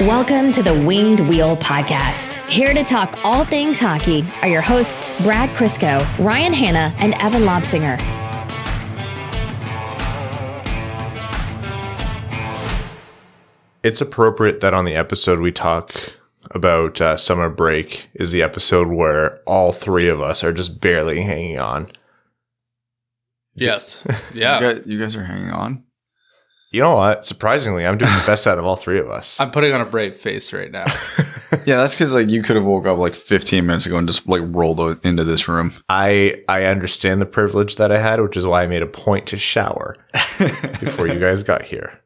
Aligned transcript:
Welcome 0.00 0.50
to 0.52 0.62
the 0.62 0.72
Winged 0.72 1.20
Wheel 1.28 1.58
Podcast. 1.58 2.36
Here 2.48 2.72
to 2.72 2.82
talk 2.82 3.18
all 3.22 3.44
things 3.44 3.78
hockey 3.78 4.24
are 4.40 4.48
your 4.48 4.62
hosts, 4.62 5.20
Brad 5.20 5.50
Crisco, 5.50 6.00
Ryan 6.18 6.54
Hanna, 6.54 6.94
and 6.98 7.12
Evan 7.22 7.42
Lobsinger. 7.42 7.98
It's 13.82 14.00
appropriate 14.00 14.60
that 14.60 14.74
on 14.74 14.84
the 14.84 14.94
episode 14.94 15.38
we 15.40 15.52
talk 15.52 15.94
about 16.50 17.00
uh, 17.00 17.16
summer 17.16 17.48
break 17.48 18.10
is 18.14 18.30
the 18.32 18.42
episode 18.42 18.88
where 18.88 19.40
all 19.46 19.72
three 19.72 20.08
of 20.08 20.20
us 20.20 20.44
are 20.44 20.52
just 20.52 20.80
barely 20.80 21.22
hanging 21.22 21.58
on. 21.58 21.90
Yes. 23.54 24.04
You 24.34 24.40
Yeah. 24.42 24.60
guys, 24.60 24.82
you 24.86 24.98
guys 25.00 25.16
are 25.16 25.24
hanging 25.24 25.50
on. 25.50 25.82
You 26.72 26.80
know 26.80 26.94
what? 26.94 27.24
Surprisingly, 27.24 27.84
I'm 27.84 27.98
doing 27.98 28.12
the 28.12 28.22
best 28.26 28.46
out 28.46 28.58
of 28.58 28.64
all 28.64 28.76
three 28.76 29.00
of 29.00 29.10
us. 29.10 29.40
I'm 29.40 29.50
putting 29.50 29.72
on 29.72 29.80
a 29.80 29.86
brave 29.86 30.16
face 30.16 30.52
right 30.52 30.70
now. 30.70 30.86
Yeah, 31.66 31.78
that's 31.78 31.96
because 31.96 32.14
like 32.14 32.30
you 32.30 32.44
could 32.44 32.54
have 32.54 32.64
woke 32.64 32.86
up 32.86 32.98
like 32.98 33.16
15 33.16 33.66
minutes 33.66 33.84
ago 33.84 33.96
and 33.98 34.06
just 34.06 34.28
like 34.28 34.40
rolled 34.44 34.78
o- 34.78 34.98
into 35.02 35.24
this 35.24 35.48
room. 35.48 35.72
I 35.88 36.44
I 36.48 36.62
understand 36.64 37.20
the 37.20 37.26
privilege 37.26 37.74
that 37.74 37.90
I 37.90 37.98
had, 37.98 38.20
which 38.20 38.36
is 38.36 38.46
why 38.46 38.62
I 38.62 38.66
made 38.68 38.82
a 38.82 38.86
point 38.86 39.26
to 39.28 39.36
shower 39.36 39.96
before 40.38 41.08
you 41.08 41.18
guys 41.18 41.42
got 41.42 41.62
here. 41.62 42.00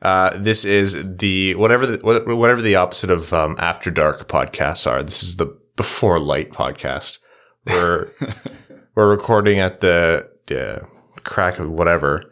Uh, 0.00 0.38
this 0.38 0.64
is 0.64 0.96
the 1.04 1.56
whatever 1.56 1.86
the 1.86 1.98
whatever 2.36 2.62
the 2.62 2.76
opposite 2.76 3.10
of 3.10 3.32
um, 3.32 3.56
after 3.58 3.90
dark 3.90 4.28
podcasts 4.28 4.88
are. 4.88 5.02
This 5.02 5.24
is 5.24 5.36
the 5.36 5.46
before 5.74 6.20
light 6.20 6.52
podcast. 6.52 7.18
We're 7.66 8.12
we're 8.94 9.10
recording 9.10 9.58
at 9.58 9.80
the, 9.80 10.30
the 10.46 10.86
crack 11.24 11.58
of 11.58 11.68
whatever, 11.68 12.22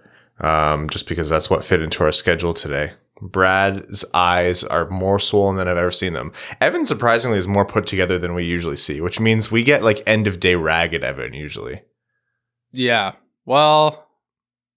um, 0.43 0.89
just 0.91 1.09
because 1.09 1.29
that's 1.31 1.49
what 1.49 1.65
fit 1.65 1.81
into 1.83 2.05
our 2.05 2.13
schedule 2.13 2.53
today. 2.55 2.93
Brad's 3.21 4.05
eyes 4.13 4.65
are 4.65 4.89
more 4.91 5.19
swollen 5.21 5.57
than 5.57 5.69
I've 5.69 5.77
ever 5.77 5.93
seen 5.93 6.13
them. 6.13 6.33
Evan 6.61 6.85
surprisingly 6.85 7.39
is 7.39 7.47
more 7.47 7.65
put 7.65 7.87
together 7.87 8.19
than 8.19 8.35
we 8.35 8.45
usually 8.45 8.77
see, 8.77 9.01
which 9.01 9.21
means 9.21 9.51
we 9.51 9.63
get 9.63 9.85
like 9.85 10.03
end 10.07 10.27
of 10.27 10.41
day 10.41 10.57
ragged 10.57 11.05
Evan 11.05 11.33
usually. 11.33 11.83
yeah. 12.73 13.13
Well, 13.45 14.09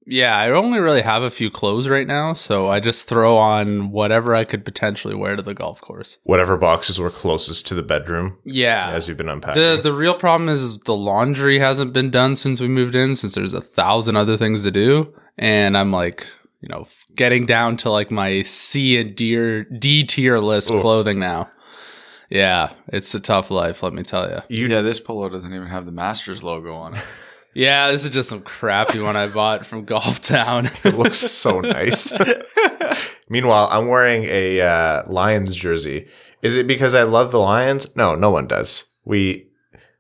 yeah, 0.08 0.38
I 0.38 0.50
only 0.52 0.80
really 0.80 1.02
have 1.04 1.22
a 1.24 1.30
few 1.32 1.50
clothes 1.52 1.88
right 1.88 2.06
now, 2.08 2.34
so 2.34 2.68
I 2.68 2.80
just 2.80 3.08
throw 3.08 3.38
on 3.38 3.92
whatever 3.92 4.36
I 4.36 4.44
could 4.44 4.64
potentially 4.66 5.14
wear 5.16 5.36
to 5.36 5.42
the 5.44 5.54
golf 5.56 5.82
course. 5.82 6.18
Whatever 6.24 6.58
boxes 6.58 7.00
were 7.00 7.10
closest 7.12 7.66
to 7.68 7.74
the 7.76 7.82
bedroom 7.84 8.38
Yeah. 8.44 8.92
as 8.92 9.08
you've 9.08 9.18
been 9.18 9.30
unpacking. 9.30 9.62
The 9.62 9.80
the 9.82 9.94
real 9.94 10.14
problem 10.16 10.50
is, 10.50 10.62
is 10.62 10.80
the 10.82 10.96
laundry 10.96 11.58
hasn't 11.60 11.94
been 11.94 12.10
done 12.12 12.36
since 12.36 12.60
we 12.62 12.68
moved 12.68 12.94
in 12.96 13.16
since 13.16 13.34
there's 13.36 13.54
a 13.56 13.62
thousand 13.62 14.16
other 14.18 14.38
things 14.38 14.62
to 14.64 14.72
do 14.72 15.14
and 15.38 15.78
I'm 15.78 15.92
like, 15.92 16.28
you 16.62 16.70
know, 16.70 16.88
getting 17.16 17.46
down 17.46 17.78
to 17.78 17.90
like 17.90 18.12
my 18.12 18.42
C 18.44 19.00
and 19.00 19.16
D 19.16 19.64
D 19.64 20.04
tier 20.04 20.40
list 20.40 20.72
Ugh. 20.72 20.82
clothing 20.82 21.20
now. 21.20 21.50
Yeah, 22.30 22.74
it's 22.88 23.14
a 23.14 23.20
tough 23.20 23.52
life, 23.52 23.84
let 23.84 23.94
me 23.94 24.02
tell 24.04 24.28
you. 24.30 24.42
you, 24.50 24.68
yeah, 24.68 24.82
this 24.82 25.00
polo 25.00 25.30
doesn't 25.30 25.54
even 25.54 25.68
have 25.68 25.86
the 25.86 25.92
Masters 25.92 26.44
logo 26.44 26.74
on 26.76 26.96
it. 26.96 27.04
Yeah, 27.58 27.90
this 27.90 28.04
is 28.04 28.12
just 28.12 28.28
some 28.28 28.42
crappy 28.42 29.00
one 29.00 29.16
I 29.16 29.28
bought 29.28 29.66
from 29.66 29.86
Golf 29.86 30.22
Town. 30.22 30.66
it 30.84 30.96
looks 30.96 31.20
so 31.20 31.62
nice. 31.62 32.12
Meanwhile, 33.30 33.70
I'm 33.72 33.88
wearing 33.88 34.26
a 34.26 34.60
uh, 34.60 35.04
Lions 35.08 35.56
jersey. 35.56 36.10
Is 36.42 36.58
it 36.58 36.68
because 36.68 36.94
I 36.94 37.04
love 37.04 37.32
the 37.32 37.40
Lions? 37.40 37.96
No, 37.96 38.14
no 38.14 38.30
one 38.30 38.46
does. 38.46 38.90
We 39.06 39.48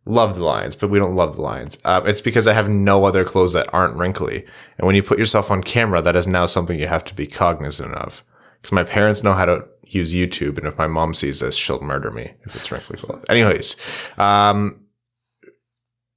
love 0.05 0.35
the 0.35 0.43
Lions, 0.43 0.75
but 0.75 0.89
we 0.89 0.99
don't 0.99 1.15
love 1.15 1.35
the 1.35 1.41
Lions. 1.41 1.77
Um, 1.83 2.07
it's 2.07 2.21
because 2.21 2.47
I 2.47 2.53
have 2.53 2.69
no 2.69 3.05
other 3.05 3.25
clothes 3.25 3.53
that 3.53 3.73
aren't 3.73 3.95
wrinkly. 3.95 4.45
And 4.77 4.85
when 4.85 4.95
you 4.95 5.03
put 5.03 5.19
yourself 5.19 5.49
on 5.49 5.63
camera, 5.63 6.01
that 6.01 6.15
is 6.15 6.27
now 6.27 6.45
something 6.45 6.79
you 6.79 6.87
have 6.87 7.03
to 7.05 7.15
be 7.15 7.25
cognizant 7.27 7.93
of. 7.95 8.23
Because 8.61 8.71
my 8.71 8.83
parents 8.83 9.23
know 9.23 9.33
how 9.33 9.45
to 9.45 9.65
use 9.83 10.13
YouTube, 10.13 10.57
and 10.57 10.67
if 10.67 10.77
my 10.77 10.87
mom 10.87 11.13
sees 11.13 11.39
this, 11.39 11.55
she'll 11.55 11.81
murder 11.81 12.11
me 12.11 12.33
if 12.45 12.55
it's 12.55 12.71
wrinkly 12.71 12.97
clothes. 12.97 13.23
Anyways, 13.29 13.75
um, 14.17 14.81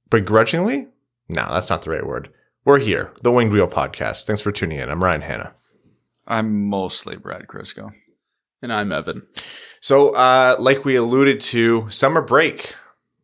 begrudgingly? 0.09 0.87
No, 1.27 1.47
that's 1.51 1.69
not 1.69 1.83
the 1.83 1.91
right 1.91 2.05
word. 2.05 2.29
We're 2.65 2.79
here, 2.79 3.11
the 3.23 3.31
Winged 3.31 3.51
Wheel 3.53 3.67
Podcast. 3.67 4.25
Thanks 4.25 4.41
for 4.41 4.51
tuning 4.51 4.79
in. 4.79 4.89
I'm 4.89 5.03
Ryan 5.03 5.21
Hanna. 5.21 5.53
I'm 6.27 6.67
mostly 6.69 7.15
Brad 7.15 7.47
Crisco. 7.47 7.91
and 8.61 8.71
I'm 8.73 8.91
Evan. 8.91 9.25
So, 9.81 10.09
uh, 10.13 10.55
like 10.59 10.85
we 10.85 10.95
alluded 10.95 11.39
to, 11.41 11.89
summer 11.89 12.21
break. 12.21 12.75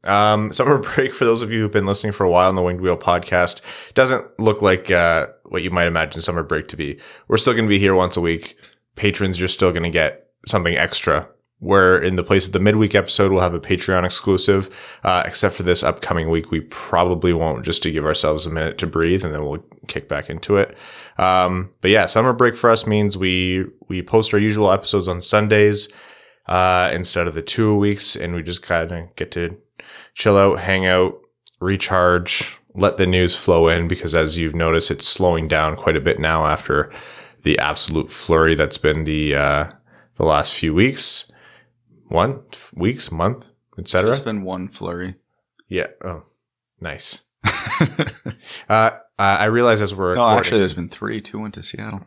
Um, 0.08 0.52
summer 0.54 0.78
break, 0.96 1.14
for 1.14 1.26
those 1.26 1.42
of 1.42 1.52
you 1.52 1.62
who've 1.62 1.72
been 1.72 1.86
listening 1.86 2.14
for 2.14 2.24
a 2.24 2.30
while 2.32 2.50
on 2.50 2.56
the 2.56 2.64
Winged 2.64 2.82
Wheel 2.82 2.98
podcast, 2.98 3.62
doesn't 3.94 4.40
look 4.40 4.62
like 4.62 4.92
uh, 4.92 5.28
what 5.46 5.64
you 5.64 5.72
might 5.72 5.88
imagine 5.88 6.22
summer 6.22 6.44
break 6.44 6.68
to 6.70 6.78
be. 6.78 7.00
We're 7.28 7.38
still 7.38 7.54
going 7.54 7.66
to 7.66 7.70
be 7.70 7.80
here 7.80 7.96
once 7.96 8.18
a 8.18 8.22
week. 8.22 8.58
Patrons, 8.96 9.40
you're 9.40 9.48
still 9.48 9.72
going 9.72 9.84
to 9.84 9.90
get 9.90 10.28
something 10.48 10.76
extra. 10.76 11.30
Where 11.60 11.98
in 11.98 12.18
the 12.18 12.24
place 12.24 12.46
of 12.46 12.54
the 12.54 12.60
midweek 12.60 12.96
episode, 12.96 13.32
we'll 13.32 13.42
have 13.42 13.54
a 13.54 13.60
Patreon 13.62 14.04
exclusive. 14.04 15.00
Uh, 15.04 15.24
except 15.26 15.56
for 15.56 15.64
this 15.64 15.84
upcoming 15.84 16.30
week, 16.30 16.52
we 16.52 16.60
probably 16.60 17.32
won't, 17.32 17.64
just 17.64 17.82
to 17.84 17.92
give 17.92 18.06
ourselves 18.06 18.46
a 18.46 18.52
minute 18.52 18.78
to 18.80 18.88
breathe, 18.88 19.24
and 19.24 19.34
then 19.34 19.44
we'll 19.44 19.64
kick 19.88 20.10
back 20.10 20.30
into 20.30 20.58
it. 20.58 20.78
Um, 21.18 21.72
but 21.80 21.92
yeah, 21.92 22.08
summer 22.08 22.34
break 22.34 22.58
for 22.58 22.70
us 22.70 22.86
means 22.86 23.18
we 23.18 23.66
we 23.88 24.02
post 24.02 24.34
our 24.34 24.40
usual 24.40 24.70
episodes 24.70 25.08
on 25.08 25.22
Sundays 25.22 25.88
uh, 26.48 26.92
instead 26.94 27.26
of 27.26 27.34
the 27.34 27.42
two 27.42 27.76
weeks, 27.76 28.18
and 28.18 28.36
we 28.36 28.44
just 28.44 28.62
kind 28.62 28.92
of 28.92 29.16
get 29.16 29.32
to 29.32 29.58
chill 30.16 30.38
out, 30.38 30.60
hang 30.62 30.88
out, 30.88 31.14
recharge, 31.62 32.58
let 32.74 32.98
the 32.98 33.06
news 33.06 33.36
flow 33.36 33.68
in 33.68 33.88
because 33.88 34.16
as 34.16 34.38
you've 34.40 34.56
noticed, 34.56 34.90
it's 34.90 35.08
slowing 35.08 35.48
down 35.48 35.76
quite 35.76 35.96
a 35.96 36.02
bit 36.02 36.18
now 36.20 36.46
after 36.48 36.92
the 37.44 37.60
absolute 37.60 38.12
flurry 38.12 38.56
that's 38.56 38.80
been 38.80 39.04
the 39.04 39.36
uh, 39.36 39.70
the 40.16 40.24
last 40.26 40.54
few 40.56 40.74
weeks, 40.74 41.32
one 42.08 42.42
f- 42.52 42.72
weeks, 42.76 43.12
month, 43.12 43.50
etc. 43.78 44.10
It's 44.12 44.20
been 44.20 44.42
one 44.44 44.68
flurry. 44.68 45.16
Yeah. 45.70 45.88
Oh, 46.04 46.24
nice. 46.82 47.26
uh, 48.70 48.92
I 49.18 49.46
realize 49.46 49.82
as 49.82 49.94
we're 49.94 50.16
No, 50.16 50.22
recording- 50.24 50.40
actually, 50.40 50.60
there's 50.60 50.74
been 50.74 50.90
three. 50.90 51.22
Two 51.22 51.40
went 51.40 51.54
to 51.54 51.64
Seattle. 51.64 52.02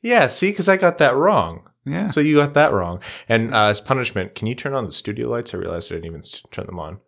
yeah. 0.00 0.26
See, 0.28 0.50
because 0.50 0.68
I 0.68 0.76
got 0.76 0.98
that 0.98 1.14
wrong. 1.14 1.69
Yeah. 1.84 2.10
So 2.10 2.20
you 2.20 2.36
got 2.36 2.54
that 2.54 2.72
wrong. 2.72 3.00
And 3.28 3.54
uh, 3.54 3.66
as 3.66 3.80
punishment, 3.80 4.34
can 4.34 4.46
you 4.46 4.54
turn 4.54 4.74
on 4.74 4.84
the 4.84 4.92
studio 4.92 5.28
lights? 5.28 5.54
I 5.54 5.58
realized 5.58 5.90
I 5.90 5.96
didn't 5.96 6.06
even 6.06 6.22
turn 6.50 6.66
them 6.66 6.78
on. 6.78 7.00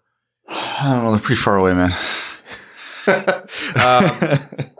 I 0.49 0.91
don't 0.93 1.05
know. 1.05 1.11
They're 1.13 1.21
pretty 1.21 1.41
far 1.41 1.57
away, 1.57 1.75
man. 1.75 1.93
um, 3.83 4.39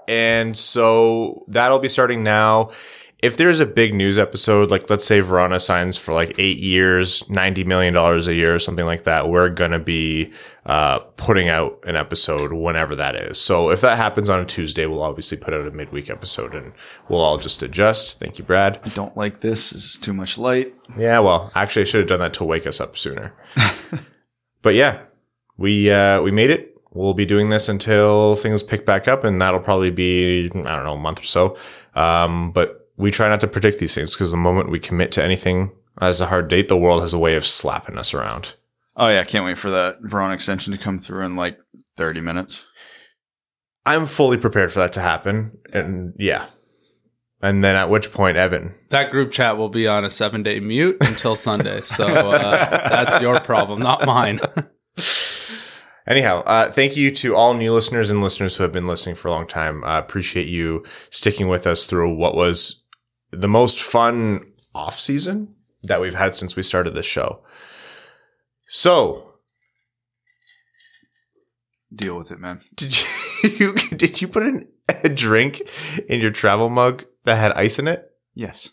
and 0.09 0.57
so 0.57 1.45
that'll 1.49 1.79
be 1.79 1.89
starting 1.89 2.23
now. 2.23 2.71
If 3.23 3.37
there's 3.37 3.61
a 3.61 3.67
big 3.67 3.95
news 3.95 4.19
episode, 4.19 4.73
like 4.73 4.91
let's 4.91 5.05
say 5.05 5.21
Verona 5.21 5.61
signs 5.61 5.97
for 5.97 6.13
like 6.13 6.35
eight 6.39 6.59
years, 6.59 7.23
$90 7.25 7.65
million 7.65 7.97
a 7.97 8.19
year, 8.33 8.57
or 8.57 8.59
something 8.59 8.85
like 8.85 9.05
that, 9.05 9.29
we're 9.29 9.49
going 9.49 9.71
to 9.71 9.79
be 9.79 10.33
uh, 10.67 10.99
putting 10.99 11.49
out 11.49 11.79
an 11.87 11.95
episode 11.95 12.53
whenever 12.53 12.97
that 12.97 13.15
is. 13.15 13.41
So 13.41 13.71
if 13.71 13.81
that 13.83 13.97
happens 13.97 14.29
on 14.29 14.41
a 14.41 14.45
Tuesday, 14.45 14.87
we'll 14.87 15.05
obviously 15.05 15.39
put 15.39 15.55
out 15.55 15.65
a 15.69 15.71
midweek 15.71 16.11
episode 16.11 16.53
and 16.53 16.73
we'll 17.09 17.21
all 17.21 17.39
just 17.39 17.63
adjust. 17.63 18.19
Thank 18.19 18.39
you, 18.39 18.45
Brad. 18.45 18.81
I 18.85 18.89
don't 18.89 19.17
like 19.17 19.39
this. 19.39 19.71
This 19.71 19.95
is 19.95 19.99
too 19.99 20.13
much 20.13 20.37
light. 20.37 20.75
Yeah, 20.99 21.21
well, 21.21 21.53
actually, 21.55 21.83
I 21.83 21.85
should 21.85 22.01
have 22.01 22.09
done 22.09 22.21
that 22.21 22.35
to 22.35 22.45
wake 22.45 22.67
us 22.67 22.81
up 22.81 22.99
sooner. 22.99 23.33
but 24.63 24.75
yeah, 24.75 24.99
we 25.57 25.93
uh, 25.93 26.21
we 26.23 26.33
made 26.33 26.51
it. 26.51 26.77
We'll 26.93 27.15
be 27.15 27.25
doing 27.25 27.51
this 27.51 27.69
until 27.69 28.35
things 28.35 28.65
pick 28.65 28.85
back 28.85 29.07
up, 29.07 29.23
and 29.23 29.41
that'll 29.41 29.61
probably 29.61 29.91
be 29.91 30.47
I 30.47 30.49
don't 30.49 30.85
know 30.85 30.95
a 30.95 30.99
month 30.99 31.21
or 31.21 31.27
so. 31.27 31.57
Um, 31.95 32.51
but 32.51 32.82
we 33.03 33.11
try 33.11 33.29
not 33.29 33.41
to 33.41 33.49
predict 33.49 33.81
these 33.81 33.95
things 33.95 34.15
because 34.15 34.31
the 34.31 34.37
moment 34.37 34.71
we 34.71 34.79
commit 34.79 35.13
to 35.13 35.23
anything 35.23 35.73
as 36.01 36.21
a 36.21 36.27
hard 36.27 36.49
date, 36.49 36.69
the 36.69 36.77
world 36.77 37.03
has 37.03 37.13
a 37.13 37.19
way 37.19 37.35
of 37.35 37.47
slapping 37.47 37.99
us 37.99 38.15
around. 38.15 38.55
Oh 38.97 39.09
yeah, 39.09 39.25
can't 39.25 39.45
wait 39.45 39.59
for 39.59 39.71
that 39.71 39.99
Verona 40.03 40.35
extension 40.35 40.73
to 40.73 40.79
come 40.79 40.99
through 40.99 41.27
in 41.27 41.37
like 41.37 41.59
30 41.97 42.21
minutes. 42.21 42.67
I'm 43.85 44.07
fully 44.07 44.37
prepared 44.37 44.73
for 44.73 44.79
that 44.79 44.93
to 44.93 45.01
happen, 45.01 45.59
and 45.73 46.15
yeah. 46.17 46.47
And 47.41 47.65
then 47.65 47.75
at 47.75 47.91
which 47.91 48.13
point, 48.13 48.37
Evan, 48.37 48.73
That 48.91 49.11
group 49.11 49.33
chat 49.33 49.57
will 49.57 49.69
be 49.69 49.89
on 49.89 50.05
a 50.05 50.11
seven 50.11 50.45
day 50.45 50.61
mute 50.61 50.99
until 51.01 51.35
Sunday. 51.35 51.81
So 51.81 52.07
uh, 52.07 52.89
that's 52.89 53.21
your 53.21 53.41
problem, 53.41 53.81
not 53.81 54.07
mine. 54.07 54.39
Anyhow, 56.07 56.43
uh, 56.47 56.71
thank 56.71 56.97
you 56.97 57.11
to 57.13 57.35
all 57.35 57.55
new 57.55 57.73
listeners 57.73 58.11
and 58.11 58.23
listeners 58.23 58.57
who 58.57 58.63
have 58.63 58.73
been 58.73 58.87
listening 58.87 59.15
for 59.17 59.29
a 59.29 59.33
long 59.33 59.47
time. 59.47 59.83
I 59.85 59.99
appreciate 59.99 60.47
you 60.47 60.85
sticking 61.11 61.49
with 61.49 61.67
us 61.67 61.87
through 61.87 62.15
what 62.15 62.37
was 62.37 62.82
the 63.33 63.49
most 63.49 63.81
fun 63.83 64.53
off 64.75 64.99
season 64.99 65.55
that 65.83 66.01
we've 66.01 66.15
had 66.15 66.37
since 66.37 66.55
we 66.55 66.63
started 66.63 66.95
this 66.95 67.07
show. 67.07 67.41
So, 68.69 69.29
Deal 71.95 72.17
with 72.17 72.31
it, 72.31 72.41
man. 72.41 72.59
did 72.75 72.97
you 73.61 73.75
did 73.75 74.23
you 74.23 74.29
put 74.29 74.45
an, 74.45 74.69
a 75.05 75.09
drink 75.11 75.61
in 76.09 76.21
your 76.21 76.31
travel 76.31 76.71
mug 76.71 77.05
that 77.25 77.37
had 77.37 77.53
ice 77.53 77.79
in 77.79 77.87
it? 77.87 78.11
Yes. 78.35 78.71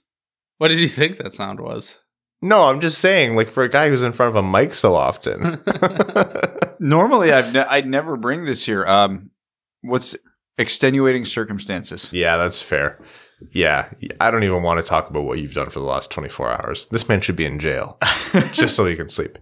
what 0.57 0.69
did 0.69 0.79
you 0.79 0.87
think 0.87 1.17
that 1.17 1.33
sound 1.33 1.59
was? 1.59 1.99
No, 2.41 2.69
I'm 2.69 2.79
just 2.79 2.99
saying, 2.99 3.35
like 3.35 3.49
for 3.49 3.63
a 3.63 3.69
guy 3.69 3.89
who's 3.89 4.03
in 4.03 4.13
front 4.13 4.35
of 4.37 4.41
a 4.45 4.47
mic 4.47 4.73
so 4.73 4.95
often. 4.95 5.61
Normally, 6.79 7.33
I've 7.33 7.51
ne- 7.53 7.59
I'd 7.59 7.87
never 7.87 8.15
bring 8.15 8.45
this 8.45 8.65
here. 8.65 8.85
Um, 8.85 9.31
what's 9.81 10.15
extenuating 10.57 11.25
circumstances? 11.25 12.13
yeah, 12.13 12.37
that's 12.37 12.61
fair. 12.61 13.01
Yeah, 13.51 13.89
I 14.19 14.31
don't 14.31 14.43
even 14.43 14.63
want 14.63 14.83
to 14.83 14.87
talk 14.87 15.09
about 15.09 15.23
what 15.23 15.39
you've 15.39 15.53
done 15.53 15.69
for 15.69 15.79
the 15.79 15.85
last 15.85 16.11
24 16.11 16.61
hours. 16.61 16.87
This 16.87 17.07
man 17.07 17.21
should 17.21 17.35
be 17.35 17.45
in 17.45 17.59
jail 17.59 17.97
just 18.53 18.75
so 18.75 18.85
he 18.85 18.95
can 18.95 19.09
sleep. 19.09 19.37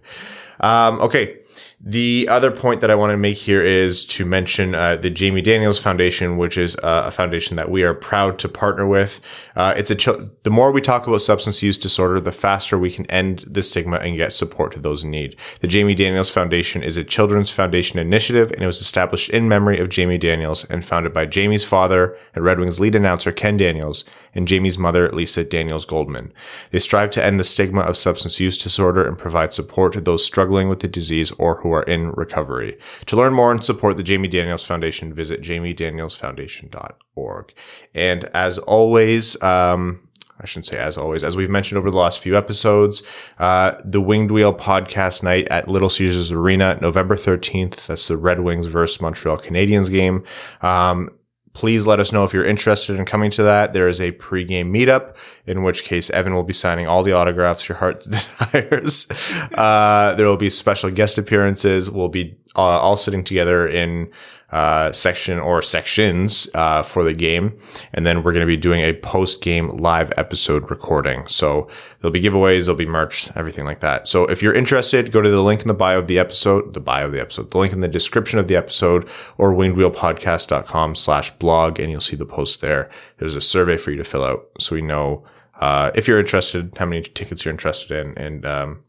Um, 0.60 1.00
okay. 1.00 1.38
The 1.80 2.26
other 2.28 2.50
point 2.50 2.80
that 2.80 2.90
I 2.90 2.96
want 2.96 3.12
to 3.12 3.16
make 3.16 3.36
here 3.36 3.62
is 3.62 4.04
to 4.06 4.24
mention 4.24 4.74
uh, 4.74 4.96
the 4.96 5.10
Jamie 5.10 5.42
Daniels 5.42 5.78
Foundation, 5.78 6.36
which 6.36 6.58
is 6.58 6.74
uh, 6.76 7.04
a 7.06 7.12
foundation 7.12 7.54
that 7.54 7.70
we 7.70 7.84
are 7.84 7.94
proud 7.94 8.36
to 8.40 8.48
partner 8.48 8.84
with. 8.84 9.20
Uh, 9.54 9.74
it's 9.76 9.92
a 9.92 9.94
ch- 9.94 10.08
the 10.42 10.50
more 10.50 10.72
we 10.72 10.80
talk 10.80 11.06
about 11.06 11.22
substance 11.22 11.62
use 11.62 11.78
disorder, 11.78 12.20
the 12.20 12.32
faster 12.32 12.76
we 12.76 12.90
can 12.90 13.06
end 13.06 13.44
the 13.46 13.62
stigma 13.62 13.98
and 13.98 14.16
get 14.16 14.32
support 14.32 14.72
to 14.72 14.80
those 14.80 15.04
in 15.04 15.12
need. 15.12 15.36
The 15.60 15.68
Jamie 15.68 15.94
Daniels 15.94 16.30
Foundation 16.30 16.82
is 16.82 16.96
a 16.96 17.04
children's 17.04 17.52
foundation 17.52 18.00
initiative, 18.00 18.50
and 18.50 18.60
it 18.60 18.66
was 18.66 18.80
established 18.80 19.30
in 19.30 19.48
memory 19.48 19.78
of 19.78 19.88
Jamie 19.88 20.18
Daniels 20.18 20.64
and 20.64 20.84
founded 20.84 21.12
by 21.12 21.26
Jamie's 21.26 21.64
father 21.64 22.18
and 22.34 22.44
Red 22.44 22.58
Wings 22.58 22.80
lead 22.80 22.96
announcer 22.96 23.30
Ken 23.30 23.56
Daniels 23.56 24.04
and 24.34 24.48
Jamie's 24.48 24.78
mother 24.78 25.08
Lisa 25.12 25.44
Daniels 25.44 25.84
Goldman. 25.84 26.32
They 26.72 26.80
strive 26.80 27.12
to 27.12 27.24
end 27.24 27.38
the 27.38 27.44
stigma 27.44 27.82
of 27.82 27.96
substance 27.96 28.40
use 28.40 28.58
disorder 28.58 29.06
and 29.06 29.16
provide 29.16 29.52
support 29.52 29.92
to 29.92 30.00
those 30.00 30.24
struggling 30.24 30.68
with 30.68 30.80
the 30.80 30.88
disease 30.88 31.30
or 31.38 31.60
who 31.60 31.67
are 31.72 31.84
in 31.84 32.10
recovery. 32.12 32.78
To 33.06 33.16
learn 33.16 33.32
more 33.32 33.50
and 33.50 33.64
support 33.64 33.96
the 33.96 34.02
Jamie 34.02 34.28
Daniels 34.28 34.64
Foundation, 34.64 35.14
visit 35.14 35.40
jamiedanielsfoundation.org. 35.42 37.54
And 37.94 38.24
as 38.34 38.58
always, 38.58 39.42
um, 39.42 40.08
I 40.40 40.46
shouldn't 40.46 40.66
say 40.66 40.78
as 40.78 40.96
always, 40.96 41.24
as 41.24 41.36
we've 41.36 41.50
mentioned 41.50 41.78
over 41.78 41.90
the 41.90 41.96
last 41.96 42.20
few 42.20 42.36
episodes, 42.36 43.02
uh, 43.38 43.74
the 43.84 44.00
Winged 44.00 44.30
Wheel 44.30 44.54
podcast 44.54 45.22
night 45.22 45.48
at 45.50 45.68
Little 45.68 45.90
Caesars 45.90 46.30
Arena, 46.30 46.78
November 46.80 47.16
13th. 47.16 47.86
That's 47.86 48.08
the 48.08 48.16
Red 48.16 48.40
Wings 48.40 48.66
versus 48.66 49.00
Montreal 49.00 49.38
Canadiens 49.38 49.90
game. 49.90 50.24
Um, 50.62 51.10
please 51.58 51.88
let 51.88 51.98
us 51.98 52.12
know 52.12 52.22
if 52.22 52.32
you're 52.32 52.44
interested 52.44 52.94
in 52.94 53.04
coming 53.04 53.32
to 53.32 53.42
that. 53.42 53.72
There 53.72 53.88
is 53.88 54.00
a 54.00 54.12
pregame 54.12 54.70
meetup, 54.70 55.16
in 55.44 55.64
which 55.64 55.82
case 55.82 56.08
Evan 56.10 56.32
will 56.32 56.44
be 56.44 56.52
signing 56.52 56.86
all 56.86 57.02
the 57.02 57.10
autographs 57.10 57.68
your 57.68 57.78
heart 57.78 58.00
desires. 58.08 59.08
Uh, 59.54 60.14
there 60.14 60.28
will 60.28 60.36
be 60.36 60.50
special 60.50 60.88
guest 60.92 61.18
appearances. 61.18 61.90
We'll 61.90 62.10
be 62.10 62.38
uh, 62.54 62.60
all 62.60 62.96
sitting 62.96 63.24
together 63.24 63.66
in 63.66 64.08
uh, 64.50 64.90
section 64.92 65.38
or 65.38 65.60
sections 65.60 66.48
uh, 66.54 66.82
for 66.82 67.04
the 67.04 67.12
game, 67.12 67.56
and 67.92 68.06
then 68.06 68.22
we're 68.22 68.32
going 68.32 68.46
to 68.46 68.46
be 68.46 68.56
doing 68.56 68.80
a 68.80 68.94
post-game 68.94 69.76
live 69.76 70.10
episode 70.16 70.70
recording. 70.70 71.26
So 71.26 71.68
there'll 72.00 72.12
be 72.12 72.22
giveaways, 72.22 72.64
there'll 72.64 72.78
be 72.78 72.86
merch, 72.86 73.30
everything 73.36 73.66
like 73.66 73.80
that. 73.80 74.08
So 74.08 74.24
if 74.24 74.42
you're 74.42 74.54
interested, 74.54 75.12
go 75.12 75.20
to 75.20 75.28
the 75.28 75.42
link 75.42 75.60
in 75.60 75.68
the 75.68 75.74
bio 75.74 75.98
of 75.98 76.06
the 76.06 76.18
episode, 76.18 76.72
the 76.72 76.80
bio 76.80 77.06
of 77.06 77.12
the 77.12 77.20
episode, 77.20 77.50
the 77.50 77.58
link 77.58 77.72
in 77.74 77.80
the 77.80 77.88
description 77.88 78.38
of 78.38 78.48
the 78.48 78.56
episode, 78.56 79.08
or 79.36 79.52
wingedwheelpodcast.com 79.52 80.94
slash 80.94 81.30
blog, 81.32 81.78
and 81.78 81.90
you'll 81.90 82.00
see 82.00 82.16
the 82.16 82.24
post 82.24 82.62
there. 82.62 82.88
There's 83.18 83.36
a 83.36 83.42
survey 83.42 83.76
for 83.76 83.90
you 83.90 83.98
to 83.98 84.04
fill 84.04 84.24
out, 84.24 84.48
so 84.58 84.74
we 84.74 84.82
know 84.82 85.24
uh, 85.60 85.90
if 85.94 86.08
you're 86.08 86.20
interested, 86.20 86.72
how 86.78 86.86
many 86.86 87.02
tickets 87.02 87.44
you're 87.44 87.52
interested 87.52 87.90
in, 87.98 88.16
and 88.16 88.46
um, 88.46 88.84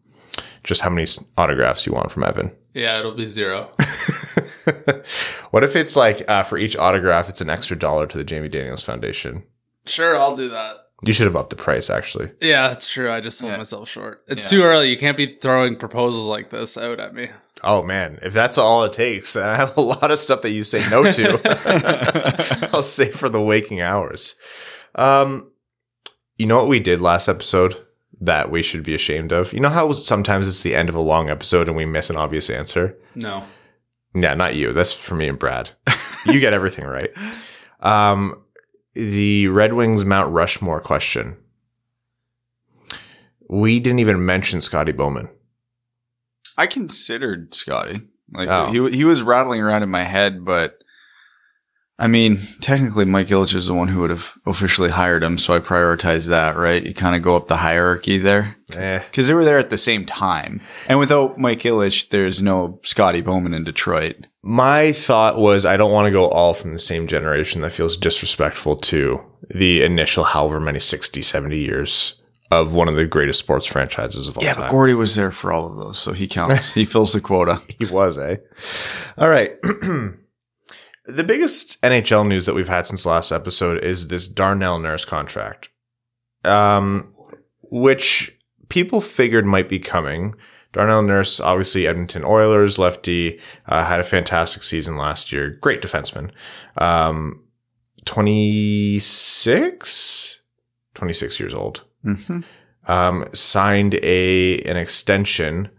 just 0.63 0.81
how 0.81 0.89
many 0.89 1.07
autographs 1.37 1.85
you 1.85 1.93
want 1.93 2.11
from 2.11 2.23
Evan. 2.23 2.51
Yeah, 2.73 2.99
it'll 2.99 3.13
be 3.15 3.25
zero. 3.27 3.69
what 5.51 5.63
if 5.63 5.75
it's 5.75 5.95
like 5.95 6.23
uh, 6.29 6.43
for 6.43 6.57
each 6.57 6.77
autograph, 6.77 7.29
it's 7.29 7.41
an 7.41 7.49
extra 7.49 7.77
dollar 7.77 8.05
to 8.07 8.17
the 8.17 8.23
Jamie 8.23 8.49
Daniels 8.49 8.83
Foundation? 8.83 9.43
Sure, 9.85 10.17
I'll 10.19 10.35
do 10.35 10.49
that. 10.49 10.77
You 11.03 11.13
should 11.13 11.27
have 11.27 11.35
upped 11.35 11.49
the 11.49 11.55
price, 11.55 11.89
actually. 11.89 12.29
Yeah, 12.41 12.67
that's 12.67 12.87
true. 12.91 13.09
I 13.11 13.21
just 13.21 13.39
sold 13.39 13.53
Yeah. 13.53 13.57
myself 13.57 13.87
short. 13.89 14.21
It's 14.27 14.51
Yeah. 14.51 14.57
too 14.59 14.63
early. 14.65 14.89
You 14.89 14.97
can't 14.97 15.15
be 15.17 15.35
throwing 15.41 15.77
proposals 15.77 16.25
like 16.25 16.49
this 16.49 16.77
out 16.77 16.99
at 16.99 17.13
me. 17.13 17.29
Oh 17.63 17.83
man, 17.83 18.19
if 18.21 18.33
that's 18.33 18.57
all 18.57 18.83
it 18.85 18.93
takes, 18.93 19.35
and 19.35 19.49
I 19.49 19.55
have 19.55 19.75
a 19.77 19.81
lot 19.81 20.11
of 20.11 20.19
stuff 20.19 20.41
that 20.43 20.51
you 20.51 20.63
say 20.63 20.83
no 20.89 21.03
to. 21.11 22.69
I'll 22.73 22.83
save 22.83 23.15
for 23.15 23.29
the 23.29 23.41
waking 23.41 23.81
hours. 23.81 24.35
Um, 24.95 25.51
you 26.37 26.45
know 26.45 26.57
what 26.57 26.67
we 26.69 26.79
did 26.79 27.01
last 27.01 27.27
episode 27.27 27.75
that 28.21 28.51
we 28.51 28.61
should 28.61 28.83
be 28.83 28.93
ashamed 28.95 29.31
of? 29.31 29.53
You 29.53 29.59
know 29.59 29.69
how 29.69 29.91
sometimes 29.93 30.47
it's 30.47 30.63
the 30.63 30.75
end 30.75 30.89
of 30.89 30.95
a 30.95 30.99
long 31.01 31.29
episode 31.29 31.67
and 31.67 31.75
we 31.77 31.85
miss 31.85 32.09
an 32.09 32.17
obvious 32.17 32.49
answer? 32.49 32.97
No. 33.15 33.43
Yeah, 34.15 34.33
not 34.33 34.55
you. 34.55 34.73
That's 34.73 34.91
for 34.93 35.15
me 35.15 35.27
and 35.29 35.37
Brad. 35.39 35.69
you 36.25 36.39
get 36.39 36.53
everything 36.53 36.85
right. 36.85 37.11
Um, 37.79 38.41
the 38.93 39.47
Red 39.47 39.73
Wings 39.73 40.03
Mount 40.03 40.31
Rushmore 40.33 40.81
question. 40.81 41.37
We 43.49 43.79
didn't 43.79 43.99
even 43.99 44.25
mention 44.25 44.61
Scotty 44.61 44.91
Bowman. 44.91 45.29
I 46.57 46.67
considered 46.67 47.53
Scotty. 47.53 48.01
Like 48.31 48.49
Oh. 48.49 48.71
he 48.91 48.97
he 48.97 49.03
was 49.05 49.23
rattling 49.23 49.61
around 49.61 49.81
in 49.83 49.89
my 49.89 50.03
head, 50.03 50.43
but 50.45 50.83
I 52.01 52.07
mean, 52.07 52.39
technically, 52.61 53.03
Mike 53.03 53.27
Ilitch 53.27 53.53
is 53.53 53.67
the 53.67 53.73
one 53.73 53.89
who 53.89 53.99
would 53.99 54.09
have 54.09 54.33
officially 54.45 54.89
hired 54.89 55.21
him, 55.21 55.37
so 55.37 55.53
I 55.53 55.59
prioritize 55.59 56.27
that. 56.27 56.55
Right? 56.55 56.83
You 56.83 56.93
kind 56.93 57.15
of 57.15 57.21
go 57.21 57.35
up 57.35 57.47
the 57.47 57.57
hierarchy 57.57 58.17
there 58.17 58.55
Eh, 58.73 58.99
because 58.99 59.27
they 59.27 59.33
were 59.33 59.43
there 59.45 59.57
at 59.59 59.69
the 59.69 59.77
same 59.77 60.05
time, 60.05 60.61
and 60.87 60.97
without 60.97 61.37
Mike 61.37 61.59
Ilitch, 61.61 62.09
there's 62.09 62.41
no 62.41 62.79
Scotty 62.83 63.19
Bowman 63.21 63.53
in 63.53 63.63
Detroit. 63.65 64.27
My 64.41 64.93
thought 64.93 65.37
was 65.37 65.65
I 65.65 65.75
don't 65.75 65.91
want 65.91 66.05
to 66.05 66.11
go 66.11 66.29
all 66.29 66.53
from 66.53 66.71
the 66.71 66.79
same 66.79 67.05
generation. 67.05 67.61
That 67.61 67.73
feels 67.73 67.97
disrespectful 67.97 68.77
to 68.77 69.21
the 69.53 69.83
initial 69.83 70.23
however 70.23 70.59
many 70.61 70.79
60, 70.79 71.21
70 71.21 71.57
years 71.57 72.21
of 72.51 72.73
one 72.73 72.87
of 72.87 72.95
the 72.95 73.05
greatest 73.05 73.39
sports 73.39 73.65
franchises 73.65 74.27
of 74.27 74.37
all 74.37 74.43
Yeah, 74.43 74.53
time. 74.53 74.63
but 74.63 74.71
Gordy 74.71 74.93
was 74.93 75.15
there 75.15 75.31
for 75.31 75.51
all 75.51 75.67
of 75.67 75.75
those, 75.75 75.99
so 75.99 76.13
he 76.13 76.27
counts. 76.27 76.73
he 76.75 76.85
fills 76.85 77.13
the 77.13 77.19
quota. 77.21 77.61
He 77.77 77.85
was, 77.85 78.17
eh? 78.17 78.37
All 79.17 79.29
right. 79.29 79.57
the 81.09 81.23
biggest 81.23 81.81
NHL 81.81 82.27
news 82.27 82.45
that 82.45 82.55
we've 82.55 82.67
had 82.67 82.85
since 82.85 83.05
last 83.05 83.31
episode 83.31 83.83
is 83.83 84.07
this 84.07 84.27
Darnell 84.27 84.79
Nurse 84.79 85.05
contract, 85.05 85.69
um, 86.43 87.13
which 87.63 88.37
people 88.69 89.01
figured 89.01 89.45
might 89.45 89.69
be 89.69 89.79
coming. 89.79 90.35
Darnell 90.71 91.01
Nurse, 91.01 91.39
obviously 91.39 91.87
Edmonton 91.87 92.23
Oilers 92.23 92.77
lefty, 92.77 93.39
uh, 93.67 93.85
had 93.85 93.99
a 93.99 94.03
fantastic 94.03 94.61
season 94.63 94.97
last 94.97 95.31
year. 95.31 95.49
Great 95.61 95.81
defenseman. 95.81 96.31
Um, 96.77 97.43
26? 98.05 100.41
26 100.95 101.39
years 101.39 101.53
old 101.53 101.83
Mm-hmm. 102.05 102.39
um, 102.89 103.25
signed 103.33 103.95
a 103.95 104.61
an 104.61 104.77
extension. 104.77 105.69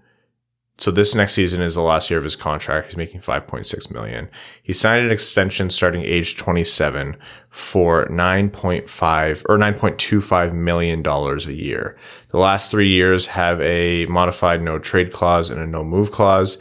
So 0.80 0.90
this 0.90 1.14
next 1.14 1.34
season 1.34 1.60
is 1.60 1.74
the 1.74 1.82
last 1.82 2.08
year 2.08 2.16
of 2.16 2.24
his 2.24 2.36
contract. 2.36 2.86
He's 2.86 2.96
making 2.96 3.20
5.6 3.20 3.92
million. 3.92 4.30
He 4.62 4.72
signed 4.72 5.04
an 5.04 5.12
extension 5.12 5.68
starting 5.68 6.00
age 6.00 6.38
27 6.38 7.18
for 7.50 8.06
9.5 8.06 9.44
or 9.46 9.58
9.25 9.58 10.54
million 10.54 11.02
dollars 11.02 11.44
a 11.46 11.52
year. 11.52 11.98
The 12.30 12.38
last 12.38 12.70
three 12.70 12.88
years 12.88 13.26
have 13.26 13.60
a 13.60 14.06
modified 14.06 14.62
no 14.62 14.78
trade 14.78 15.12
clause 15.12 15.50
and 15.50 15.60
a 15.60 15.66
no 15.66 15.84
move 15.84 16.12
clause. 16.12 16.56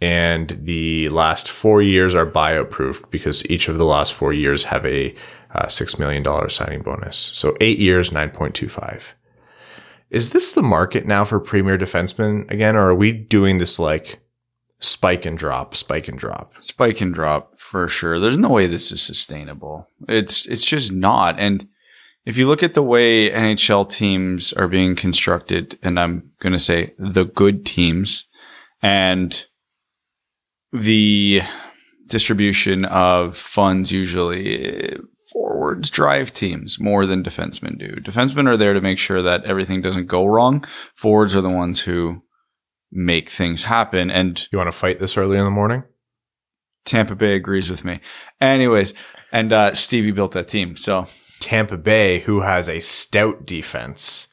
And 0.00 0.50
the 0.62 1.08
last 1.08 1.50
four 1.50 1.82
years 1.82 2.14
are 2.14 2.30
buyout 2.30 2.70
proof 2.70 3.02
because 3.10 3.44
each 3.50 3.66
of 3.66 3.78
the 3.78 3.84
last 3.84 4.12
four 4.12 4.32
years 4.32 4.64
have 4.64 4.86
a 4.86 5.12
uh, 5.52 5.66
$6 5.66 5.98
million 5.98 6.50
signing 6.50 6.82
bonus. 6.82 7.16
So 7.16 7.56
eight 7.60 7.80
years, 7.80 8.10
9.25. 8.10 9.14
Is 10.10 10.30
this 10.30 10.52
the 10.52 10.62
market 10.62 11.06
now 11.06 11.24
for 11.24 11.40
premier 11.40 11.76
defensemen 11.76 12.50
again, 12.50 12.76
or 12.76 12.90
are 12.90 12.94
we 12.94 13.12
doing 13.12 13.58
this 13.58 13.78
like 13.78 14.20
spike 14.78 15.26
and 15.26 15.36
drop, 15.36 15.74
spike 15.74 16.08
and 16.08 16.18
drop? 16.18 16.52
spike 16.60 17.00
and 17.00 17.14
drop 17.14 17.58
for 17.58 17.88
sure. 17.88 18.20
There's 18.20 18.38
no 18.38 18.50
way 18.50 18.66
this 18.66 18.92
is 18.92 19.02
sustainable. 19.02 19.88
It's 20.08 20.46
it's 20.46 20.64
just 20.64 20.92
not. 20.92 21.38
And 21.38 21.68
if 22.24 22.36
you 22.36 22.46
look 22.46 22.62
at 22.62 22.74
the 22.74 22.82
way 22.82 23.30
NHL 23.30 23.90
teams 23.90 24.52
are 24.52 24.68
being 24.68 24.96
constructed, 24.96 25.78
and 25.82 25.98
I'm 25.98 26.30
going 26.40 26.52
to 26.52 26.58
say 26.58 26.94
the 26.98 27.24
good 27.24 27.64
teams, 27.64 28.26
and 28.82 29.46
the 30.72 31.42
distribution 32.08 32.84
of 32.84 33.36
funds 33.36 33.92
usually 33.92 34.98
forwards 35.66 35.90
drive 35.90 36.32
teams 36.32 36.78
more 36.78 37.06
than 37.06 37.24
defensemen 37.24 37.76
do. 37.78 37.96
Defensemen 37.96 38.46
are 38.48 38.56
there 38.56 38.72
to 38.72 38.80
make 38.80 38.98
sure 38.98 39.20
that 39.20 39.44
everything 39.44 39.82
doesn't 39.82 40.06
go 40.06 40.24
wrong. 40.24 40.64
Forwards 40.94 41.34
are 41.34 41.40
the 41.40 41.50
ones 41.50 41.80
who 41.80 42.22
make 42.92 43.28
things 43.28 43.64
happen. 43.64 44.08
And 44.08 44.46
You 44.52 44.58
want 44.58 44.68
to 44.68 44.78
fight 44.78 45.00
this 45.00 45.16
early 45.16 45.36
in 45.38 45.44
the 45.44 45.50
morning? 45.50 45.82
Tampa 46.84 47.16
Bay 47.16 47.34
agrees 47.34 47.68
with 47.68 47.84
me. 47.84 47.98
Anyways, 48.40 48.94
and 49.32 49.52
uh, 49.52 49.74
Stevie 49.74 50.12
built 50.12 50.32
that 50.32 50.46
team. 50.46 50.76
So 50.76 51.06
Tampa 51.40 51.76
Bay, 51.76 52.20
who 52.20 52.42
has 52.42 52.68
a 52.68 52.78
stout 52.78 53.44
defense, 53.44 54.28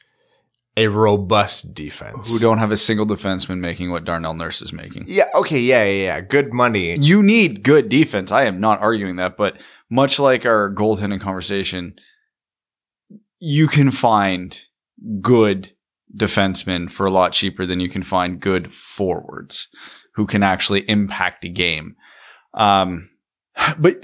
a 0.76 0.86
robust 0.86 1.74
defense. 1.74 2.32
who 2.32 2.38
don't 2.38 2.58
have 2.58 2.70
a 2.70 2.76
single 2.76 3.06
defenseman 3.06 3.58
making 3.58 3.90
what 3.90 4.04
Darnell 4.04 4.34
Nurse 4.34 4.62
is 4.62 4.72
making. 4.72 5.04
Yeah, 5.08 5.26
okay, 5.34 5.58
yeah, 5.60 5.82
yeah, 5.84 6.02
yeah. 6.04 6.20
Good 6.20 6.52
money. 6.52 6.96
You 7.00 7.22
need 7.24 7.64
good 7.64 7.88
defense. 7.88 8.30
I 8.30 8.44
am 8.44 8.60
not 8.60 8.80
arguing 8.80 9.16
that, 9.16 9.36
but 9.36 9.56
much 9.90 10.18
like 10.18 10.46
our 10.46 10.72
goaltending 10.72 11.20
conversation, 11.20 11.94
you 13.38 13.68
can 13.68 13.90
find 13.90 14.58
good 15.20 15.72
defensemen 16.16 16.90
for 16.90 17.06
a 17.06 17.10
lot 17.10 17.32
cheaper 17.32 17.66
than 17.66 17.80
you 17.80 17.88
can 17.88 18.02
find 18.02 18.40
good 18.40 18.72
forwards 18.72 19.68
who 20.14 20.26
can 20.26 20.42
actually 20.42 20.88
impact 20.88 21.44
a 21.44 21.48
game. 21.48 21.96
Um, 22.54 23.10
But 23.78 23.96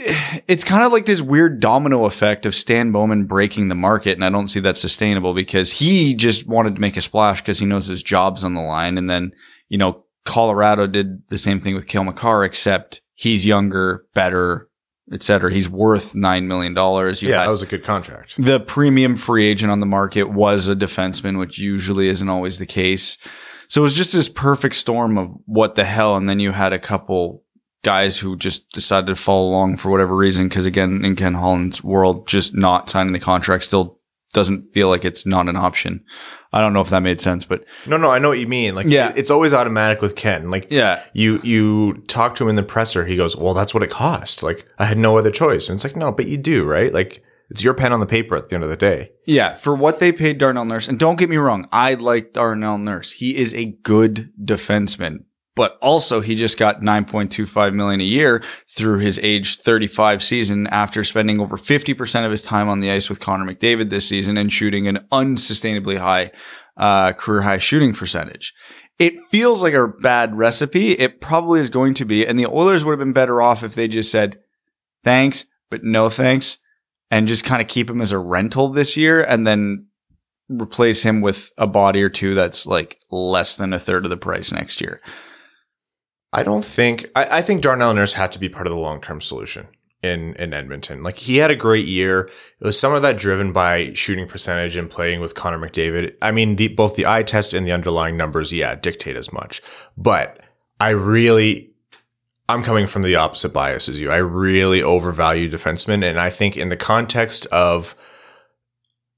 it's 0.49 0.65
kind 0.65 0.85
of 0.85 0.93
like 0.93 1.07
this 1.07 1.21
weird 1.21 1.61
domino 1.61 2.05
effect 2.05 2.47
of 2.47 2.55
Stan 2.55 2.93
Bowman 2.93 3.25
breaking 3.25 3.69
the 3.69 3.75
market. 3.75 4.13
And 4.13 4.25
I 4.25 4.31
don't 4.31 4.49
see 4.49 4.61
that 4.61 4.77
sustainable 4.77 5.35
because 5.35 5.73
he 5.73 6.15
just 6.15 6.47
wanted 6.47 6.77
to 6.77 6.81
make 6.81 6.97
a 6.97 7.03
splash 7.03 7.41
because 7.41 7.59
he 7.59 7.67
knows 7.67 7.87
his 7.87 8.03
job's 8.03 8.45
on 8.45 8.55
the 8.55 8.61
line. 8.61 8.99
And 8.99 9.09
then, 9.09 9.33
you 9.69 9.79
know, 9.79 10.05
Colorado 10.25 10.87
did 10.87 11.29
the 11.29 11.39
same 11.39 11.61
thing 11.61 11.75
with 11.75 11.87
Cale 11.87 12.05
Makar, 12.05 12.45
except 12.45 13.01
he's 13.15 13.47
younger, 13.47 14.05
better, 14.15 14.69
et 15.13 15.23
cetera. 15.23 15.53
He's 15.53 15.69
worth 15.69 16.15
$9 16.15 16.45
million. 16.45 16.75
You 16.75 17.29
yeah, 17.29 17.45
that 17.45 17.51
was 17.51 17.63
a 17.63 17.67
good 17.67 17.85
contract. 17.85 18.41
the 18.41 18.61
premium 18.61 19.17
free 19.17 19.47
agent 19.47 19.73
on 19.73 19.81
the 19.81 19.87
market 19.87 20.25
was 20.25 20.69
a 20.69 20.77
defenseman, 20.77 21.39
which 21.39 21.59
usually 21.59 22.09
isn't 22.09 22.29
always 22.29 22.59
the 22.59 22.67
case. 22.67 23.19
So 23.69 23.83
it 23.83 23.85
was 23.85 23.95
just 23.95 24.13
this 24.13 24.29
perfect 24.29 24.75
storm 24.75 25.17
of 25.19 25.31
what 25.47 25.75
the 25.75 25.85
hell. 25.85 26.17
And 26.17 26.29
then 26.29 26.41
you 26.41 26.53
had 26.53 26.73
a 26.73 26.79
couple 26.79 27.45
guys 27.83 28.19
who 28.19 28.37
just 28.37 28.71
decided 28.73 29.07
to 29.07 29.17
follow 29.17 29.49
along 29.49 29.77
for 29.77 29.91
whatever 29.91 30.15
reason. 30.15 30.49
Cause 30.51 30.67
again, 30.67 31.05
in 31.05 31.17
Ken 31.17 31.35
Holland's 31.35 31.83
world, 31.83 32.27
just 32.27 32.55
not 32.55 32.91
signing 32.91 33.13
the 33.13 33.21
contract 33.21 33.65
still 33.65 33.99
doesn't 34.33 34.73
feel 34.73 34.89
like 34.89 35.05
it's 35.05 35.27
not 35.27 35.49
an 35.49 35.57
option. 35.57 36.05
I 36.53 36.61
don't 36.61 36.73
know 36.73 36.81
if 36.81 36.91
that 36.91 37.03
made 37.03 37.21
sense, 37.21 37.45
but 37.45 37.65
No, 37.87 37.97
no, 37.97 38.11
I 38.11 38.19
know 38.19 38.29
what 38.29 38.41
you 38.41 38.49
mean. 38.49 38.75
Like, 38.75 38.87
Yeah. 38.89 39.13
it's 39.15 39.31
always 39.31 39.53
automatic 39.53 40.01
with 40.03 40.17
Ken. 40.17 40.51
Like, 40.51 40.67
yeah, 40.71 41.01
you 41.13 41.41
you 41.45 42.03
talk 42.09 42.35
to 42.37 42.45
him 42.45 42.51
in 42.51 42.57
the 42.57 42.63
presser. 42.65 43.05
He 43.07 43.17
goes, 43.17 43.37
"Well, 43.37 43.55
that's 43.55 43.73
what 43.73 43.83
it 43.83 43.91
cost. 43.91 44.43
Like, 44.43 44.67
I 44.79 44.87
had 44.87 44.99
no 44.99 45.17
other 45.17 45.31
choice." 45.31 45.69
And 45.69 45.77
it's 45.77 45.85
like, 45.85 45.97
no, 45.97 46.11
but 46.13 46.27
you 46.27 46.37
do, 46.37 46.65
right? 46.65 46.93
Like, 46.93 47.23
it's 47.51 47.63
your 47.65 47.75
pen 47.75 47.93
on 47.93 48.01
the 48.01 48.07
paper 48.07 48.37
at 48.37 48.49
the 48.49 48.55
end 48.55 48.65
of 48.65 48.71
the 48.71 48.77
day. 48.77 49.11
Yeah, 49.27 49.57
for 49.57 49.75
what 49.75 49.99
they 50.01 50.13
paid 50.13 50.39
Darnell 50.39 50.65
Nurse, 50.65 50.89
and 50.89 50.99
don't 50.99 51.19
get 51.19 51.29
me 51.31 51.37
wrong, 51.37 51.69
I 51.73 51.95
like 51.95 52.33
Darnell 52.33 52.79
Nurse. 52.79 53.13
He 53.13 53.37
is 53.37 53.55
a 53.55 53.77
good 53.83 54.31
defenseman, 54.43 55.25
but 55.61 55.77
also 55.83 56.23
he 56.23 56.37
just 56.37 56.57
got 56.57 56.81
9.25 56.81 57.75
million 57.75 58.01
a 58.01 58.05
year 58.05 58.43
through 58.67 58.99
his 59.01 59.21
age 59.23 59.59
35 59.59 60.23
season 60.23 60.67
after 60.69 61.05
spending 61.05 61.39
over 61.39 61.59
50% 61.59 62.25
of 62.25 62.31
his 62.31 62.41
time 62.41 62.67
on 62.67 62.81
the 62.81 62.91
ice 62.91 63.11
with 63.11 63.21
Connor 63.21 63.45
McDavid 63.45 63.91
this 63.91 64.09
season 64.09 64.39
and 64.39 64.51
shooting 64.51 64.89
an 64.89 65.07
unsustainably 65.13 65.99
high, 65.99 66.31
uh, 66.79 67.13
career 67.13 67.43
high 67.43 67.59
shooting 67.59 67.93
percentage. 67.93 68.55
It 68.99 69.21
feels 69.31 69.63
like 69.63 69.75
a 69.75 69.87
bad 69.87 70.35
recipe. 70.35 70.93
It 70.93 71.21
probably 71.21 71.61
is 71.61 71.69
going 71.69 71.93
to 71.93 72.07
be. 72.07 72.27
And 72.27 72.39
the 72.39 72.47
Oilers 72.47 72.83
would 72.83 72.93
have 72.93 72.99
been 72.99 73.13
better 73.13 73.43
off 73.43 73.63
if 73.63 73.75
they 73.75 73.87
just 73.87 74.11
said, 74.11 74.39
thanks, 75.05 75.45
but 75.69 75.85
no 75.85 76.09
thanks 76.09 76.57
and 77.11 77.29
just 77.29 77.45
kind 77.45 77.61
of 77.61 77.69
keep 77.69 77.91
him 77.91 78.01
as 78.01 78.13
a 78.13 78.19
rental 78.19 78.71
this 78.71 78.97
year 78.97 79.23
and 79.23 79.47
then 79.47 79.89
replace 80.49 81.03
him 81.03 81.21
with 81.21 81.53
a 81.59 81.67
body 81.67 82.03
or 82.03 82.09
two 82.09 82.35
that's 82.35 82.65
like 82.65 82.99
less 83.11 83.57
than 83.57 83.75
a 83.75 83.79
third 83.79 84.07
of 84.07 84.11
the 84.11 84.17
price 84.17 84.53
next 84.53 84.81
year. 84.81 85.03
I 86.33 86.43
don't 86.43 86.65
think 86.65 87.07
I, 87.17 87.39
I 87.39 87.43
think 87.43 87.63
Darnell 87.63 87.95
Nurse 87.95 88.15
had 88.15 88.33
to 88.33 88.39
be 88.39 88.49
part 88.49 88.67
of 88.67 88.73
the 88.73 88.79
long 88.79 89.01
term 89.01 89.21
solution 89.21 89.69
in 90.03 90.35
in 90.35 90.53
Edmonton. 90.53 91.03
Like 91.03 91.19
he 91.19 91.39
had 91.39 91.51
a 91.51 91.57
great 91.57 91.87
year. 91.87 92.31
It 92.61 92.65
was 92.65 92.79
some 92.79 92.95
of 92.95 93.03
that 93.03 93.17
driven 93.17 93.53
by 93.53 93.93
shooting 93.95 94.29
percentage 94.29 94.77
and 94.77 94.89
playing 94.89 95.21
with 95.21 95.35
Connor 95.35 95.59
McDavid. 95.59 96.15
I 96.23 96.31
mean, 96.31 96.57
the, 96.57 96.69
both 96.69 96.97
the 96.97 97.07
eye 97.07 97.23
test 97.23 97.53
and 97.53 97.67
the 97.67 97.73
underlying 97.73 98.17
numbers, 98.17 98.53
yeah, 98.53 98.75
dictate 98.75 99.17
as 99.17 99.33
much. 99.33 99.61
But 99.97 100.41
I 100.79 100.91
really, 100.91 101.71
I'm 102.49 102.63
coming 102.63 102.87
from 102.87 103.03
the 103.03 103.17
opposite 103.17 103.53
bias 103.53 103.89
as 103.89 104.01
you. 104.01 104.11
I 104.11 104.19
really 104.19 104.83
overvalue 104.83 105.51
defensemen, 105.51 106.05
and 106.09 106.19
I 106.19 106.31
think 106.31 106.57
in 106.57 106.69
the 106.69 106.77
context 106.77 107.47
of 107.47 107.97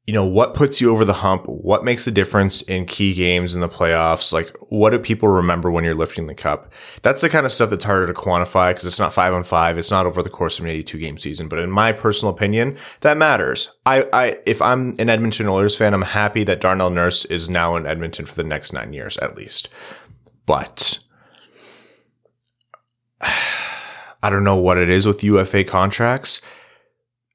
you 0.07 0.13
know, 0.13 0.25
what 0.25 0.55
puts 0.55 0.81
you 0.81 0.91
over 0.91 1.05
the 1.05 1.13
hump? 1.13 1.47
What 1.47 1.85
makes 1.85 2.05
the 2.05 2.11
difference 2.11 2.61
in 2.63 2.87
key 2.87 3.15
games 3.15 3.55
in 3.55 3.61
the 3.61 3.69
playoffs? 3.69 4.33
Like, 4.33 4.49
what 4.69 4.91
do 4.91 4.99
people 4.99 5.29
remember 5.29 5.71
when 5.71 5.85
you're 5.85 5.95
lifting 5.95 6.27
the 6.27 6.35
cup? 6.35 6.73
That's 7.03 7.21
the 7.21 7.29
kind 7.29 7.47
of 7.47 7.53
stuff 7.53 7.71
that's 7.71 7.85
harder 7.85 8.09
to 8.09 8.13
quantify 8.13 8.71
because 8.71 8.85
it's 8.85 8.99
not 8.99 9.13
five 9.13 9.33
on 9.33 9.45
five. 9.45 9.79
It's 9.79 9.93
not 9.93 10.05
over 10.05 10.21
the 10.21 10.29
course 10.29 10.59
of 10.59 10.65
an 10.65 10.73
82 10.73 10.99
game 10.99 11.19
season. 11.19 11.47
But 11.47 11.61
in 11.61 11.71
my 11.71 11.93
personal 11.93 12.35
opinion, 12.35 12.77
that 13.03 13.17
matters. 13.17 13.73
I, 13.87 14.09
I, 14.13 14.39
if 14.45 14.61
I'm 14.61 14.97
an 14.99 15.09
Edmonton 15.09 15.47
Oilers 15.47 15.77
fan, 15.77 15.95
I'm 15.95 16.03
happy 16.03 16.43
that 16.45 16.61
Darnell 16.61 16.91
Nurse 16.91 17.25
is 17.27 17.49
now 17.49 17.77
in 17.77 17.87
Edmonton 17.87 18.27
for 18.27 18.35
the 18.35 18.43
next 18.43 18.73
nine 18.73 18.93
years 18.93 19.17
at 19.19 19.37
least. 19.37 19.69
But 20.47 20.99
I 23.21 24.31
don't 24.31 24.45
know 24.45 24.57
what 24.57 24.79
it 24.79 24.91
is 24.91 25.07
with 25.07 25.23
UFA 25.23 25.63
contracts 25.63 26.43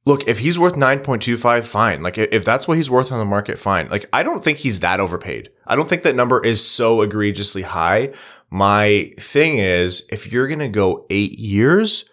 look, 0.08 0.28
if 0.28 0.40
he's 0.40 0.58
worth 0.58 0.76
9.25, 0.76 1.66
fine. 1.66 2.02
Like, 2.02 2.18
if 2.18 2.46
that's 2.46 2.68
what 2.68 2.78
he's 2.78 2.90
worth 2.90 3.12
on 3.12 3.20
the 3.20 3.26
market, 3.26 3.60
fine. 3.60 3.90
Like, 3.90 4.08
I 4.14 4.24
don't 4.24 4.44
think 4.44 4.60
he's 4.60 4.80
that 4.80 5.02
overpaid. 5.02 5.52
I 5.68 5.76
don't 5.76 5.88
think 5.88 6.04
that 6.04 6.16
number 6.16 6.44
is 6.44 6.66
so 6.66 7.02
egregiously 7.02 7.64
high. 7.64 8.14
My 8.50 9.12
thing 9.20 9.58
is, 9.58 10.08
if 10.10 10.32
you're 10.32 10.48
going 10.48 10.60
to 10.60 10.70
go 10.70 11.06
eight 11.10 11.38
years, 11.38 12.10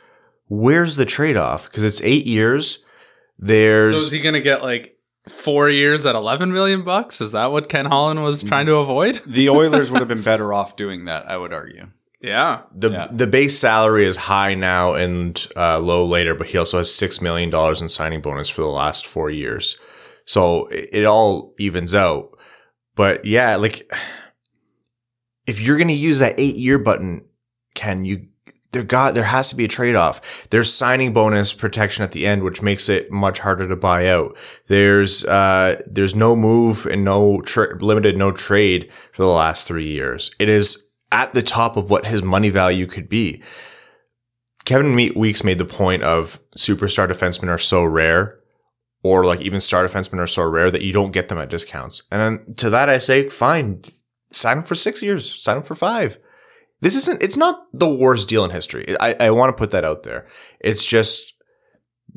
where's 0.48 0.96
the 0.96 1.06
trade 1.06 1.36
off? 1.36 1.64
Because 1.64 1.84
it's 1.84 2.00
eight 2.02 2.26
years. 2.26 2.84
There's. 3.38 3.92
So 3.92 3.98
is 3.98 4.10
he 4.10 4.20
going 4.20 4.34
to 4.34 4.40
get 4.40 4.62
like 4.62 4.98
four 5.28 5.70
years 5.70 6.04
at 6.04 6.16
11 6.16 6.52
million 6.52 6.82
bucks? 6.82 7.20
Is 7.20 7.30
that 7.30 7.52
what 7.52 7.68
Ken 7.68 7.86
Holland 7.86 8.24
was 8.24 8.42
trying 8.42 8.66
to 8.66 8.76
avoid? 8.76 9.20
The 9.24 9.48
Oilers 9.50 9.92
would 9.92 10.00
have 10.00 10.08
been 10.08 10.22
better 10.22 10.52
off 10.52 10.74
doing 10.74 11.04
that, 11.04 11.30
I 11.30 11.36
would 11.36 11.52
argue. 11.52 11.86
Yeah. 12.24 12.62
the 12.74 12.90
Yeah. 12.90 13.08
the 13.12 13.26
base 13.26 13.58
salary 13.58 14.06
is 14.06 14.16
high 14.16 14.54
now 14.54 14.94
and 14.94 15.46
uh, 15.56 15.78
low 15.78 16.06
later, 16.06 16.34
but 16.34 16.46
he 16.48 16.58
also 16.58 16.78
has 16.78 16.92
six 16.94 17.20
million 17.20 17.50
dollars 17.50 17.80
in 17.82 17.88
signing 17.88 18.20
bonus 18.22 18.48
for 18.48 18.62
the 18.62 18.68
last 18.68 19.06
four 19.06 19.30
years, 19.30 19.78
so 20.24 20.66
it, 20.68 20.88
it 20.92 21.04
all 21.04 21.54
evens 21.58 21.94
out. 21.94 22.30
But 22.96 23.24
yeah, 23.24 23.56
like 23.56 23.90
if 25.46 25.60
you're 25.60 25.76
gonna 25.78 25.92
use 25.92 26.18
that 26.20 26.38
eight 26.38 26.56
year 26.56 26.78
button, 26.78 27.24
Ken, 27.74 28.04
you 28.04 28.28
there 28.72 28.82
got 28.82 29.14
there 29.14 29.24
has 29.24 29.50
to 29.50 29.56
be 29.56 29.66
a 29.66 29.68
trade 29.68 29.94
off. 29.94 30.48
There's 30.50 30.72
signing 30.72 31.12
bonus 31.12 31.52
protection 31.52 32.02
at 32.04 32.12
the 32.12 32.26
end, 32.26 32.42
which 32.42 32.62
makes 32.62 32.88
it 32.88 33.10
much 33.10 33.38
harder 33.40 33.68
to 33.68 33.76
buy 33.76 34.08
out. 34.08 34.36
There's 34.66 35.24
uh 35.26 35.80
there's 35.86 36.14
no 36.14 36.34
move 36.34 36.86
and 36.86 37.04
no 37.04 37.40
tra- 37.42 37.76
limited 37.78 38.16
no 38.16 38.32
trade 38.32 38.90
for 39.12 39.22
the 39.22 39.28
last 39.28 39.66
three 39.68 39.88
years. 39.88 40.34
It 40.40 40.48
is 40.48 40.83
at 41.14 41.32
the 41.32 41.42
top 41.42 41.76
of 41.76 41.90
what 41.90 42.06
his 42.06 42.22
money 42.22 42.50
value 42.50 42.86
could 42.86 43.08
be. 43.08 43.40
Kevin 44.64 44.94
Weeks 44.94 45.44
made 45.44 45.58
the 45.58 45.64
point 45.64 46.02
of 46.02 46.40
superstar 46.58 47.08
defensemen 47.08 47.48
are 47.48 47.58
so 47.58 47.84
rare, 47.84 48.40
or 49.02 49.24
like 49.24 49.40
even 49.40 49.60
star 49.60 49.86
defensemen 49.86 50.18
are 50.18 50.26
so 50.26 50.42
rare 50.42 50.70
that 50.70 50.82
you 50.82 50.92
don't 50.92 51.12
get 51.12 51.28
them 51.28 51.38
at 51.38 51.50
discounts. 51.50 52.02
And 52.10 52.58
to 52.58 52.68
that 52.70 52.88
I 52.88 52.98
say, 52.98 53.28
fine, 53.28 53.82
sign 54.32 54.58
him 54.58 54.64
for 54.64 54.74
six 54.74 55.02
years, 55.02 55.40
sign 55.40 55.58
him 55.58 55.62
for 55.62 55.74
five. 55.76 56.18
This 56.80 56.96
isn't, 56.96 57.22
it's 57.22 57.36
not 57.36 57.66
the 57.72 57.94
worst 57.94 58.28
deal 58.28 58.44
in 58.44 58.50
history. 58.50 58.96
I, 58.98 59.14
I 59.20 59.30
want 59.30 59.56
to 59.56 59.60
put 59.60 59.70
that 59.70 59.84
out 59.84 60.02
there. 60.02 60.26
It's 60.60 60.84
just, 60.84 61.33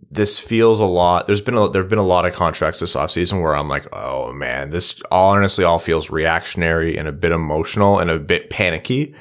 this 0.10 0.40
feels 0.40 0.80
a 0.80 0.86
lot. 0.86 1.28
There's 1.28 1.42
been 1.42 1.58
a, 1.58 1.70
there 1.70 1.82
have 1.82 1.90
been 1.90 2.00
a 2.00 2.04
lot 2.04 2.26
of 2.26 2.34
contracts 2.34 2.80
this 2.80 2.96
offseason 2.96 3.42
where 3.42 3.56
I'm 3.56 3.68
like, 3.68 3.88
oh 3.94 4.32
man, 4.32 4.70
this 4.70 5.02
all 5.12 5.34
honestly 5.34 5.66
all 5.66 5.80
feels 5.80 6.10
reactionary 6.10 6.98
and 6.98 7.08
a 7.08 7.12
bit 7.12 7.32
emotional 7.32 8.00
and 8.00 8.10
a 8.10 8.20
bit 8.20 8.50
panicky. 8.50 9.14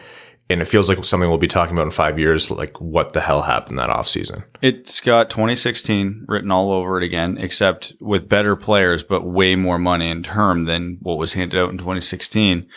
And 0.48 0.62
it 0.62 0.66
feels 0.66 0.88
like 0.88 1.04
something 1.04 1.28
we'll 1.28 1.38
be 1.38 1.48
talking 1.48 1.74
about 1.74 1.86
in 1.86 1.90
five 1.90 2.20
years. 2.20 2.52
Like, 2.52 2.80
what 2.80 3.14
the 3.14 3.20
hell 3.20 3.42
happened 3.42 3.80
that 3.80 3.90
offseason? 3.90 4.44
It's 4.62 5.00
got 5.00 5.28
2016 5.28 6.26
written 6.28 6.52
all 6.52 6.70
over 6.70 6.98
it 6.98 7.04
again, 7.04 7.36
except 7.36 7.94
with 8.00 8.28
better 8.28 8.54
players, 8.54 9.02
but 9.02 9.26
way 9.26 9.56
more 9.56 9.78
money 9.78 10.08
in 10.08 10.22
term 10.22 10.66
than 10.66 10.98
what 11.00 11.18
was 11.18 11.32
handed 11.32 11.58
out 11.58 11.70
in 11.70 11.78
2016. 11.78 12.68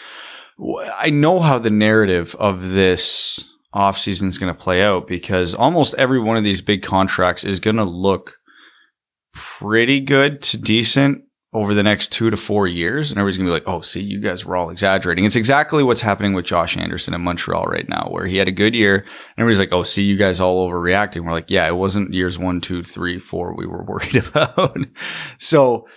I 0.98 1.12
know 1.12 1.40
how 1.40 1.60
the 1.60 1.70
narrative 1.70 2.36
of 2.40 2.72
this 2.72 3.48
offseason 3.74 4.28
is 4.28 4.38
going 4.38 4.54
to 4.54 4.60
play 4.60 4.84
out 4.84 5.08
because 5.08 5.54
almost 5.54 5.94
every 5.96 6.20
one 6.20 6.38
of 6.38 6.44
these 6.44 6.62
big 6.62 6.82
contracts 6.82 7.44
is 7.44 7.60
going 7.60 7.76
to 7.76 7.84
look 7.84 8.38
pretty 9.34 10.00
good 10.00 10.42
to 10.42 10.58
decent 10.58 11.24
over 11.52 11.74
the 11.74 11.84
next 11.84 12.12
two 12.12 12.30
to 12.30 12.38
four 12.38 12.68
years. 12.68 13.10
And 13.10 13.20
everybody's 13.20 13.38
going 13.38 13.48
to 13.48 13.52
be 13.52 13.54
like, 13.54 13.68
oh, 13.68 13.82
see, 13.82 14.02
you 14.02 14.20
guys 14.20 14.46
were 14.46 14.56
all 14.56 14.70
exaggerating. 14.70 15.26
It's 15.26 15.36
exactly 15.36 15.84
what's 15.84 16.02
happening 16.02 16.34
with 16.34 16.46
Josh 16.46 16.78
Anderson 16.78 17.14
in 17.14 17.22
Montreal 17.22 17.66
right 17.66 17.90
now, 17.90 18.08
where 18.10 18.28
he 18.28 18.38
had 18.38 18.48
a 18.48 18.52
good 18.52 18.76
year. 18.76 18.98
And 18.98 19.08
everybody's 19.40 19.60
like, 19.60 19.74
oh, 19.74 19.84
see, 19.84 20.04
you 20.04 20.16
guys 20.16 20.40
all 20.40 20.68
overreacting. 20.68 21.22
We're 21.26 21.32
like, 21.32 21.50
yeah, 21.50 21.68
it 21.68 21.76
wasn't 21.76 22.14
years 22.14 22.38
one, 22.38 22.62
two, 22.62 22.84
three, 22.84 23.20
four 23.20 23.56
we 23.56 23.66
were 23.66 23.84
worried 23.88 24.16
about. 24.16 24.78
so 25.40 25.88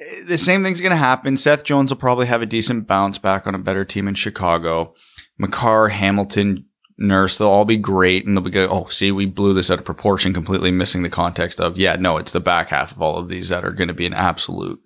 eh, 0.00 0.24
the 0.26 0.38
same 0.38 0.64
thing's 0.64 0.80
going 0.80 0.90
to 0.90 0.96
happen. 0.96 1.36
Seth 1.36 1.62
Jones 1.62 1.90
will 1.90 1.98
probably 1.98 2.26
have 2.26 2.42
a 2.42 2.46
decent 2.46 2.88
bounce 2.88 3.18
back 3.18 3.46
on 3.46 3.54
a 3.54 3.60
better 3.60 3.84
team 3.84 4.08
in 4.08 4.14
Chicago. 4.14 4.92
Makar, 5.38 5.88
Hamilton, 5.88 6.66
Nurse, 6.98 7.36
they'll 7.36 7.48
all 7.48 7.66
be 7.66 7.76
great. 7.76 8.26
And 8.26 8.36
they'll 8.36 8.44
be 8.44 8.50
go, 8.50 8.68
oh, 8.68 8.86
see, 8.86 9.12
we 9.12 9.26
blew 9.26 9.52
this 9.52 9.70
out 9.70 9.78
of 9.78 9.84
proportion, 9.84 10.32
completely 10.32 10.70
missing 10.70 11.02
the 11.02 11.10
context 11.10 11.60
of, 11.60 11.76
yeah, 11.76 11.96
no, 11.96 12.16
it's 12.16 12.32
the 12.32 12.40
back 12.40 12.68
half 12.68 12.92
of 12.92 13.02
all 13.02 13.18
of 13.18 13.28
these 13.28 13.50
that 13.50 13.64
are 13.64 13.72
going 13.72 13.88
to 13.88 13.94
be 13.94 14.06
an 14.06 14.14
absolute 14.14 14.82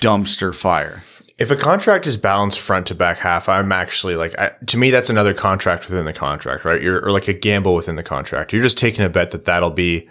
dumpster 0.00 0.54
fire. 0.54 1.02
If 1.38 1.50
a 1.50 1.56
contract 1.56 2.06
is 2.06 2.16
balanced 2.16 2.60
front 2.60 2.86
to 2.88 2.94
back 2.94 3.18
half, 3.18 3.48
I'm 3.48 3.72
actually 3.72 4.16
like, 4.16 4.38
I, 4.38 4.50
to 4.66 4.76
me, 4.76 4.90
that's 4.90 5.10
another 5.10 5.32
contract 5.32 5.88
within 5.88 6.04
the 6.04 6.12
contract, 6.12 6.64
right? 6.64 6.82
You're 6.82 7.04
or 7.04 7.10
like 7.10 7.28
a 7.28 7.32
gamble 7.32 7.74
within 7.74 7.96
the 7.96 8.02
contract. 8.02 8.52
You're 8.52 8.62
just 8.62 8.78
taking 8.78 9.04
a 9.04 9.08
bet 9.08 9.30
that 9.30 9.44
that'll 9.44 9.70
be, 9.70 10.08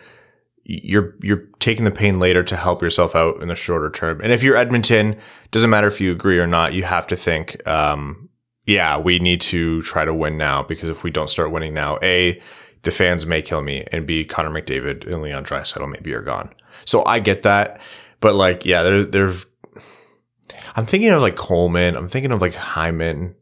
you're, 0.63 1.15
you're 1.21 1.47
taking 1.59 1.85
the 1.85 1.91
pain 1.91 2.19
later 2.19 2.43
to 2.43 2.55
help 2.55 2.81
yourself 2.81 3.15
out 3.15 3.41
in 3.41 3.49
the 3.49 3.55
shorter 3.55 3.89
term. 3.89 4.19
And 4.21 4.31
if 4.31 4.43
you're 4.43 4.57
Edmonton, 4.57 5.17
doesn't 5.51 5.69
matter 5.69 5.87
if 5.87 6.01
you 6.01 6.11
agree 6.11 6.39
or 6.39 6.47
not, 6.47 6.73
you 6.73 6.83
have 6.83 7.07
to 7.07 7.15
think, 7.15 7.65
um, 7.67 8.29
yeah, 8.65 8.97
we 8.99 9.19
need 9.19 9.41
to 9.41 9.81
try 9.81 10.05
to 10.05 10.13
win 10.13 10.37
now 10.37 10.63
because 10.63 10.89
if 10.89 11.03
we 11.03 11.11
don't 11.11 11.29
start 11.29 11.51
winning 11.51 11.73
now, 11.73 11.97
A, 12.03 12.41
the 12.83 12.91
fans 12.91 13.25
may 13.25 13.41
kill 13.41 13.61
me, 13.61 13.85
and 13.91 14.07
B, 14.07 14.23
Connor 14.23 14.49
McDavid 14.49 15.11
and 15.11 15.21
Leon 15.21 15.45
Draisaitl 15.45 15.89
maybe 15.89 16.13
are 16.13 16.21
gone. 16.21 16.53
So 16.85 17.03
I 17.05 17.19
get 17.19 17.43
that, 17.43 17.79
but 18.19 18.35
like, 18.35 18.65
yeah, 18.65 18.83
there, 18.83 19.05
there's. 19.05 19.45
I'm 20.75 20.85
thinking 20.85 21.09
of 21.09 21.21
like 21.21 21.35
Coleman. 21.35 21.95
I'm 21.95 22.07
thinking 22.07 22.31
of 22.31 22.41
like 22.41 22.55
Hyman. 22.55 23.35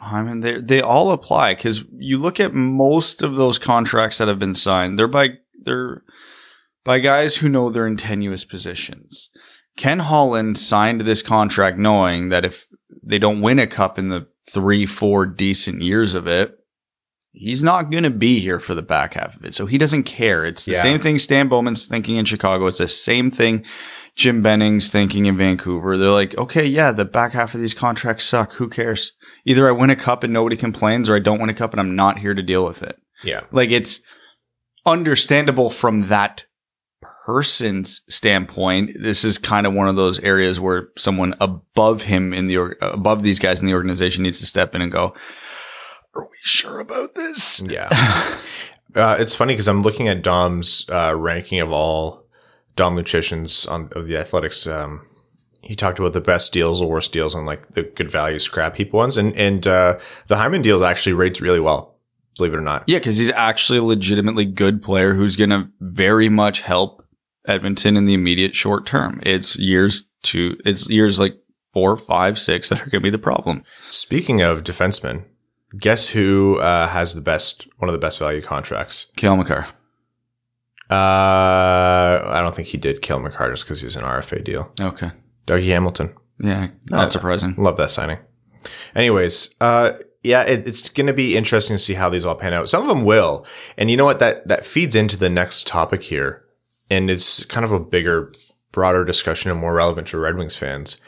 Hyman, 0.00 0.40
they 0.40 0.60
they 0.60 0.80
all 0.80 1.12
apply 1.12 1.54
because 1.54 1.84
you 1.96 2.18
look 2.18 2.40
at 2.40 2.54
most 2.54 3.22
of 3.22 3.36
those 3.36 3.58
contracts 3.58 4.18
that 4.18 4.28
have 4.28 4.38
been 4.38 4.54
signed. 4.54 4.98
They're 4.98 5.08
by 5.08 5.38
they're 5.64 6.02
by 6.84 6.98
guys 6.98 7.36
who 7.36 7.48
know 7.48 7.70
they're 7.70 7.86
in 7.86 7.96
tenuous 7.96 8.44
positions. 8.44 9.30
Ken 9.76 10.00
Holland 10.00 10.58
signed 10.58 11.02
this 11.02 11.22
contract 11.22 11.78
knowing 11.78 12.28
that 12.28 12.44
if 12.44 12.66
they 13.02 13.18
don't 13.18 13.40
win 13.40 13.58
a 13.58 13.66
cup 13.66 13.98
in 13.98 14.08
the 14.08 14.26
three, 14.50 14.86
four 14.86 15.26
decent 15.26 15.82
years 15.82 16.14
of 16.14 16.26
it, 16.26 16.58
he's 17.32 17.62
not 17.62 17.90
going 17.90 18.02
to 18.04 18.10
be 18.10 18.38
here 18.40 18.60
for 18.60 18.74
the 18.74 18.82
back 18.82 19.14
half 19.14 19.36
of 19.36 19.44
it. 19.44 19.54
So 19.54 19.66
he 19.66 19.78
doesn't 19.78 20.02
care. 20.04 20.44
It's 20.44 20.64
the 20.64 20.72
Yeah. 20.72 20.82
same 20.82 20.98
thing 20.98 21.18
Stan 21.18 21.48
Bowman's 21.48 21.86
thinking 21.86 22.16
in 22.16 22.24
Chicago. 22.26 22.66
It's 22.66 22.78
the 22.78 22.88
same 22.88 23.30
thing 23.30 23.64
Jim 24.14 24.42
Benning's 24.42 24.90
thinking 24.90 25.24
in 25.26 25.38
Vancouver. 25.38 25.96
They're 25.96 26.10
like, 26.10 26.36
okay, 26.36 26.66
yeah, 26.66 26.92
the 26.92 27.06
back 27.06 27.32
half 27.32 27.54
of 27.54 27.60
these 27.60 27.72
contracts 27.72 28.24
suck. 28.24 28.52
Who 28.54 28.68
cares? 28.68 29.12
Either 29.46 29.66
I 29.66 29.72
win 29.72 29.88
a 29.88 29.96
cup 29.96 30.22
and 30.22 30.32
nobody 30.32 30.56
complains 30.56 31.08
or 31.08 31.16
I 31.16 31.20
don't 31.20 31.40
win 31.40 31.48
a 31.48 31.54
cup 31.54 31.72
and 31.72 31.80
I'm 31.80 31.96
not 31.96 32.18
here 32.18 32.34
to 32.34 32.42
deal 32.42 32.66
with 32.66 32.82
it. 32.82 32.98
Yeah. 33.24 33.40
Like 33.50 33.70
it's 33.70 34.00
understandable 34.84 35.70
from 35.70 36.08
that 36.08 36.44
person's 37.24 38.02
standpoint. 38.08 38.90
This 39.00 39.24
is 39.24 39.38
kind 39.38 39.66
of 39.66 39.74
one 39.74 39.88
of 39.88 39.96
those 39.96 40.18
areas 40.20 40.60
where 40.60 40.88
someone 40.96 41.34
above 41.40 42.02
him 42.02 42.32
in 42.32 42.48
the, 42.48 42.56
above 42.80 43.22
these 43.22 43.38
guys 43.38 43.60
in 43.60 43.66
the 43.66 43.74
organization 43.74 44.22
needs 44.22 44.40
to 44.40 44.46
step 44.46 44.74
in 44.74 44.82
and 44.82 44.90
go, 44.90 45.14
are 46.14 46.22
we 46.24 46.36
sure 46.42 46.80
about 46.80 47.14
this? 47.14 47.62
Yeah. 47.68 47.88
uh, 48.94 49.16
it's 49.18 49.34
funny 49.34 49.54
because 49.54 49.68
I'm 49.68 49.82
looking 49.82 50.08
at 50.08 50.22
Dom's 50.22 50.88
uh, 50.90 51.14
ranking 51.16 51.60
of 51.60 51.72
all 51.72 52.26
Dom 52.76 52.96
Luszczyszyn 52.96 53.92
of 53.94 54.06
the 54.06 54.16
Athletics. 54.16 54.66
Um, 54.66 55.06
he 55.62 55.76
talked 55.76 55.98
about 55.98 56.12
the 56.12 56.20
best 56.20 56.52
deals, 56.52 56.80
the 56.80 56.86
worst 56.86 57.12
deals, 57.12 57.34
and 57.34 57.46
like 57.46 57.74
the 57.74 57.84
good 57.84 58.10
value 58.10 58.38
scrap 58.38 58.76
heap 58.76 58.92
ones. 58.92 59.16
And 59.16 59.34
and 59.36 59.66
uh, 59.66 59.98
the 60.26 60.36
Hyman 60.36 60.62
deals 60.62 60.82
actually 60.82 61.12
rates 61.12 61.40
really 61.40 61.60
well, 61.60 61.96
believe 62.36 62.52
it 62.52 62.56
or 62.56 62.62
not. 62.62 62.84
Yeah, 62.88 62.98
because 62.98 63.18
he's 63.18 63.30
actually 63.30 63.78
a 63.78 63.84
legitimately 63.84 64.44
good 64.44 64.82
player 64.82 65.14
who's 65.14 65.36
going 65.36 65.50
to 65.50 65.68
very 65.80 66.28
much 66.28 66.62
help 66.62 67.01
Edmonton 67.46 67.96
in 67.96 68.06
the 68.06 68.14
immediate 68.14 68.54
short 68.54 68.86
term. 68.86 69.20
It's 69.24 69.58
years 69.58 70.08
to, 70.24 70.56
it's 70.64 70.88
years 70.88 71.18
like 71.18 71.36
four, 71.72 71.96
five, 71.96 72.38
six 72.38 72.68
that 72.68 72.80
are 72.80 72.90
going 72.90 73.00
to 73.00 73.00
be 73.00 73.10
the 73.10 73.18
problem. 73.18 73.64
Speaking 73.90 74.40
of 74.40 74.64
defensemen, 74.64 75.24
guess 75.78 76.10
who 76.10 76.58
uh, 76.58 76.88
has 76.88 77.14
the 77.14 77.20
best 77.20 77.66
one 77.78 77.88
of 77.88 77.92
the 77.92 77.98
best 77.98 78.18
value 78.18 78.42
contracts? 78.42 79.06
Cale 79.16 79.36
Makar. 79.36 79.66
Uh, 80.90 82.22
I 82.26 82.40
don't 82.42 82.54
think 82.54 82.68
he 82.68 82.78
did 82.78 83.00
kill 83.00 83.18
McCarr 83.18 83.50
just 83.50 83.64
because 83.64 83.80
he's 83.80 83.96
an 83.96 84.04
RFA 84.04 84.44
deal. 84.44 84.72
Okay. 84.78 85.10
Dougie 85.46 85.68
Hamilton. 85.68 86.14
Yeah, 86.38 86.68
not 86.90 87.12
surprising. 87.12 87.54
Love 87.56 87.76
that 87.78 87.90
signing. 87.90 88.18
Anyways, 88.94 89.54
uh, 89.60 89.92
yeah, 90.22 90.42
it, 90.42 90.66
it's 90.66 90.90
going 90.90 91.06
to 91.06 91.12
be 91.12 91.36
interesting 91.36 91.74
to 91.74 91.78
see 91.78 91.94
how 91.94 92.08
these 92.08 92.26
all 92.26 92.34
pan 92.34 92.52
out. 92.52 92.68
Some 92.68 92.82
of 92.82 92.88
them 92.88 93.04
will, 93.04 93.46
and 93.78 93.90
you 93.90 93.96
know 93.96 94.04
what? 94.04 94.18
That 94.18 94.46
that 94.48 94.66
feeds 94.66 94.94
into 94.94 95.16
the 95.16 95.30
next 95.30 95.66
topic 95.66 96.02
here, 96.02 96.41
and 96.92 97.10
it's 97.10 97.44
kind 97.46 97.64
of 97.64 97.72
a 97.72 97.80
bigger, 97.80 98.32
broader 98.70 99.04
discussion 99.04 99.50
and 99.50 99.58
more 99.58 99.72
relevant 99.72 100.08
to 100.08 100.18
Red 100.18 100.36
Wings 100.36 100.56
fans. 100.56 101.00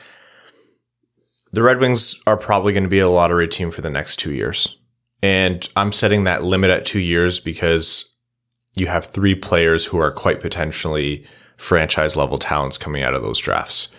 The 1.53 1.63
Red 1.63 1.79
Wings 1.79 2.21
are 2.27 2.37
probably 2.37 2.73
going 2.73 2.85
to 2.85 2.89
be 2.89 2.99
a 2.99 3.09
lottery 3.09 3.47
team 3.47 3.71
for 3.71 3.83
the 3.83 3.91
next 3.91 4.17
two 4.17 4.33
years, 4.33 4.79
and 5.23 5.69
I'm 5.77 5.93
setting 5.93 6.25
that 6.25 6.43
limit 6.43 6.71
at 6.71 6.87
two 6.87 7.01
years 7.01 7.39
because 7.39 8.15
you 8.77 8.87
have 8.87 9.05
three 9.05 9.35
players 9.35 9.87
who 9.87 9.99
are 9.99 10.11
quite 10.11 10.41
potentially 10.41 11.27
franchise 11.57 12.17
level 12.17 12.39
talents 12.39 12.79
coming 12.79 13.03
out 13.03 13.15
of 13.15 13.23
those 13.23 13.39
drafts 13.39 13.93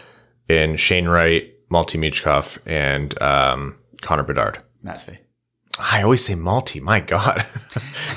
in 0.49 0.75
Shane 0.75 1.07
Wright, 1.07 1.53
Malte 1.69 1.97
Michkov, 1.97 2.57
and 2.65 3.19
um, 3.21 3.75
Connor 4.01 4.23
Bedard. 4.23 4.59
I 5.77 6.03
always 6.03 6.23
say 6.23 6.35
Malte. 6.35 6.79
My 6.79 6.99
God, 7.01 7.37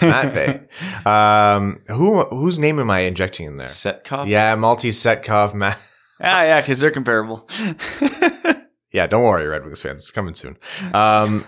Matvei. 0.00 0.66
Um, 1.06 1.80
who 1.88 2.22
whose 2.24 2.58
name 2.58 2.78
am 2.78 2.90
I 2.90 3.00
injecting 3.00 3.46
in 3.46 3.56
there? 3.56 3.66
Setkov? 3.66 4.28
Yeah, 4.28 4.54
Malte 4.54 4.88
Setkov. 4.88 5.54
Matt. 5.54 5.82
Ah, 6.20 6.42
yeah, 6.42 6.60
because 6.60 6.80
they're 6.80 6.90
comparable. 6.90 7.48
Yeah, 8.90 9.06
don't 9.06 9.24
worry, 9.24 9.46
Red 9.46 9.64
Wings 9.64 9.82
fans. 9.82 10.02
It's 10.02 10.10
coming 10.10 10.34
soon. 10.34 10.56
Um, 10.94 11.44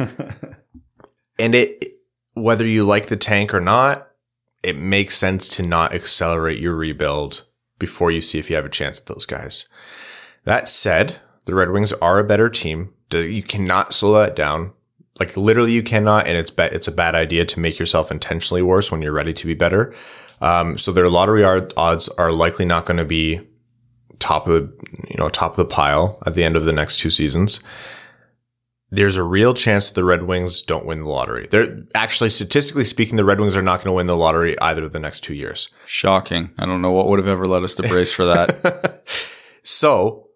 and 1.39 1.55
it, 1.55 1.95
whether 2.35 2.67
you 2.67 2.85
like 2.85 3.07
the 3.07 3.17
tank 3.17 3.55
or 3.55 3.61
not, 3.61 4.09
it 4.63 4.77
makes 4.77 5.17
sense 5.17 5.49
to 5.57 5.63
not 5.63 5.95
accelerate 5.95 6.61
your 6.61 6.75
rebuild 6.75 7.47
before 7.79 8.11
you 8.11 8.21
see 8.21 8.39
if 8.39 8.51
you 8.51 8.57
have 8.57 8.67
a 8.67 8.71
chance 8.71 9.01
at 9.01 9.07
those 9.07 9.25
guys. 9.25 9.67
That 10.45 10.69
said, 10.69 11.19
the 11.47 11.55
Red 11.55 11.71
Wings 11.71 11.95
are 11.95 12.19
a 12.19 12.25
better 12.25 12.51
team. 12.51 12.93
You 13.11 13.43
cannot 13.43 13.95
slow 13.95 14.13
that 14.21 14.37
down. 14.37 14.73
Like 15.21 15.37
literally, 15.37 15.73
you 15.73 15.83
cannot, 15.83 16.27
and 16.27 16.37
it's 16.37 16.51
ba- 16.51 16.75
it's 16.75 16.89
a 16.89 16.93
bad 16.93 17.15
idea 17.15 17.45
to 17.45 17.61
make 17.61 17.79
yourself 17.79 18.11
intentionally 18.11 18.63
worse 18.63 18.91
when 18.91 19.03
you're 19.03 19.13
ready 19.13 19.35
to 19.35 19.47
be 19.47 19.55
better. 19.55 19.95
Um, 20.41 20.79
so 20.79 20.91
their 20.91 21.11
lottery 21.11 21.45
odds 21.45 22.09
are 22.09 22.31
likely 22.31 22.65
not 22.65 22.87
going 22.87 22.97
to 22.97 23.05
be 23.05 23.41
top 24.19 24.47
of 24.47 24.53
the 24.53 24.87
you 25.09 25.17
know 25.19 25.29
top 25.29 25.53
of 25.53 25.57
the 25.57 25.65
pile 25.65 26.19
at 26.27 26.35
the 26.35 26.43
end 26.43 26.57
of 26.57 26.65
the 26.65 26.73
next 26.73 26.99
two 26.99 27.11
seasons. 27.11 27.61
There's 28.93 29.17
a 29.17 29.23
real 29.23 29.55
chance 29.55 29.89
that 29.89 29.95
the 29.95 30.05
Red 30.05 30.25
Wings 30.25 30.63
don't 30.63 30.85
win 30.85 31.01
the 31.03 31.09
lottery. 31.09 31.47
They're 31.49 31.85
actually 31.95 32.31
statistically 32.31 32.83
speaking, 32.83 33.15
the 33.15 33.25
Red 33.25 33.39
Wings 33.39 33.57
are 33.57 33.63
not 33.63 33.79
going 33.79 33.93
to 33.93 33.93
win 33.93 34.09
the 34.09 34.17
lottery 34.17 34.59
either 34.61 34.83
of 34.83 34.93
the 34.93 34.99
next 34.99 35.21
two 35.21 35.35
years. 35.35 35.69
Shocking. 35.87 36.51
I 36.59 36.67
don't 36.67 36.83
know 36.83 36.91
what 36.91 37.07
would 37.07 37.21
have 37.21 37.29
ever 37.29 37.45
led 37.45 37.63
us 37.63 37.75
to 37.75 37.85
brace 37.85 38.11
for 38.13 38.25
that. 38.25 39.05
So, 39.63 40.29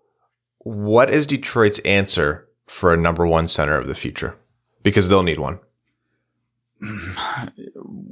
what 0.58 1.10
is 1.10 1.26
Detroit's 1.26 1.78
answer 1.80 2.48
for 2.66 2.92
a 2.92 2.96
number 2.96 3.26
one 3.26 3.48
center 3.48 3.76
of 3.76 3.86
the 3.86 3.94
future? 3.94 4.36
Because 4.84 5.08
they'll 5.08 5.24
need 5.24 5.40
one. 5.40 5.58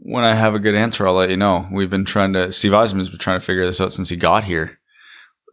when 0.02 0.24
I 0.24 0.34
have 0.34 0.54
a 0.54 0.58
good 0.58 0.74
answer, 0.74 1.06
I'll 1.06 1.14
let 1.14 1.30
you 1.30 1.36
know. 1.36 1.68
We've 1.70 1.90
been 1.90 2.04
trying 2.04 2.32
to, 2.32 2.50
Steve 2.52 2.72
Yzerman's 2.72 3.10
been 3.10 3.18
trying 3.18 3.38
to 3.40 3.44
figure 3.46 3.64
this 3.66 3.80
out 3.80 3.92
since 3.92 4.08
he 4.08 4.16
got 4.16 4.44
here. 4.44 4.78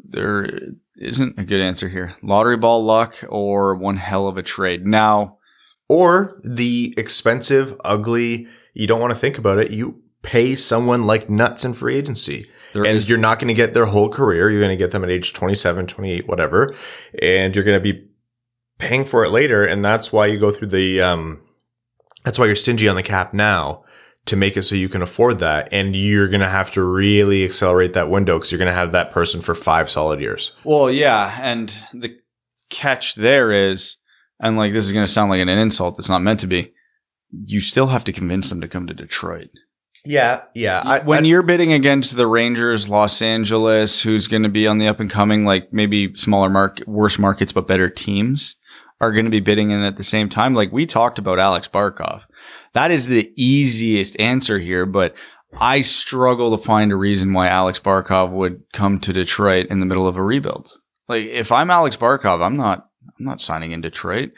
There 0.04 0.50
isn't 0.96 1.38
a 1.38 1.44
good 1.44 1.62
answer 1.62 1.90
here. 1.90 2.16
Lottery 2.24 2.58
ball 2.58 2.84
luck 2.84 3.18
or 3.28 3.76
one 3.76 3.98
hell 3.98 4.28
of 4.28 4.38
a 4.38 4.44
trade. 4.44 4.86
Now, 4.88 5.38
Or 5.90 6.40
the 6.44 6.94
expensive, 6.98 7.76
ugly, 7.84 8.48
you 8.74 8.86
don't 8.88 9.02
want 9.02 9.12
to 9.12 9.20
think 9.20 9.38
about 9.38 9.58
it. 9.58 9.72
You 9.72 10.02
pay 10.22 10.56
someone 10.56 11.04
like 11.06 11.30
nuts 11.30 11.66
in 11.66 11.74
free 11.74 11.96
agency. 11.96 12.50
There 12.74 12.86
and 12.86 12.98
is- 12.98 13.10
you're 13.10 13.18
not 13.18 13.40
going 13.40 13.48
to 13.48 13.54
get 13.56 13.74
their 13.74 13.88
whole 13.88 14.10
career. 14.10 14.50
You're 14.52 14.62
going 14.62 14.78
to 14.78 14.82
get 14.82 14.92
them 14.92 15.04
at 15.04 15.10
age 15.10 15.34
27, 15.34 15.88
28, 15.88 16.28
whatever. 16.28 16.76
And 17.22 17.56
you're 17.56 17.66
going 17.66 17.82
to 17.82 17.94
be 17.94 18.06
paying 18.80 19.06
for 19.06 19.24
it 19.24 19.30
later. 19.30 19.64
And 19.64 19.86
that's 19.86 20.12
why 20.12 20.26
you 20.26 20.40
go 20.40 20.50
through 20.52 20.70
the, 20.70 21.02
um, 21.02 21.42
that's 22.26 22.40
why 22.40 22.46
you're 22.46 22.56
stingy 22.56 22.88
on 22.90 22.96
the 22.96 23.04
cap 23.04 23.34
now 23.34 23.84
to 24.26 24.36
make 24.36 24.58
it 24.58 24.64
so 24.64 24.76
you 24.76 24.90
can 24.90 25.02
afford 25.02 25.40
that. 25.40 25.70
And 25.72 25.96
you're 25.96 26.28
going 26.28 26.42
to 26.42 26.50
have 26.50 26.72
to 26.72 26.84
really 26.84 27.44
accelerate 27.46 27.94
that 27.94 28.10
window 28.10 28.38
because 28.38 28.52
you're 28.52 28.60
going 28.60 28.68
to 28.68 28.74
have 28.74 28.92
that 28.94 29.12
person 29.12 29.42
for 29.42 29.54
five 29.56 29.90
solid 29.90 30.20
years. 30.22 30.54
well, 30.64 30.90
yeah. 30.92 31.38
And 31.42 31.70
the 31.94 32.18
catch 32.70 33.16
there 33.16 33.52
is, 33.52 33.98
and 34.40 34.58
like, 34.58 34.74
this 34.74 34.86
is 34.86 34.94
going 34.94 35.06
to 35.06 35.12
sound 35.12 35.30
like 35.30 35.42
an 35.42 35.50
insult. 35.50 36.00
It's 36.00 36.10
not 36.10 36.22
meant 36.22 36.40
to 36.42 36.48
be. 36.48 36.74
You 37.32 37.62
still 37.62 37.88
have 37.88 38.04
to 38.06 38.14
convince 38.14 38.50
them 38.50 38.62
to 38.62 38.68
come 38.68 38.88
to 38.88 38.94
Detroit. 38.94 39.50
Yeah. 40.06 40.44
Yeah. 40.56 40.82
I, 40.86 41.00
when 41.00 41.26
I- 41.26 41.28
you're 41.28 41.44
bidding 41.44 41.74
against 41.74 42.16
the 42.16 42.28
Rangers, 42.28 42.88
Los 42.88 43.22
Angeles, 43.22 44.02
who's 44.04 44.28
going 44.28 44.44
to 44.44 44.50
be 44.50 44.66
on 44.66 44.78
the 44.78 44.88
up 44.88 45.00
and 45.00 45.10
coming, 45.10 45.44
like 45.46 45.74
maybe 45.74 46.14
smaller 46.16 46.50
market, 46.50 46.88
worse 46.88 47.20
markets, 47.20 47.52
but 47.52 47.68
better 47.68 47.90
teams 47.90 48.56
are 49.02 49.12
going 49.12 49.26
to 49.26 49.32
be 49.32 49.40
bidding 49.40 49.72
in 49.72 49.82
at 49.82 49.98
the 49.98 50.04
same 50.04 50.30
time. 50.30 50.54
Like 50.54 50.72
we 50.72 50.86
talked 50.86 51.20
about 51.20 51.40
Alex 51.40 51.68
Barkov. 51.68 52.24
That 52.74 52.92
is 52.92 53.08
the 53.08 53.32
easiest 53.36 54.20
answer 54.20 54.60
here, 54.60 54.86
but 54.86 55.16
I 55.60 55.82
struggle 55.82 56.56
to 56.56 56.64
find 56.64 56.92
a 56.92 56.96
reason 56.96 57.34
why 57.34 57.48
Alex 57.48 57.80
Barkov 57.80 58.32
would 58.32 58.64
come 58.74 59.00
to 59.00 59.14
Detroit 59.14 59.68
in 59.68 59.80
the 59.80 59.86
middle 59.86 60.08
of 60.08 60.16
a 60.16 60.24
rebuild. 60.24 60.78
Like 61.08 61.26
if 61.26 61.52
I'm 61.52 61.72
Alex 61.72 61.96
Barkov, 61.96 62.46
I'm 62.46 62.58
not, 62.58 62.90
I'm 63.20 63.26
not 63.26 63.42
signing 63.42 63.72
in 63.72 63.82
Detroit. 63.82 64.32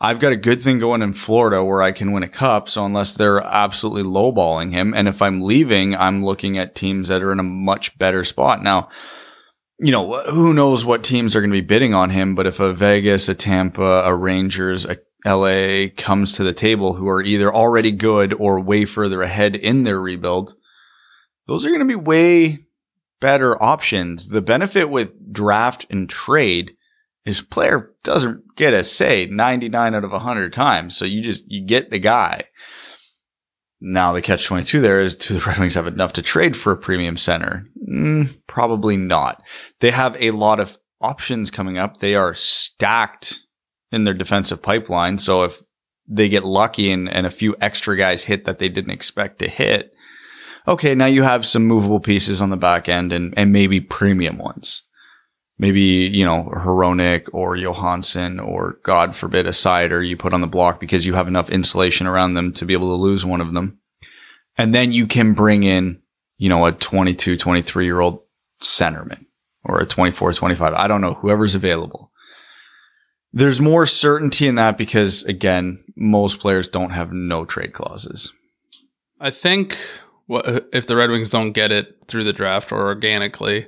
I've 0.00 0.20
got 0.20 0.32
a 0.32 0.36
good 0.36 0.60
thing 0.60 0.80
going 0.80 1.02
in 1.02 1.14
Florida 1.14 1.64
where 1.64 1.80
I 1.80 1.92
can 1.92 2.12
win 2.12 2.22
a 2.22 2.28
cup. 2.28 2.68
So 2.68 2.84
unless 2.84 3.14
they're 3.14 3.40
absolutely 3.40 4.02
lowballing 4.02 4.72
him, 4.72 4.92
and 4.92 5.08
if 5.08 5.22
I'm 5.22 5.40
leaving, 5.40 5.94
I'm 5.94 6.24
looking 6.24 6.58
at 6.58 6.74
teams 6.74 7.08
that 7.08 7.22
are 7.22 7.32
in 7.32 7.38
a 7.38 7.44
much 7.44 7.96
better 7.98 8.24
spot. 8.24 8.62
Now, 8.62 8.88
you 9.78 9.90
know, 9.90 10.22
who 10.30 10.54
knows 10.54 10.84
what 10.84 11.02
teams 11.02 11.34
are 11.34 11.40
going 11.40 11.50
to 11.50 11.60
be 11.60 11.66
bidding 11.66 11.94
on 11.94 12.10
him, 12.10 12.34
but 12.34 12.46
if 12.46 12.60
a 12.60 12.72
Vegas, 12.72 13.28
a 13.28 13.34
Tampa, 13.34 14.02
a 14.04 14.14
Rangers, 14.14 14.86
a 14.86 14.98
LA 15.26 15.88
comes 15.96 16.32
to 16.32 16.44
the 16.44 16.52
table 16.52 16.94
who 16.94 17.08
are 17.08 17.22
either 17.22 17.52
already 17.52 17.90
good 17.90 18.34
or 18.34 18.60
way 18.60 18.84
further 18.84 19.22
ahead 19.22 19.56
in 19.56 19.84
their 19.84 20.00
rebuild, 20.00 20.54
those 21.46 21.64
are 21.64 21.70
going 21.70 21.80
to 21.80 21.86
be 21.86 21.94
way 21.94 22.58
better 23.20 23.60
options. 23.62 24.28
The 24.28 24.42
benefit 24.42 24.90
with 24.90 25.32
draft 25.32 25.86
and 25.88 26.08
trade 26.08 26.76
is 27.24 27.40
player 27.40 27.92
doesn't 28.02 28.54
get 28.54 28.74
a 28.74 28.84
say 28.84 29.26
99 29.26 29.94
out 29.94 30.04
of 30.04 30.10
100 30.10 30.52
times. 30.52 30.96
So 30.96 31.06
you 31.06 31.22
just, 31.22 31.50
you 31.50 31.64
get 31.64 31.90
the 31.90 31.98
guy. 31.98 32.44
Now 33.86 34.14
the 34.14 34.22
catch 34.22 34.46
22 34.46 34.80
there 34.80 35.02
is 35.02 35.14
do 35.14 35.34
the 35.34 35.40
Red 35.46 35.58
Wings 35.58 35.74
have 35.74 35.86
enough 35.86 36.14
to 36.14 36.22
trade 36.22 36.56
for 36.56 36.72
a 36.72 36.76
premium 36.76 37.18
center? 37.18 37.66
Mm, 37.86 38.34
probably 38.46 38.96
not. 38.96 39.42
They 39.80 39.90
have 39.90 40.16
a 40.18 40.30
lot 40.30 40.58
of 40.58 40.78
options 41.02 41.50
coming 41.50 41.76
up. 41.76 41.98
They 41.98 42.14
are 42.14 42.34
stacked 42.34 43.40
in 43.92 44.04
their 44.04 44.14
defensive 44.14 44.62
pipeline. 44.62 45.18
So 45.18 45.42
if 45.42 45.62
they 46.10 46.30
get 46.30 46.44
lucky 46.44 46.90
and, 46.90 47.10
and 47.10 47.26
a 47.26 47.30
few 47.30 47.56
extra 47.60 47.94
guys 47.94 48.24
hit 48.24 48.46
that 48.46 48.58
they 48.58 48.70
didn't 48.70 48.90
expect 48.90 49.38
to 49.40 49.48
hit, 49.48 49.92
okay, 50.66 50.94
now 50.94 51.04
you 51.04 51.22
have 51.22 51.44
some 51.44 51.66
movable 51.66 52.00
pieces 52.00 52.40
on 52.40 52.48
the 52.48 52.56
back 52.56 52.88
end 52.88 53.12
and, 53.12 53.34
and 53.36 53.52
maybe 53.52 53.80
premium 53.80 54.38
ones. 54.38 54.83
Maybe, 55.58 55.80
you 55.80 56.24
know, 56.24 56.50
Hronek 56.52 57.28
or 57.32 57.56
Johansson 57.56 58.40
or 58.40 58.80
God 58.82 59.14
forbid 59.14 59.46
a 59.46 59.50
Seider 59.50 60.06
you 60.06 60.16
put 60.16 60.34
on 60.34 60.40
the 60.40 60.48
block 60.48 60.80
because 60.80 61.06
you 61.06 61.14
have 61.14 61.28
enough 61.28 61.48
insulation 61.48 62.06
around 62.08 62.34
them 62.34 62.52
to 62.54 62.64
be 62.64 62.72
able 62.72 62.90
to 62.90 63.00
lose 63.00 63.24
one 63.24 63.40
of 63.40 63.54
them. 63.54 63.78
And 64.56 64.74
then 64.74 64.90
you 64.90 65.06
can 65.06 65.32
bring 65.32 65.62
in, 65.62 66.02
you 66.38 66.48
know, 66.48 66.66
a 66.66 66.72
22, 66.72 67.36
23 67.36 67.84
year 67.84 68.00
old 68.00 68.22
centerman 68.60 69.26
or 69.64 69.80
a 69.80 69.86
24, 69.86 70.32
25. 70.32 70.74
I 70.74 70.88
don't 70.88 71.00
know, 71.00 71.14
whoever's 71.14 71.54
available. 71.54 72.10
There's 73.32 73.60
more 73.60 73.86
certainty 73.86 74.46
in 74.46 74.54
that 74.56 74.78
because 74.78 75.24
again, 75.24 75.84
most 75.96 76.38
players 76.38 76.68
don't 76.68 76.90
have 76.90 77.12
no 77.12 77.44
trade 77.44 77.72
clauses. 77.72 78.32
I 79.20 79.30
think 79.30 79.76
what, 80.26 80.68
if 80.72 80.86
the 80.86 80.96
Red 80.96 81.10
Wings 81.10 81.30
don't 81.30 81.52
get 81.52 81.72
it 81.72 81.96
through 82.06 82.24
the 82.24 82.32
draft 82.32 82.72
or 82.72 82.86
organically, 82.86 83.66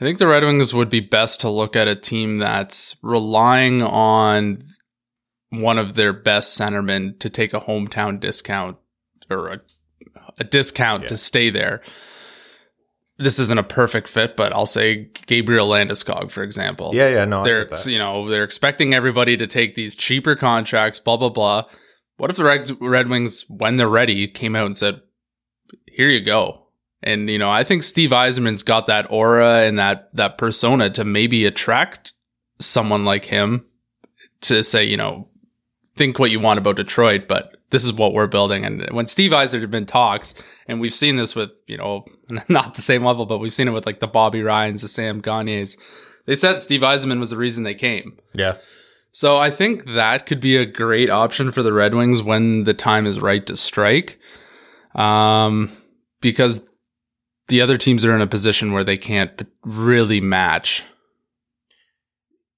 I 0.00 0.04
think 0.04 0.18
the 0.18 0.26
Red 0.26 0.42
Wings 0.44 0.72
would 0.72 0.88
be 0.88 1.00
best 1.00 1.40
to 1.42 1.50
look 1.50 1.76
at 1.76 1.86
a 1.88 1.94
team 1.94 2.38
that's 2.38 2.96
relying 3.02 3.82
on 3.82 4.62
one 5.50 5.78
of 5.78 5.94
their 5.94 6.12
best 6.14 6.58
centermen 6.58 7.18
to 7.20 7.28
take 7.28 7.52
a 7.52 7.60
hometown 7.60 8.18
discount 8.18 8.78
or 9.28 9.48
a, 9.48 9.60
a 10.38 10.44
discount 10.44 11.02
Yeah. 11.02 11.08
to 11.08 11.16
stay 11.18 11.50
there. 11.50 11.82
This 13.18 13.38
isn't 13.38 13.58
a 13.58 13.62
perfect 13.62 14.08
fit, 14.08 14.36
but 14.36 14.54
I'll 14.54 14.64
say 14.64 15.10
Gabriel 15.26 15.68
Landeskog, 15.68 16.30
for 16.30 16.42
example. 16.42 16.92
Yeah, 16.94 17.08
yeah, 17.10 17.24
no, 17.26 17.40
I 17.42 17.44
they're 17.44 17.68
you 17.86 17.98
know 17.98 18.30
they're 18.30 18.44
expecting 18.44 18.94
everybody 18.94 19.36
to 19.36 19.46
take 19.46 19.74
these 19.74 19.94
cheaper 19.94 20.34
contracts, 20.34 20.98
blah 20.98 21.18
blah 21.18 21.28
blah. 21.28 21.64
What 22.16 22.30
if 22.30 22.36
the 22.36 22.44
Red, 22.44 22.70
Red 22.80 23.08
Wings, 23.10 23.44
when 23.50 23.76
they're 23.76 23.88
ready, 23.88 24.26
came 24.26 24.56
out 24.56 24.64
and 24.64 24.76
said, 24.76 25.02
"Here 25.86 26.08
you 26.08 26.20
go," 26.22 26.59
and 27.02 27.28
you 27.30 27.38
know 27.38 27.50
I 27.50 27.64
think 27.64 27.82
Steve 27.82 28.10
Yzerman's 28.10 28.62
got 28.62 28.86
that 28.86 29.10
aura 29.10 29.62
and 29.62 29.78
that 29.78 30.14
that 30.14 30.38
persona 30.38 30.90
to 30.90 31.04
maybe 31.04 31.46
attract 31.46 32.12
someone 32.58 33.04
like 33.04 33.24
him 33.24 33.64
to 34.42 34.64
say, 34.64 34.84
you 34.84 34.96
know, 34.96 35.28
think 35.96 36.18
what 36.18 36.30
you 36.30 36.40
want 36.40 36.58
about 36.58 36.76
Detroit, 36.76 37.28
but 37.28 37.56
this 37.70 37.84
is 37.84 37.92
what 37.92 38.12
we're 38.12 38.26
building. 38.26 38.64
And 38.64 38.88
when 38.90 39.06
Steve 39.06 39.32
Yzerman 39.32 39.86
talks, 39.86 40.34
and 40.66 40.80
we've 40.80 40.94
seen 40.94 41.16
this 41.16 41.36
with, 41.36 41.50
you 41.66 41.76
know, 41.76 42.04
not 42.48 42.74
the 42.74 42.82
same 42.82 43.04
level, 43.04 43.26
but 43.26 43.38
we've 43.38 43.52
seen 43.52 43.68
it 43.68 43.72
with 43.72 43.86
like 43.86 44.00
the 44.00 44.06
Bobby 44.06 44.42
Ryans, 44.42 44.82
the 44.82 44.88
Sam 44.88 45.20
Gagnes. 45.20 45.76
They 46.26 46.36
said 46.36 46.60
Steve 46.60 46.80
Yzerman 46.82 47.18
was 47.18 47.30
the 47.30 47.36
reason 47.36 47.64
they 47.64 47.74
came. 47.74 48.18
yeah. 48.34 48.58
So 49.12 49.38
I 49.38 49.50
think 49.50 49.86
that 49.86 50.24
could 50.24 50.38
be 50.38 50.56
a 50.56 50.64
great 50.64 51.10
option 51.10 51.50
for 51.50 51.64
the 51.64 51.72
Red 51.72 51.94
Wings 51.94 52.22
when 52.22 52.62
the 52.62 52.74
time 52.74 53.06
is 53.06 53.18
right 53.18 53.44
to 53.46 53.56
strike. 53.56 54.20
Um, 54.94 55.68
because 56.20 56.64
the 57.50 57.60
other 57.60 57.76
teams 57.76 58.04
are 58.04 58.14
in 58.14 58.22
a 58.22 58.26
position 58.26 58.72
where 58.72 58.84
they 58.84 58.96
can't 58.96 59.46
really 59.64 60.20
match. 60.20 60.84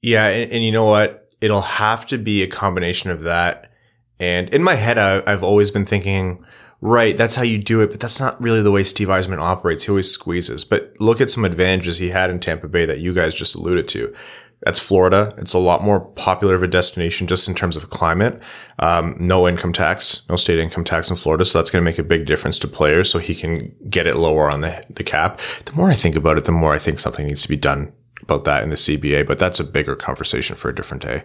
Yeah, 0.02 0.28
and, 0.28 0.52
and 0.52 0.64
you 0.64 0.70
know 0.70 0.84
what? 0.84 1.30
It'll 1.40 1.62
have 1.62 2.06
to 2.06 2.18
be 2.18 2.42
a 2.42 2.46
combination 2.46 3.10
of 3.10 3.22
that. 3.22 3.72
And 4.20 4.48
in 4.50 4.62
my 4.62 4.74
head, 4.74 4.98
I, 4.98 5.22
I've 5.26 5.42
always 5.42 5.70
been 5.70 5.86
thinking, 5.86 6.44
right, 6.80 7.16
that's 7.16 7.34
how 7.34 7.42
you 7.42 7.58
do 7.58 7.80
it, 7.80 7.90
but 7.90 8.00
that's 8.00 8.20
not 8.20 8.40
really 8.40 8.62
the 8.62 8.70
way 8.70 8.84
Steve 8.84 9.08
Yzerman 9.08 9.40
operates. 9.40 9.84
He 9.84 9.90
always 9.90 10.10
squeezes. 10.10 10.64
But 10.64 10.94
look 11.00 11.20
at 11.20 11.30
some 11.30 11.44
advantages 11.44 11.98
he 11.98 12.10
had 12.10 12.30
in 12.30 12.38
Tampa 12.38 12.68
Bay 12.68 12.84
that 12.84 13.00
you 13.00 13.12
guys 13.12 13.34
just 13.34 13.54
alluded 13.54 13.88
to. 13.88 14.14
That's 14.62 14.78
Florida. 14.78 15.34
It's 15.38 15.54
a 15.54 15.58
lot 15.58 15.82
more 15.82 16.00
popular 16.00 16.54
of 16.54 16.62
a 16.62 16.68
destination 16.68 17.26
just 17.26 17.48
in 17.48 17.54
terms 17.54 17.76
of 17.76 17.90
climate. 17.90 18.40
Um, 18.78 19.16
no 19.18 19.48
income 19.48 19.72
tax, 19.72 20.22
no 20.28 20.36
state 20.36 20.58
income 20.58 20.84
tax 20.84 21.10
in 21.10 21.16
Florida. 21.16 21.44
So 21.44 21.58
that's 21.58 21.70
going 21.70 21.82
to 21.82 21.90
make 21.90 21.98
a 21.98 22.04
big 22.04 22.26
difference 22.26 22.58
to 22.60 22.68
players 22.68 23.10
so 23.10 23.18
he 23.18 23.34
can 23.34 23.74
get 23.90 24.06
it 24.06 24.16
lower 24.16 24.50
on 24.50 24.60
the, 24.60 24.84
the 24.88 25.02
cap. 25.02 25.40
The 25.64 25.72
more 25.72 25.90
I 25.90 25.94
think 25.94 26.14
about 26.14 26.38
it, 26.38 26.44
the 26.44 26.52
more 26.52 26.72
I 26.72 26.78
think 26.78 27.00
something 27.00 27.26
needs 27.26 27.42
to 27.42 27.48
be 27.48 27.56
done 27.56 27.92
about 28.22 28.44
that 28.44 28.62
in 28.62 28.70
the 28.70 28.76
CBA, 28.76 29.26
but 29.26 29.40
that's 29.40 29.58
a 29.58 29.64
bigger 29.64 29.96
conversation 29.96 30.54
for 30.54 30.68
a 30.68 30.74
different 30.74 31.02
day. 31.02 31.24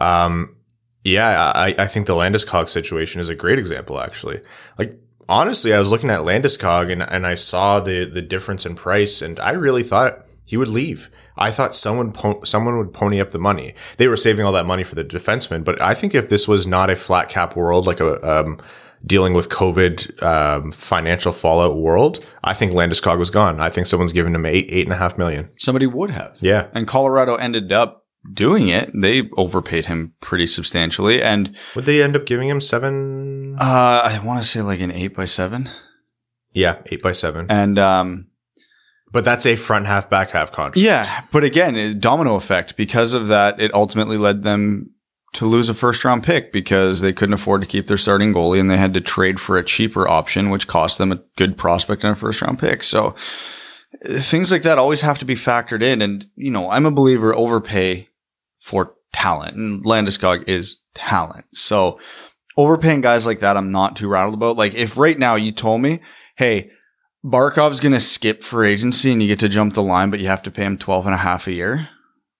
Um, 0.00 0.56
yeah, 1.04 1.52
I, 1.54 1.74
I 1.78 1.86
think 1.86 2.06
the 2.06 2.14
Landeskog 2.14 2.68
situation 2.68 3.20
is 3.20 3.28
a 3.28 3.34
great 3.34 3.60
example, 3.60 4.00
actually. 4.00 4.40
Like, 4.76 4.94
honestly, 5.28 5.72
I 5.72 5.78
was 5.78 5.90
looking 5.90 6.10
at 6.10 6.20
Landeskog 6.20 6.90
and, 6.90 7.02
and 7.02 7.26
I 7.26 7.34
saw 7.34 7.78
the, 7.78 8.04
the 8.04 8.22
difference 8.22 8.66
in 8.66 8.74
price 8.74 9.22
and 9.22 9.38
I 9.38 9.52
really 9.52 9.84
thought 9.84 10.26
he 10.44 10.56
would 10.56 10.68
leave. 10.68 11.10
I 11.36 11.50
thought 11.50 11.74
someone, 11.74 12.12
po- 12.12 12.42
someone 12.44 12.78
would 12.78 12.92
pony 12.92 13.20
up 13.20 13.30
the 13.30 13.38
money. 13.38 13.74
They 13.96 14.08
were 14.08 14.16
saving 14.16 14.44
all 14.44 14.52
that 14.52 14.66
money 14.66 14.84
for 14.84 14.94
the 14.94 15.04
defenseman, 15.04 15.64
but 15.64 15.80
I 15.80 15.94
think 15.94 16.14
if 16.14 16.28
this 16.28 16.46
was 16.46 16.66
not 16.66 16.90
a 16.90 16.96
flat 16.96 17.28
cap 17.28 17.56
world, 17.56 17.86
like 17.86 18.00
a, 18.00 18.20
um, 18.28 18.60
dealing 19.04 19.32
with 19.34 19.48
COVID, 19.48 20.22
um, 20.22 20.70
financial 20.70 21.32
fallout 21.32 21.76
world, 21.76 22.28
I 22.44 22.54
think 22.54 22.72
Landeskog 22.72 23.18
was 23.18 23.30
gone. 23.30 23.60
I 23.60 23.68
think 23.70 23.86
someone's 23.86 24.12
given 24.12 24.34
him 24.34 24.46
eight, 24.46 24.66
eight 24.70 24.84
and 24.86 24.92
a 24.92 24.96
half 24.96 25.18
million. 25.18 25.50
Somebody 25.56 25.86
would 25.86 26.10
have. 26.10 26.36
Yeah. 26.40 26.68
And 26.72 26.86
Colorado 26.86 27.34
ended 27.36 27.72
up 27.72 28.04
doing 28.32 28.68
it. 28.68 28.90
They 28.94 29.28
overpaid 29.36 29.86
him 29.86 30.14
pretty 30.20 30.46
substantially. 30.46 31.20
And 31.20 31.56
Would 31.74 31.86
they 31.86 32.00
end 32.00 32.14
up 32.14 32.26
giving 32.26 32.48
him 32.48 32.60
seven? 32.60 33.56
uh, 33.58 34.02
I 34.04 34.20
want 34.24 34.40
to 34.40 34.48
say 34.48 34.60
like 34.62 34.80
an 34.80 34.92
eight 34.92 35.16
by 35.16 35.24
seven. 35.24 35.68
Yeah, 36.52 36.82
eight 36.86 37.02
by 37.02 37.12
seven. 37.12 37.46
And 37.48 37.78
um, 37.80 38.28
But 39.12 39.24
that's 39.24 39.44
a 39.46 39.56
front 39.56 39.86
half, 39.86 40.08
back 40.08 40.30
half 40.30 40.50
contract. 40.50 40.78
yeah, 40.78 41.22
but 41.30 41.44
again, 41.44 41.76
it- 41.76 42.00
domino 42.00 42.34
effect. 42.36 42.76
Because 42.76 43.12
of 43.12 43.28
that, 43.28 43.60
it 43.60 43.72
ultimately 43.74 44.16
led 44.16 44.42
them 44.42 44.90
to 45.34 45.46
lose 45.46 45.68
a 45.68 45.74
first 45.74 46.04
round 46.04 46.22
pick 46.24 46.52
because 46.52 47.00
they 47.00 47.12
couldn't 47.12 47.32
afford 47.34 47.60
to 47.62 47.66
keep 47.66 47.86
their 47.86 47.96
starting 47.98 48.32
goalie 48.34 48.60
and 48.60 48.70
they 48.70 48.76
had 48.76 48.92
to 48.94 49.00
trade 49.00 49.38
for 49.40 49.56
a 49.56 49.64
cheaper 49.64 50.06
option, 50.08 50.50
which 50.50 50.66
cost 50.66 50.98
them 50.98 51.12
a 51.12 51.22
good 51.36 51.56
prospect 51.56 52.04
and 52.04 52.12
a 52.12 52.16
first 52.16 52.42
round 52.42 52.58
pick. 52.58 52.82
So 52.82 53.14
things 54.06 54.50
like 54.52 54.62
that 54.62 54.78
always 54.78 55.00
have 55.02 55.18
to 55.20 55.24
be 55.24 55.34
factored 55.34 55.82
in. 55.82 56.02
And, 56.02 56.26
you 56.34 56.50
know, 56.50 56.70
I'm 56.70 56.86
a 56.86 56.90
believer 56.90 57.34
overpay 57.34 58.08
for 58.60 58.94
talent 59.12 59.56
and 59.56 59.84
Landeskog 59.84 60.44
is 60.48 60.78
talent. 60.94 61.44
So 61.52 61.98
overpaying 62.56 63.00
guys 63.02 63.26
like 63.26 63.40
that, 63.40 63.56
I'm 63.56 63.72
not 63.72 63.96
too 63.96 64.08
rattled 64.08 64.34
about. 64.34 64.56
Like 64.56 64.74
if 64.74 64.96
right 64.98 65.18
now 65.18 65.34
you 65.36 65.52
told 65.52 65.80
me, 65.82 66.00
Hey, 66.36 66.70
Barkov's 67.24 67.80
going 67.80 67.92
to 67.92 68.00
skip 68.00 68.42
for 68.42 68.64
agency 68.64 69.12
and 69.12 69.22
you 69.22 69.28
get 69.28 69.38
to 69.40 69.48
jump 69.48 69.74
the 69.74 69.82
line, 69.82 70.10
but 70.10 70.20
you 70.20 70.26
have 70.26 70.42
to 70.42 70.50
pay 70.50 70.64
him 70.64 70.76
12 70.78 71.06
and 71.06 71.14
a 71.14 71.18
half 71.18 71.46
a 71.46 71.52
year. 71.52 71.88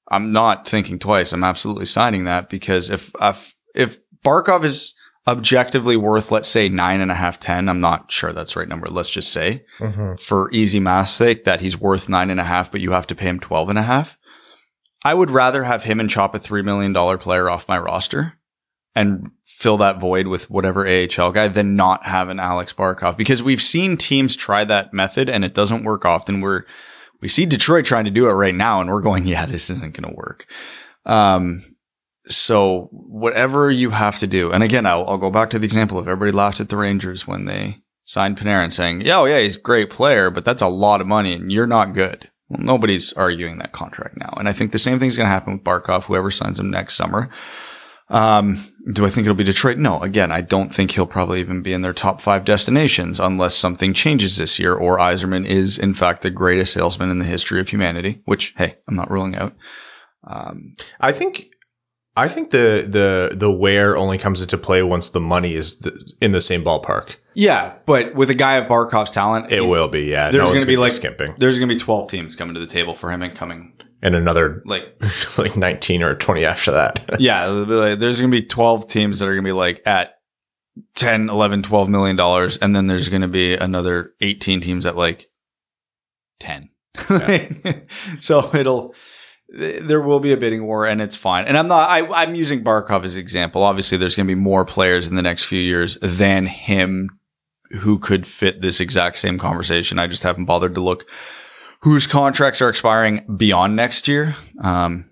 I'm 0.09 0.33
not 0.33 0.67
thinking 0.67 0.99
twice. 0.99 1.33
I'm 1.33 1.45
absolutely 1.45 1.87
signing 1.87 2.25
that 2.25 2.51
because 2.51 2.91
if, 2.91 3.13
if, 3.21 3.55
if 3.75 3.99
Barkov 4.25 4.65
is 4.65 4.93
objectively 5.27 5.97
worth, 5.97 6.33
let's 6.33 6.49
say 6.49 6.69
nine 6.69 7.01
and 7.01 7.11
a 7.13 7.15
half, 7.15 7.39
10, 7.39 7.69
I'm 7.69 7.81
not 7.81 8.11
sure 8.11 8.33
that's 8.33 8.55
the 8.55 8.61
right 8.61 8.69
number. 8.69 8.89
Let's 8.89 9.11
just 9.11 9.33
say 9.33 9.65
Mm-hmm. 9.79 10.17
for 10.17 10.51
easy 10.53 10.81
math's 10.81 11.13
sake 11.13 11.45
that 11.45 11.61
he's 11.61 11.81
worth 11.81 12.09
nine 12.09 12.29
and 12.29 12.41
a 12.41 12.45
half, 12.45 12.71
but 12.73 12.81
you 12.81 12.91
have 12.91 13.07
to 13.07 13.15
pay 13.15 13.29
him 13.29 13.39
12 13.41 13.69
and 13.71 13.79
a 13.79 13.83
half. 13.83 14.19
I 15.05 15.15
would 15.15 15.31
rather 15.31 15.65
have 15.65 15.85
him 15.85 16.01
and 16.01 16.11
chop 16.11 16.35
a 16.35 16.41
$3 16.41 16.65
million 16.65 16.93
player 17.19 17.49
off 17.49 17.69
my 17.69 17.79
roster 17.79 18.39
and 18.95 19.31
fill 19.63 19.77
that 19.77 20.01
void 20.01 20.27
with 20.27 20.51
whatever 20.51 20.89
AHL 20.89 21.31
guy 21.31 21.47
than 21.47 21.77
not 21.77 22.05
have 22.05 22.29
an 22.29 22.41
Alex 22.41 22.73
Barkov 22.73 23.17
because 23.17 23.45
we've 23.45 23.63
seen 23.63 23.97
teams 23.97 24.35
try 24.35 24.65
that 24.65 24.93
method 24.93 25.31
and 25.31 25.45
it 25.45 25.55
doesn't 25.55 25.85
work 25.85 26.05
often. 26.05 26.41
We're, 26.41 26.65
we 27.21 27.29
see 27.29 27.47
Detroit 27.47 27.85
trying 27.85 28.07
to 28.07 28.11
do 28.11 28.29
it 28.29 28.33
right 28.33 28.57
now 28.57 28.81
and 28.81 28.91
we're 28.91 29.01
going, 29.01 29.25
yeah, 29.25 29.47
this 29.47 29.71
isn't 29.71 29.95
going 29.95 30.11
to 30.11 30.17
work. 30.17 30.47
Um, 31.07 31.63
so 32.27 32.89
whatever 32.91 33.71
you 33.71 33.91
have 33.91 34.17
to 34.17 34.27
do, 34.27 34.51
and 34.51 34.65
again, 34.65 34.85
I'll, 34.85 35.07
I'll 35.07 35.19
go 35.19 35.31
back 35.31 35.51
to 35.51 35.61
the 35.61 35.65
example 35.65 35.97
of 35.97 36.09
everybody 36.09 36.33
laughed 36.33 36.61
at 36.61 36.69
the 36.69 36.77
Rangers 36.77 37.29
when 37.29 37.45
they 37.45 37.83
signed 38.03 38.39
Panarin 38.39 38.73
saying, 38.73 39.03
yeah, 39.03 39.21
oh 39.21 39.27
yeah, 39.27 39.39
he's 39.39 39.57
a 39.57 39.61
great 39.61 39.91
player, 39.91 40.29
but 40.29 40.45
that's 40.45 40.63
a 40.63 40.69
lot 40.69 41.01
of 41.01 41.07
money 41.07 41.35
and 41.35 41.53
you're 41.53 41.69
not 41.69 41.95
good. 41.95 42.33
Well, 42.49 42.61
nobody's 42.61 43.13
arguing 43.13 43.59
that 43.59 43.71
contract 43.71 44.17
now. 44.17 44.35
And 44.37 44.49
I 44.49 44.53
think 44.53 44.73
the 44.73 44.79
same 44.81 44.99
thing's 44.99 45.17
going 45.17 45.27
to 45.27 45.33
happen 45.33 45.53
with 45.53 45.63
Barkov, 45.63 46.05
whoever 46.05 46.33
signs 46.33 46.59
him 46.59 46.69
next 46.69 46.95
summer. 46.95 47.31
Um, 48.13 48.59
do 48.93 49.07
I 49.07 49.09
think 49.09 49.27
it'll 49.27 49.35
be 49.35 49.43
Detroit? 49.43 49.79
No. 49.79 50.01
Again, 50.01 50.31
I 50.31 50.43
don't 50.43 50.75
think 50.75 50.91
he'll 50.91 51.07
probably 51.07 51.41
even 51.41 51.63
be 51.63 51.73
in 51.73 51.83
their 51.83 51.93
top 51.93 52.21
five 52.21 52.45
destinations 52.45 53.19
unless 53.19 53.55
something 53.55 53.95
changes 53.95 54.37
this 54.37 54.59
year 54.59 54.75
or 54.75 54.99
Yzerman 54.99 55.47
is 55.47 55.79
in 55.79 55.95
fact 55.95 56.23
the 56.23 56.31
greatest 56.31 56.75
salesman 56.75 57.09
in 57.09 57.19
the 57.19 57.25
history 57.25 57.59
of 57.61 57.71
humanity, 57.71 58.21
which, 58.27 58.55
hey, 58.59 58.77
I'm 58.87 58.97
not 58.97 59.11
ruling 59.11 59.35
out. 59.35 59.55
Um, 60.25 60.75
I 61.01 61.13
think, 61.13 61.47
I 62.15 62.29
think 62.29 62.51
the 62.51 62.85
the 62.87 63.35
the 63.35 63.51
where 63.51 63.97
only 63.97 64.19
comes 64.19 64.43
into 64.43 64.59
play 64.59 64.83
once 64.83 65.09
the 65.09 65.21
money 65.21 65.55
is 65.55 65.79
the, 65.79 65.99
in 66.21 66.33
the 66.33 66.43
same 66.43 66.63
ballpark. 66.63 67.17
yeah, 67.35 67.77
but 67.87 68.15
with 68.15 68.29
a 68.29 68.35
guy 68.35 68.57
of 68.57 68.69
Barkov's 68.69 69.11
talent, 69.11 69.51
It 69.51 69.63
will 69.63 69.89
be, 69.89 70.03
yeah. 70.03 70.31
There's 70.31 70.43
no 70.45 70.49
going 70.51 70.61
to 70.61 70.67
be 70.67 70.77
like 70.77 70.93
skimping 70.93 71.35
There's 71.39 71.59
going 71.59 71.71
to 71.71 71.75
be 71.75 71.79
12 71.81 72.09
teams 72.11 72.37
coming 72.37 72.53
to 72.53 72.61
the 72.61 72.67
table 72.67 72.95
for 72.95 73.11
him 73.11 73.23
and 73.23 73.35
coming 73.35 73.73
and 74.03 74.15
another 74.15 74.63
like 74.67 74.95
like 75.39 75.57
nineteen 75.57 76.03
or 76.03 76.15
twenty 76.15 76.45
after 76.45 76.73
that. 76.73 77.05
yeah, 77.19 77.47
like- 77.47 77.99
there's 77.99 78.21
going 78.21 78.31
to 78.31 78.41
be 78.41 78.47
12 78.47 78.87
teams 78.89 79.21
that 79.21 79.27
are 79.27 79.35
going 79.35 79.45
to 79.45 79.49
be 79.49 79.53
like 79.53 79.83
at 79.87 80.19
10, 80.95 81.29
11, 81.29 81.63
12 81.63 81.89
million 81.89 82.17
dollars. 82.17 82.57
And 82.57 82.75
then 82.75 82.87
there's 82.87 83.09
going 83.09 83.23
to 83.23 83.29
be 83.29 83.55
another 83.55 84.13
18 84.21 84.61
teams 84.61 84.87
at 84.87 84.97
like 84.97 85.31
10. 86.41 86.71
so 88.21 88.55
it'll, 88.55 88.95
there 89.49 90.01
will 90.01 90.21
be 90.21 90.33
a 90.33 90.37
bidding 90.37 90.65
war 90.65 90.87
and 90.87 91.01
it's 91.03 91.17
fine. 91.17 91.45
And 91.47 91.57
I'm 91.59 91.69
not, 91.69 91.89
I, 91.91 92.07
I'm 92.23 92.35
using 92.35 92.65
Barkov 92.65 93.05
as 93.05 93.17
example. 93.17 93.63
Obviously 93.63 93.99
there's 93.99 94.17
going 94.17 94.27
to 94.27 94.35
be 94.35 94.41
more 94.41 94.65
players 94.65 95.09
in 95.09 95.17
the 95.17 95.23
next 95.23 95.45
few 95.45 95.61
years 95.61 95.99
than 96.01 96.47
him 96.47 97.19
who 97.81 97.99
could 97.99 98.27
fit 98.27 98.61
this 98.61 98.81
exact 98.81 99.19
same 99.19 99.39
conversation. 99.39 99.99
I 99.99 100.07
just 100.07 100.23
haven't 100.23 100.47
bothered 100.47 100.75
to 100.75 100.81
look 100.81 101.07
whose 101.83 102.07
contracts 102.07 102.63
are 102.63 102.69
expiring 102.69 103.25
beyond 103.37 103.77
next 103.77 104.09
year. 104.09 104.35
Um, 104.61 105.11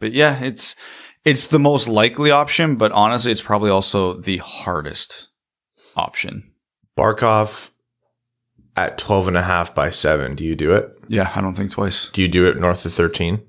but 0.00 0.12
yeah, 0.12 0.42
it's, 0.42 0.76
it's 1.24 1.46
the 1.46 1.58
most 1.58 1.88
likely 1.88 2.30
option, 2.30 2.76
but 2.76 2.92
honestly, 2.92 3.32
it's 3.32 3.42
probably 3.42 3.70
also 3.70 4.14
the 4.14 4.38
hardest 4.38 5.28
option. 5.96 6.44
Barkov 6.98 7.70
at 8.76 8.98
12 8.98 9.28
and 9.28 9.36
a 9.36 9.42
half 9.42 9.74
by 9.74 9.90
seven. 9.90 10.34
Do 10.34 10.44
you 10.44 10.54
do 10.54 10.72
it? 10.72 10.90
Yeah, 11.08 11.30
I 11.34 11.40
don't 11.40 11.54
think 11.54 11.70
twice. 11.70 12.10
Do 12.10 12.22
you 12.22 12.28
do 12.28 12.46
it 12.48 12.58
north 12.58 12.84
of 12.84 12.92
13? 12.92 13.42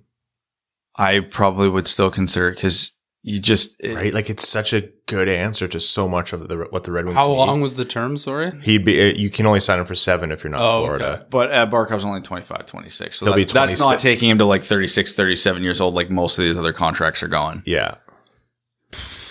I 0.97 1.19
probably 1.19 1.67
would 1.67 1.87
still 1.87 2.09
consider 2.09 2.49
it 2.49 2.55
because 2.55 2.91
you 3.27 3.39
just 3.39 3.75
it, 3.79 3.95
Right? 3.95 4.13
Like 4.13 4.29
it's 4.29 4.47
such 4.47 4.71
a 4.71 4.81
good 5.07 5.27
answer 5.27 5.67
to 5.67 5.79
so 5.79 6.07
much 6.07 6.31
of 6.31 6.47
the 6.47 6.57
what 6.69 6.83
the 6.83 6.91
Red 6.91 7.05
Wings 7.05 7.17
How 7.17 7.27
need. 7.27 7.33
long 7.37 7.59
was 7.59 7.75
the 7.75 7.83
term? 7.83 8.17
Sorry. 8.17 8.51
He'd 8.61 8.85
be. 8.85 9.01
uh, 9.01 9.13
You 9.15 9.31
can 9.31 9.47
only 9.47 9.59
sign 9.61 9.79
him 9.79 9.85
for 9.85 9.95
seven 9.95 10.31
if 10.31 10.43
you're 10.43 10.51
not 10.51 10.61
Oh, 10.61 10.81
Florida. 10.83 11.13
okay. 11.15 11.23
But 11.31 11.51
uh, 11.51 11.65
Barkov's 11.65 12.05
only 12.05 12.21
25, 12.21 12.67
26. 12.67 13.17
So 13.17 13.25
He'll 13.25 13.33
be 13.35 13.41
that's, 13.43 13.53
that's 13.53 13.79
not 13.79 13.97
taking 13.97 14.29
him 14.29 14.37
to 14.37 14.45
like 14.45 14.61
36, 14.61 15.15
37 15.15 15.63
years 15.63 15.81
old 15.81 15.95
like 15.95 16.11
most 16.11 16.37
of 16.37 16.43
these 16.45 16.55
other 16.57 16.71
contracts 16.73 17.23
are 17.23 17.27
going. 17.27 17.63
Yeah. 17.65 17.95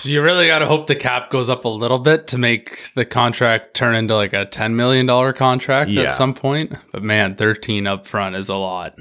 You 0.03 0.23
really 0.23 0.49
got 0.49 0.59
to 0.59 0.67
hope 0.67 0.87
the 0.89 0.97
cap 0.97 1.31
goes 1.31 1.49
up 1.49 1.65
a 1.65 1.69
little 1.69 1.99
bit 2.01 2.27
to 2.29 2.37
make 2.39 2.93
the 2.95 3.05
contract 3.07 3.75
turn 3.75 3.95
into 3.95 4.15
like 4.17 4.33
a 4.35 4.45
$10 4.45 4.75
million 4.75 5.07
contract 5.35 5.89
Yeah. 5.91 6.11
at 6.11 6.15
some 6.17 6.35
point. 6.35 6.75
But 6.93 7.03
man, 7.05 7.37
13 7.37 7.87
up 7.87 8.07
front 8.07 8.37
is 8.37 8.49
a 8.51 8.57
lot. 8.57 8.99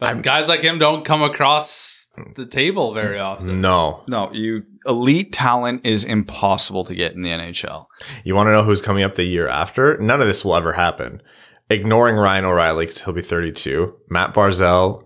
But 0.00 0.06
I'm- 0.08 0.22
guys 0.22 0.48
like 0.48 0.60
him 0.60 0.78
don't 0.78 1.04
come 1.04 1.22
across 1.22 2.08
the 2.34 2.46
table 2.46 2.92
very 2.94 3.18
often. 3.18 3.60
No. 3.60 4.02
No, 4.08 4.30
you 4.32 4.64
elite 4.86 5.32
talent 5.32 5.82
is 5.84 6.04
impossible 6.04 6.84
to 6.84 6.94
get 6.94 7.12
in 7.12 7.22
the 7.22 7.30
NHL. 7.30 7.86
You 8.24 8.34
want 8.34 8.48
to 8.48 8.52
know 8.52 8.62
who's 8.64 8.82
coming 8.82 9.04
up 9.04 9.14
the 9.14 9.24
year 9.24 9.46
after? 9.46 9.96
None 9.98 10.20
of 10.20 10.26
this 10.26 10.44
will 10.44 10.56
ever 10.56 10.72
happen. 10.72 11.22
Ignoring 11.68 12.16
Ryan 12.16 12.46
O'Reilly 12.46 12.86
because 12.86 13.02
he'll 13.02 13.14
be 13.14 13.22
32. 13.22 13.94
Matt 14.08 14.34
Barzal, 14.34 15.04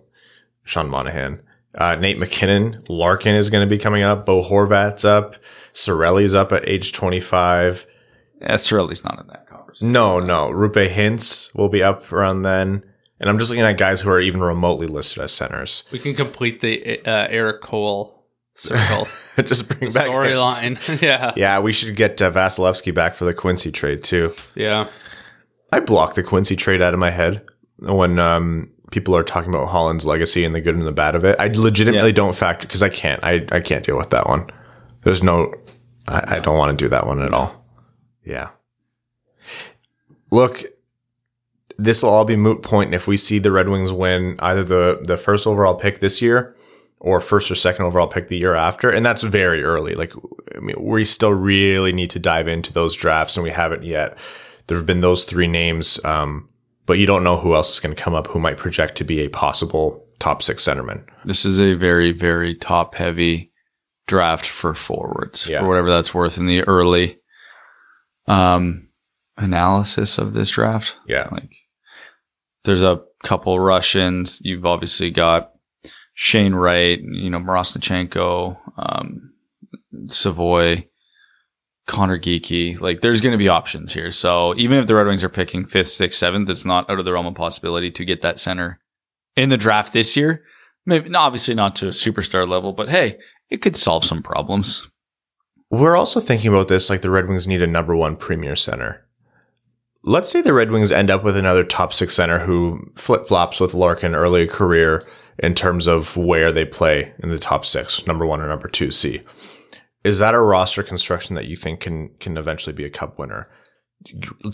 Sean 0.64 0.88
Monahan, 0.88 1.42
uh, 1.76 1.96
Nate 1.96 2.18
MacKinnon, 2.18 2.83
Larkin 2.88 3.35
is 3.35 3.50
going 3.50 3.68
to 3.68 3.70
be 3.70 3.78
coming 3.78 4.02
up. 4.02 4.24
Bo 4.24 4.42
Horvat's 4.42 5.04
up. 5.04 5.37
Cirelli's 5.74 6.35
up 6.35 6.52
at 6.52 6.66
age 6.68 6.92
25. 6.92 7.85
Yeah, 8.40 8.54
Cirelli's 8.54 9.04
not 9.04 9.20
in 9.20 9.26
that 9.26 9.46
conversation. 9.46 9.92
No, 9.92 10.20
no. 10.20 10.48
Roope 10.50 10.88
Hintz 10.88 11.54
will 11.54 11.68
be 11.68 11.83
up 11.83 12.11
around 12.12 12.42
then. 12.42 12.83
And 13.24 13.30
I'm 13.30 13.38
just 13.38 13.50
looking 13.50 13.64
at 13.64 13.78
guys 13.78 14.02
who 14.02 14.10
are 14.10 14.20
even 14.20 14.42
remotely 14.42 14.87
listed 14.87 15.22
as 15.22 15.32
centers. 15.32 15.84
We 15.90 15.98
can 15.98 16.12
complete 16.12 16.60
the 16.60 16.98
uh, 17.06 17.26
Erik 17.30 17.62
Cole 17.62 18.22
circle 18.52 19.06
just 19.46 19.66
bring 19.66 19.90
back 19.92 20.10
Hintz. 20.10 20.76
storyline. 20.76 21.00
yeah. 21.02 21.32
Yeah, 21.34 21.58
we 21.60 21.72
should 21.72 21.96
get 21.96 22.20
uh, 22.20 22.30
Vasilevskiy 22.30 22.92
back 22.94 23.14
for 23.14 23.24
the 23.24 23.32
Quincey 23.32 23.72
trade 23.72 24.04
too. 24.04 24.34
Yeah. 24.54 24.90
I 25.72 25.80
blocked 25.80 26.16
the 26.16 26.22
Quincey 26.22 26.54
trade 26.54 26.82
out 26.82 26.92
of 26.92 27.00
my 27.00 27.10
head 27.10 27.46
when 27.78 28.18
um, 28.18 28.70
people 28.90 29.16
are 29.16 29.22
talking 29.24 29.48
about 29.48 29.68
Holland's 29.68 30.04
legacy 30.04 30.44
and 30.44 30.54
the 30.54 30.60
good 30.60 30.76
and 30.76 30.87
the 30.87 30.92
bad 30.92 31.14
of 31.16 31.24
it. 31.24 31.34
I 31.40 31.46
legitimately 31.48 32.10
Yeah. 32.10 32.14
don't 32.14 32.37
factor 32.37 32.68
because 32.68 32.82
I 32.82 32.90
can't. 32.90 33.24
I, 33.24 33.46
I 33.50 33.60
can't 33.60 33.87
deal 33.87 33.96
with 33.96 34.10
that 34.10 34.28
one. 34.28 34.50
There's 35.00 35.22
no. 35.22 35.50
I, 36.08 36.37
I 36.37 36.38
don't 36.40 36.58
want 36.58 36.78
to 36.78 36.84
do 36.84 36.90
that 36.90 37.06
one 37.06 37.22
at 37.22 37.32
all. 37.32 37.64
Yeah. 38.22 38.50
Look, 40.30 40.62
this 41.78 42.02
will 42.02 42.10
all 42.10 42.24
be 42.24 42.37
moot 42.37 42.62
point 42.62 42.94
if 42.94 43.06
we 43.08 43.16
see 43.16 43.38
the 43.38 43.52
Red 43.52 43.68
Wings 43.68 43.92
win 43.92 44.37
either 44.40 44.62
the 44.64 45.00
the 45.04 45.16
first 45.16 45.46
overall 45.46 45.74
pick 45.74 46.00
this 46.00 46.20
year 46.22 46.54
or 47.00 47.20
first 47.20 47.50
or 47.50 47.54
second 47.54 47.84
overall 47.84 48.06
pick 48.08 48.28
the 48.28 48.38
year 48.38 48.54
after, 48.54 48.88
and 48.90 49.04
that's 49.04 49.22
very 49.22 49.62
early. 49.62 49.94
Like, 49.94 50.12
I 50.56 50.60
mean, 50.60 50.76
we 50.78 51.04
still 51.04 51.32
really 51.34 51.92
need 51.92 52.08
to 52.10 52.18
dive 52.18 52.48
into 52.48 52.72
those 52.72 52.94
drafts, 52.96 53.37
and 53.37 53.44
we 53.44 53.50
haven't 53.50 53.82
yet. 53.84 54.16
There 54.68 54.78
have 54.78 54.87
been 54.87 55.02
those 55.02 55.24
three 55.24 55.46
names, 55.48 56.02
um, 56.04 56.48
but 56.87 56.98
you 56.98 57.04
don't 57.06 57.22
know 57.24 57.37
who 57.37 57.54
else 57.54 57.74
is 57.74 57.80
going 57.80 57.94
to 57.94 58.02
come 58.02 58.14
up 58.14 58.28
who 58.28 58.38
might 58.40 58.56
project 58.56 58.94
to 58.96 59.04
be 59.04 59.20
a 59.20 59.28
possible 59.28 60.02
top 60.18 60.42
six 60.42 60.64
centerman. 60.66 61.04
This 61.26 61.44
is 61.44 61.60
a 61.60 61.74
very, 61.74 62.12
very 62.12 62.54
top 62.54 62.94
heavy 62.94 63.50
draft 64.06 64.46
for 64.46 64.72
forwards, 64.72 65.46
Yeah. 65.46 65.60
for 65.60 65.68
whatever 65.68 65.90
that's 65.90 66.14
worth 66.14 66.38
in 66.38 66.46
the 66.46 66.62
early 66.62 67.18
um, 68.26 68.88
analysis 69.37 70.16
of 70.18 70.32
this 70.34 70.50
draft. 70.50 70.98
Yeah, 71.06 71.28
Like, 71.30 71.50
there's 72.64 72.83
a 72.83 73.03
couple 73.22 73.59
Russians. 73.61 74.40
You've 74.42 74.66
obviously 74.66 75.11
got 75.11 75.53
Shane 76.14 76.55
Wright, 76.55 77.00
you 77.00 77.31
know, 77.31 77.38
Miroshnichenko, 77.38 78.57
um, 78.77 79.33
Savoie, 80.09 80.85
Conor 81.87 82.18
Geekie. 82.18 82.81
Like, 82.81 83.00
there's 83.00 83.20
going 83.20 83.33
to 83.33 83.38
be 83.38 83.48
options 83.48 83.92
here. 83.92 84.11
So 84.11 84.55
even 84.57 84.79
if 84.79 84.87
the 84.87 84.94
Red 84.94 85.07
Wings 85.07 85.24
are 85.24 85.29
picking 85.29 85.66
fifth, 85.66 85.88
sixth, 85.88 86.18
seventh, 86.18 86.48
it's 86.48 86.64
not 86.64 86.88
out 86.88 86.98
of 86.98 87.05
the 87.05 87.12
realm 87.12 87.27
of 87.27 87.35
possibility 87.35 87.90
to 87.90 88.05
get 88.05 88.22
that 88.22 88.38
center 88.38 88.81
in 89.37 89.50
the 89.50 89.57
draft 89.57 89.92
this 89.92 90.16
year. 90.16 90.44
Maybe 90.87 91.14
obviously 91.14 91.55
not 91.55 91.77
to 91.77 91.87
a 91.87 91.90
superstar 91.90 92.48
level, 92.48 92.72
but 92.72 92.90
hey, 92.90 93.18
it 93.50 93.59
could 93.59 93.77
solve 93.77 94.05
some 94.05 94.22
problems. 94.22 94.90
We're 95.70 95.96
also 95.96 96.20
thinking 96.20 96.48
about 96.48 96.68
this 96.68 96.88
like 96.88 97.00
the 97.00 97.11
Red 97.11 97.29
Wings 97.29 97.48
need 97.48 97.62
a 97.62 97.66
number 97.66 97.96
one 97.96 98.16
premier 98.16 98.55
center. 98.55 99.03
Let's 100.06 100.30
say 100.30 100.42
the 100.42 100.52
Red 100.52 100.70
Wings 100.70 100.92
end 100.92 101.10
up 101.10 101.24
with 101.24 101.36
another 101.36 101.64
top 101.64 101.92
six 101.94 102.14
center 102.14 102.40
who 102.40 102.92
flip 102.94 103.26
flops 103.26 103.58
with 103.58 103.72
Larkin 103.72 104.14
early 104.14 104.46
career 104.46 105.02
in 105.38 105.54
terms 105.54 105.86
of 105.86 106.16
where 106.16 106.52
they 106.52 106.66
play 106.66 107.14
in 107.20 107.30
the 107.30 107.38
top 107.38 107.64
six, 107.64 108.06
number 108.06 108.26
one 108.26 108.40
or 108.40 108.48
number 108.48 108.68
two 108.68 108.90
C. 108.90 109.22
Is 110.04 110.18
that 110.18 110.34
a 110.34 110.40
roster 110.40 110.82
construction 110.82 111.34
that 111.36 111.46
you 111.46 111.56
think 111.56 111.80
can 111.80 112.10
can 112.20 112.36
eventually 112.36 112.74
be 112.74 112.84
a 112.84 112.90
cup 112.90 113.18
winner? 113.18 113.48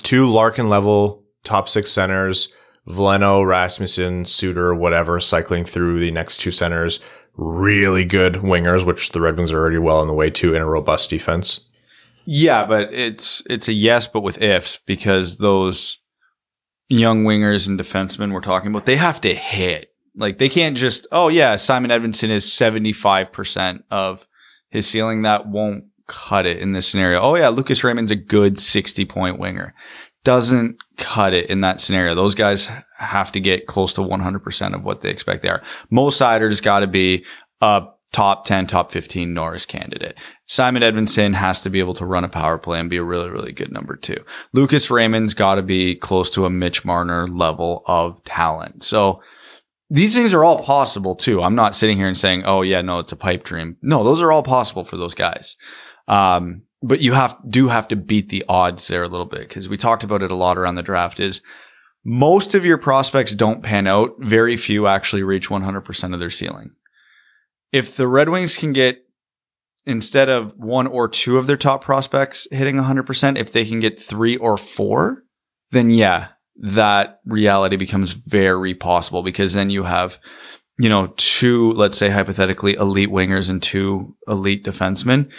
Two 0.03 0.31
Larkin 0.31 0.69
level 0.69 1.25
top 1.43 1.69
six 1.69 1.91
centers, 1.91 2.53
Veleno, 2.89 3.45
Rasmussen, 3.45 4.25
Suter, 4.25 4.75
whatever, 4.75 5.19
cycling 5.19 5.65
through 5.65 5.99
the 5.99 6.11
next 6.11 6.39
two 6.39 6.51
centers. 6.51 7.01
Really 7.35 8.05
good 8.05 8.35
wingers, 8.35 8.87
which 8.87 9.11
the 9.11 9.21
Red 9.21 9.37
Wings 9.37 9.53
are 9.53 9.59
already 9.59 9.79
well 9.79 10.01
on 10.01 10.07
the 10.07 10.15
way 10.15 10.31
to 10.31 10.55
in 10.55 10.63
a 10.63 10.67
robust 10.67 11.11
defense. 11.11 11.70
Yeah, 12.33 12.65
but 12.65 12.95
it's 12.95 13.43
it's 13.51 13.67
a 13.67 13.73
yes, 13.73 14.07
but 14.07 14.21
with 14.21 14.41
ifs 14.41 14.79
because 14.87 15.39
those 15.39 15.99
young 16.89 17.25
wingers 17.25 17.67
and 17.67 17.77
defensemen 17.77 18.33
we're 18.33 18.41
talking 18.41 18.71
about, 18.71 18.87
they 18.87 18.95
have 18.95 19.21
to 19.23 19.35
hit. 19.35 19.91
Like 20.15 20.39
they 20.39 20.49
can't 20.49 20.77
just, 20.77 21.09
oh 21.11 21.27
yeah, 21.27 21.57
Simon 21.57 21.91
Edvinsson 21.91 22.29
is 22.29 22.53
seventy 22.53 22.93
five 22.93 23.33
percent 23.33 23.85
of 23.91 24.29
his 24.69 24.87
ceiling. 24.87 25.23
That 25.23 25.49
won't 25.49 25.87
cut 26.07 26.47
it 26.47 26.59
in 26.59 26.71
this 26.71 26.87
scenario. 26.87 27.21
Oh 27.21 27.35
yeah, 27.35 27.49
Lucas 27.49 27.83
Raymond's 27.83 28.13
a 28.13 28.17
good 28.17 28.61
sixty 28.61 29.05
point 29.05 29.41
winger. 29.41 29.75
Doesn't 30.23 30.77
cut 30.99 31.35
it 31.35 31.51
in 31.51 31.63
that 31.63 31.81
scenario. 31.81 32.15
Those 32.15 32.37
guys 32.37 32.69
have 32.99 33.33
to 33.33 33.41
get 33.41 33.67
close 33.67 33.93
to 33.95 34.03
one 34.03 34.21
hundred 34.21 34.45
percent 34.45 34.77
of 34.77 34.85
what 34.85 35.01
they 35.01 35.11
expect 35.11 35.43
they 35.43 35.49
are. 35.49 35.65
Most 35.91 36.21
Seider's 36.21 36.61
got 36.61 36.81
to 36.81 36.87
be 36.87 37.27
a 37.61 37.87
top 38.13 38.45
ten, 38.45 38.69
top 38.69 38.93
fifteen 38.93 39.35
Norris 39.35 39.67
candidate. 39.67 40.17
Simon 40.51 40.83
Edvinsson 40.83 41.35
has 41.35 41.61
to 41.61 41.71
be 41.71 41.79
able 41.79 41.95
to 41.95 42.05
run 42.05 42.25
a 42.25 42.29
power 42.29 42.59
play 42.59 42.81
and 42.81 42.91
be 42.91 42.97
a 42.97 43.05
really, 43.05 43.31
really 43.31 43.53
good 43.53 43.71
number 43.71 43.95
two. 43.95 44.17
Lucas 44.53 44.91
Raymond's 44.91 45.33
got 45.33 45.55
to 45.55 45.63
be 45.63 45.95
close 45.95 46.29
to 46.31 46.45
a 46.45 46.51
Mitch 46.51 46.85
Marner 46.85 47.29
level 47.29 47.85
of 47.87 48.21
talent. 48.25 48.83
So 48.83 49.23
these 49.89 50.13
things 50.13 50.35
are 50.35 50.43
all 50.43 50.61
possible 50.61 51.15
too. 51.15 51.41
I'm 51.41 51.55
not 51.55 51.77
sitting 51.77 51.97
here 51.97 52.09
and 52.09 52.19
saying, 52.19 52.43
oh 52.47 52.63
yeah, 52.63 52.81
no, 52.81 52.99
it's 52.99 53.13
a 53.13 53.17
pipe 53.17 53.45
dream. 53.45 53.77
No, 53.81 54.03
those 54.03 54.21
are 54.23 54.33
all 54.33 54.43
possible 54.43 54.85
for 54.85 54.97
those 54.97 55.15
guys. 55.15 55.55
Um, 56.09 56.63
but 56.83 56.99
you 56.99 57.13
have, 57.13 57.39
do 57.49 57.69
have 57.69 57.87
to 57.87 57.95
beat 57.95 58.29
the 58.29 58.45
odds 58.49 58.89
there 58.89 59.05
a 59.05 59.09
little 59.09 59.27
bit 59.27 59.43
because 59.43 59.69
we 59.69 59.77
talked 59.77 60.03
about 60.03 60.21
it 60.21 60.33
a 60.33 60.37
lot 60.37 60.59
around 60.59 60.75
the 60.75 60.83
draft 60.83 61.21
is 61.21 61.43
most 62.05 62.57
of 62.57 62.67
your 62.67 62.79
prospects 62.79 63.35
don't 63.35 63.63
pan 63.63 63.87
out. 63.87 64.17
Very 64.19 64.57
few 64.57 64.89
actually 64.89 65.23
reach 65.23 65.49
100% 65.49 66.13
of 66.13 66.19
their 66.19 66.29
ceiling. 66.29 66.73
If 67.71 67.95
the 67.95 68.09
Red 68.09 68.31
Wings 68.31 68.57
can 68.57 68.73
get 68.73 69.07
instead 69.91 70.29
of 70.29 70.57
one 70.57 70.87
or 70.87 71.09
two 71.09 71.37
of 71.37 71.47
their 71.47 71.57
top 71.57 71.83
prospects 71.83 72.47
hitting 72.53 72.77
100%, 72.77 73.37
if 73.37 73.53
they 73.53 73.65
can 73.65 73.81
get 73.81 74.01
three 74.01 74.37
or 74.37 74.57
four, 74.57 75.23
then 75.73 75.91
yeah, 75.91 76.29
that 76.57 77.21
reality 77.27 77.77
becomes 77.77 78.13
very 78.13 78.75
possible 78.75 79.23
because 79.23 79.53
then 79.53 79.69
you 79.69 79.85
have, 79.85 80.19
you 80.79 80.89
know, 80.89 81.13
two, 81.17 81.73
let's 81.73 81.99
say 81.99 82.11
hypothetically 82.11 82.75
elite 82.75 83.11
wingers 83.11 83.51
and 83.51 83.63
two 83.63 84.17
elite 84.29 84.65
defensemen. 84.65 85.31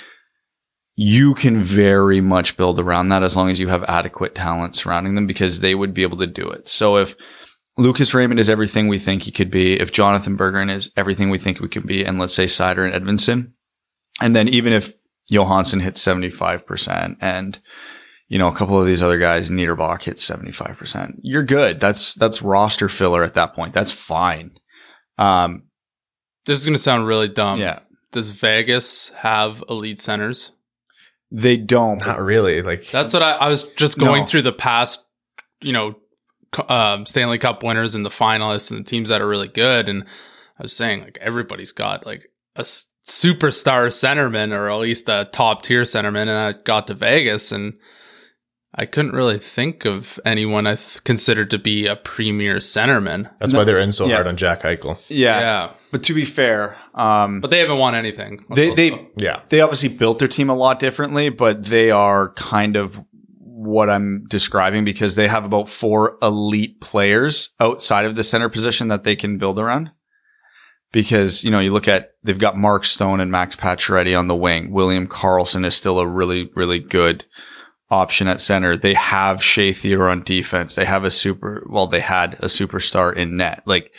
You 0.96 1.34
can 1.34 1.64
very 1.64 2.20
much 2.20 2.58
build 2.58 2.78
around 2.78 3.10
that 3.10 3.24
as 3.24 3.38
long 3.38 3.50
as 3.50 3.60
you 3.60 3.70
have 3.70 3.84
adequate 3.86 4.36
talent 4.36 4.76
surrounding 4.76 5.16
them 5.16 5.26
because 5.26 5.62
they 5.62 5.74
would 5.74 5.94
be 5.94 6.04
able 6.04 6.18
to 6.18 6.28
do 6.28 6.50
it. 6.50 6.68
So 6.68 6.98
if 6.98 7.16
Lucas 7.78 8.14
Raymond 8.14 8.40
is 8.40 8.50
everything 8.50 8.90
we 8.90 9.00
think 9.00 9.24
he 9.24 9.32
could 9.32 9.50
be, 9.50 9.80
if 9.80 9.94
Jonatan 9.94 10.36
Berggren 10.36 10.70
is 10.70 10.92
everything 10.98 11.30
we 11.30 11.38
think 11.38 11.62
we 11.62 11.70
could 11.70 11.88
be, 11.88 12.04
and 12.04 12.20
let's 12.20 12.34
say 12.34 12.46
Seider 12.46 12.86
and 12.86 12.94
Edvinsson, 12.94 13.54
and 14.22 14.36
then 14.36 14.48
even 14.48 14.72
if 14.74 14.94
Johansson 15.30 15.80
hit 15.82 15.96
75% 15.96 17.18
and, 17.22 17.60
you 18.28 18.38
know, 18.38 18.48
a 18.48 18.56
couple 18.56 18.80
of 18.80 18.86
these 18.86 19.02
other 19.04 19.18
guys, 19.18 19.50
Niederbach 19.50 20.04
hit 20.04 20.18
75%. 20.18 21.20
You're 21.22 21.44
good. 21.44 21.80
That's, 21.80 22.14
that's 22.14 22.42
roster 22.42 22.88
filler 22.90 23.24
at 23.24 23.34
that 23.36 23.54
point. 23.54 23.74
That's 23.74 23.92
fine. 23.92 24.52
Um, 25.18 25.64
This 26.46 26.58
is 26.60 26.64
going 26.66 26.74
to 26.76 26.82
sound 26.82 27.08
really 27.08 27.28
dumb. 27.30 27.60
yeah, 27.60 27.80
Does 28.12 28.30
Vegas 28.32 29.10
have 29.10 29.64
elite 29.70 30.00
centers? 30.00 30.52
they 31.34 31.56
don't. 31.56 32.06
Not 32.06 32.20
really. 32.20 32.62
Like 32.62 32.86
That's 32.90 33.14
what 33.14 33.24
I, 33.24 33.32
I 33.34 33.48
was 33.50 33.72
just 33.76 33.98
going 33.98 34.22
No. 34.22 34.26
through 34.26 34.42
the 34.42 34.52
past, 34.52 35.08
you 35.62 35.72
know, 35.72 35.96
um, 36.68 37.06
Stanley 37.06 37.38
Cup 37.38 37.64
winners 37.64 37.96
and 37.96 38.06
the 38.06 38.10
finalists 38.10 38.70
and 38.70 38.82
the 38.86 38.90
teams 38.90 39.08
that 39.08 39.22
are 39.22 39.28
really 39.28 39.48
good. 39.48 39.88
And 39.88 40.04
I 40.04 40.64
was 40.64 40.76
saying, 40.76 41.02
like, 41.04 41.18
everybody's 41.22 41.72
got 41.72 42.06
like 42.06 42.26
a 42.58 42.62
s- 42.62 42.88
superstar 43.12 43.88
centerman 43.88 44.52
or 44.54 44.70
at 44.70 44.78
least 44.80 45.10
a 45.10 45.28
top 45.32 45.62
tier 45.64 45.82
centerman. 45.84 46.22
And 46.24 46.32
I 46.32 46.54
got 46.54 46.88
to 46.88 46.94
Vegas 46.94 47.52
and 47.52 47.74
I 48.74 48.86
couldn't 48.86 49.12
really 49.12 49.38
think 49.38 49.84
of 49.86 50.18
anyone 50.26 50.66
I 50.66 50.76
th- 50.76 51.04
considered 51.04 51.50
to 51.52 51.60
be 51.60 51.88
a 51.88 51.98
premier 51.98 52.58
centerman. 52.58 53.30
that's 53.40 53.54
why 53.54 53.66
they're 53.66 53.80
in 53.80 53.92
so 53.92 54.06
Yeah. 54.08 54.16
hard 54.16 54.28
on 54.28 54.38
Jack 54.38 54.62
Eichel. 54.62 54.98
yeah. 55.10 55.40
Yeah. 55.40 55.70
But 55.92 56.04
to 56.04 56.14
be 56.14 56.24
fair, 56.24 56.78
um, 56.96 57.42
But 57.42 57.50
they 57.52 57.60
haven't 57.60 57.80
won 57.80 57.96
anything. 57.96 58.46
they, 58.56 58.74
they, 58.74 58.88
stuff. 58.92 59.02
Yeah. 59.18 59.42
they 59.50 59.60
obviously 59.60 59.90
built 59.90 60.20
their 60.20 60.30
team 60.30 60.50
a 60.50 60.56
lot 60.56 60.80
differently, 60.80 61.28
but 61.30 61.66
they 61.66 61.92
are 61.92 62.34
kind 62.36 62.78
of 62.78 63.04
what 63.42 63.90
I'm 63.90 64.26
describing 64.30 64.86
because 64.86 65.16
they 65.16 65.28
have 65.28 65.44
about 65.46 65.70
four 65.70 66.18
elite 66.22 66.80
players 66.82 67.50
outside 67.60 68.06
of 68.06 68.16
the 68.16 68.24
center 68.24 68.48
position 68.50 68.88
that 68.88 69.04
they 69.04 69.16
can 69.18 69.38
build 69.38 69.60
around. 69.60 69.92
Because, 70.92 71.44
you 71.44 71.52
know, 71.52 71.60
you 71.60 71.72
look 71.72 71.88
at, 71.88 72.16
they've 72.22 72.38
got 72.38 72.58
Mark 72.58 72.84
Stone 72.84 73.22
and 73.22 73.32
Max 73.32 73.56
Pacioretty 73.56 74.18
on 74.18 74.28
the 74.28 74.36
wing. 74.36 74.72
William 74.72 75.08
Karlsson 75.08 75.66
is 75.66 75.74
still 75.76 76.00
a 76.00 76.08
really, 76.08 76.52
really 76.56 76.80
good 76.80 77.26
option 77.90 78.28
at 78.28 78.42
center. 78.42 78.76
They 78.76 78.94
have 78.94 79.44
Shea 79.44 79.72
Theodore 79.72 80.10
on 80.10 80.24
defense. 80.24 80.76
They 80.76 80.86
have 80.86 81.06
a 81.06 81.12
super, 81.12 81.66
well, 81.70 81.88
they 81.88 82.02
had 82.02 82.34
a 82.36 82.46
superstar 82.46 83.16
in 83.16 83.38
net. 83.38 83.64
Like, 83.66 83.94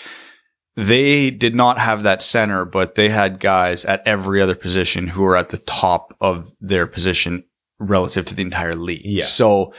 they 0.75 1.31
did 1.31 1.55
not 1.55 1.79
have 1.79 2.03
that 2.03 2.23
center, 2.23 2.65
but 2.65 2.95
they 2.95 3.11
had 3.11 3.41
guys 3.41 3.85
at 3.85 4.07
every 4.07 4.41
other 4.41 4.55
position 4.55 5.09
who 5.09 5.23
were 5.23 5.37
at 5.37 5.51
the 5.51 5.59
top 5.59 6.17
of 6.21 6.51
their 6.61 6.87
position 6.87 7.45
relative 7.79 8.25
to 8.27 8.35
the 8.35 8.43
entire 8.43 8.75
league. 8.75 9.03
Yeah. 9.05 9.25
So 9.25 9.75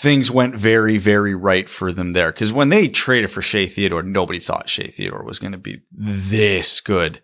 things 0.00 0.30
went 0.30 0.54
very, 0.54 0.96
very 0.96 1.34
right 1.34 1.68
for 1.68 1.92
them 1.92 2.14
there. 2.14 2.32
Cause 2.32 2.52
when 2.52 2.70
they 2.70 2.88
traded 2.88 3.30
for 3.30 3.42
Shea 3.42 3.66
Theodore, 3.66 4.02
nobody 4.02 4.40
thought 4.40 4.70
Shea 4.70 4.86
Theodore 4.86 5.22
was 5.22 5.38
going 5.38 5.52
to 5.52 5.58
be 5.58 5.82
this 5.92 6.80
good. 6.80 7.20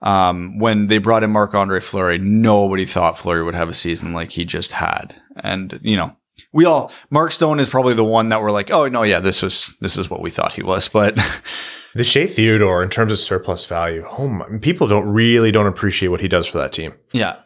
Um, 0.00 0.58
when 0.58 0.86
they 0.86 0.98
brought 0.98 1.24
in 1.24 1.30
Marc 1.30 1.54
Andre 1.54 1.80
Fleury, 1.80 2.18
nobody 2.18 2.84
thought 2.84 3.18
Fleury 3.18 3.42
would 3.42 3.54
have 3.56 3.68
a 3.68 3.74
season 3.74 4.12
like 4.12 4.30
he 4.30 4.44
just 4.44 4.72
had. 4.72 5.16
And, 5.36 5.80
you 5.82 5.96
know, 5.96 6.16
we 6.52 6.66
all, 6.66 6.92
Mark 7.10 7.32
Stone 7.32 7.58
is 7.58 7.68
probably 7.68 7.94
the 7.94 8.04
one 8.04 8.28
that 8.28 8.42
we're 8.42 8.52
like, 8.52 8.70
oh, 8.70 8.86
no, 8.86 9.02
yeah, 9.02 9.18
this 9.18 9.42
was, 9.42 9.74
this 9.80 9.96
is 9.96 10.08
what 10.08 10.20
we 10.20 10.30
thought 10.30 10.52
he 10.52 10.62
was. 10.62 10.88
But 10.88 11.18
The 11.94 12.04
Shea 12.04 12.26
Theodore, 12.26 12.82
in 12.82 12.90
terms 12.90 13.12
of 13.12 13.18
surplus 13.18 13.66
value, 13.66 14.04
oh 14.18 14.26
my, 14.26 14.58
people 14.60 14.88
don't 14.88 15.06
really 15.06 15.52
don't 15.52 15.68
appreciate 15.68 16.08
what 16.08 16.20
he 16.20 16.26
does 16.26 16.46
for 16.46 16.58
that 16.58 16.72
team. 16.72 16.94
Yeah. 17.12 17.36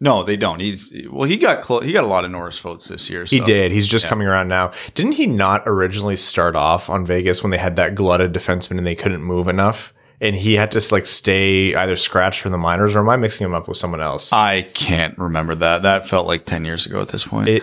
No, 0.00 0.22
they 0.24 0.36
don't. 0.36 0.60
He's 0.60 0.92
well. 1.10 1.28
He 1.28 1.36
got 1.36 1.62
clo- 1.62 1.80
he 1.80 1.92
got 1.92 2.04
a 2.04 2.08
lot 2.08 2.24
of 2.24 2.30
Norris 2.30 2.58
votes 2.58 2.88
this 2.88 3.08
year. 3.08 3.24
He 3.24 3.40
did. 3.40 3.72
He's 3.72 3.86
just 3.88 4.06
coming 4.08 4.26
around 4.26 4.48
now. 4.48 4.72
Didn't 4.94 5.12
he 5.12 5.26
not 5.26 5.62
originally 5.66 6.16
start 6.16 6.56
off 6.56 6.90
on 6.90 7.06
Vegas 7.06 7.42
when 7.42 7.50
they 7.50 7.58
had 7.58 7.76
that 7.76 7.94
glutted 7.94 8.32
defenseman 8.32 8.78
and 8.78 8.86
they 8.86 8.94
couldn't 8.96 9.22
move 9.22 9.48
enough? 9.48 9.92
And 10.20 10.34
he 10.36 10.54
had 10.54 10.70
to 10.72 10.82
like 10.94 11.06
stay 11.06 11.74
either 11.74 11.96
scratched 11.96 12.40
from 12.40 12.52
the 12.52 12.58
minors, 12.58 12.94
or 12.96 13.00
am 13.00 13.08
I 13.08 13.16
mixing 13.16 13.44
him 13.46 13.54
up 13.54 13.66
with 13.68 13.76
someone 13.76 14.00
else? 14.00 14.32
I 14.32 14.62
can't 14.62 15.16
remember 15.18 15.54
that. 15.56 15.82
That 15.82 16.08
felt 16.08 16.26
like 16.26 16.44
ten 16.44 16.64
years 16.64 16.86
ago 16.86 17.00
at 17.00 17.08
this 17.08 17.24
point. 17.24 17.48
it 17.48 17.62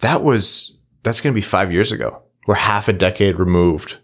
that 0.00 0.22
was 0.22 0.80
that's 1.02 1.20
going 1.20 1.32
to 1.32 1.36
be 1.36 1.42
five 1.42 1.72
years 1.72 1.92
ago. 1.92 2.22
We're 2.46 2.54
half 2.56 2.88
a 2.88 2.92
decade 2.92 3.38
removed, 3.38 3.98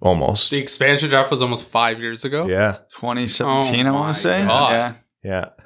almost. 0.00 0.50
The 0.50 0.58
expansion 0.58 1.10
draft 1.10 1.30
was 1.30 1.42
almost 1.42 1.68
five 1.68 2.00
years 2.00 2.24
ago. 2.24 2.46
Yeah, 2.46 2.78
2017, 2.90 3.86
I 3.86 3.90
Oh 3.90 3.92
want 3.94 4.14
to 4.14 4.20
say. 4.20 4.44
God. 4.44 4.70
Yeah, 4.72 4.92
yeah. 5.22 5.59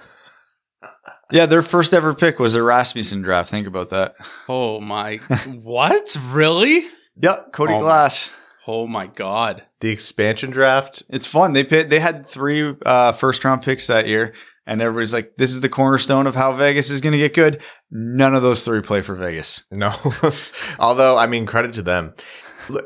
Yeah. 1.30 1.46
Their 1.46 1.62
first 1.62 1.94
ever 1.94 2.14
pick 2.14 2.38
was 2.38 2.52
their 2.52 2.64
Rasmussen 2.64 3.22
draft. 3.22 3.50
Think 3.50 3.66
about 3.66 3.90
that. 3.90 4.14
Oh 4.48 4.80
my. 4.80 5.16
what? 5.46 6.16
Really? 6.30 6.86
Yep, 7.16 7.52
Cody 7.52 7.72
Oh 7.72 7.76
my- 7.76 7.82
Glass. 7.82 8.30
Oh 8.66 8.86
my 8.86 9.06
God. 9.06 9.62
The 9.80 9.90
expansion 9.90 10.50
draft. 10.50 11.02
It's 11.10 11.26
fun. 11.26 11.52
They 11.52 11.64
picked, 11.64 11.90
they 11.90 12.00
had 12.00 12.24
three 12.24 12.74
uh, 12.86 13.12
first 13.12 13.44
round 13.44 13.60
picks 13.62 13.88
that 13.88 14.08
year, 14.08 14.32
and 14.66 14.80
everybody's 14.80 15.12
like, 15.12 15.32
"This 15.36 15.50
is 15.50 15.60
the 15.60 15.68
cornerstone 15.68 16.26
of 16.26 16.34
how 16.34 16.52
Vegas 16.56 16.88
is 16.90 17.02
going 17.02 17.12
to 17.12 17.18
get 17.18 17.34
good." 17.34 17.60
None 17.90 18.34
of 18.34 18.40
those 18.42 18.64
three 18.64 18.80
play 18.80 19.02
for 19.02 19.14
Vegas. 19.14 19.64
No, 19.70 19.92
although 20.78 21.18
I 21.18 21.26
mean 21.26 21.44
credit 21.46 21.74
to 21.74 21.82
them. 21.82 22.14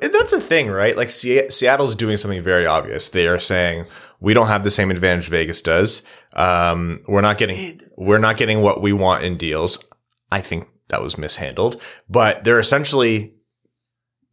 That's 0.03 0.33
a 0.33 0.41
thing, 0.41 0.69
right? 0.69 0.97
Like 0.97 1.11
Se- 1.11 1.51
Seattle's 1.51 1.95
doing 1.95 2.17
something 2.17 2.43
very 2.43 2.67
obvious. 2.67 3.09
They 3.11 3.29
are 3.29 3.39
saying 3.39 3.87
we 4.19 4.35
don't 4.35 4.49
have 4.49 4.65
the 4.65 4.73
same 4.73 4.91
advantage 4.91 5.29
Vegas 5.29 5.63
does. 5.63 6.05
Um, 6.33 7.01
we're 7.09 7.21
not 7.21 7.39
getting 7.39 7.81
we're 7.97 8.19
not 8.19 8.37
getting 8.37 8.61
what 8.61 8.83
we 8.83 8.93
want 8.93 9.25
in 9.25 9.37
deals. 9.37 9.85
I 10.31 10.41
think 10.41 10.69
that 10.89 11.03
was 11.03 11.19
mishandled, 11.19 11.81
but 12.09 12.45
they're 12.45 12.59
essentially 12.59 13.35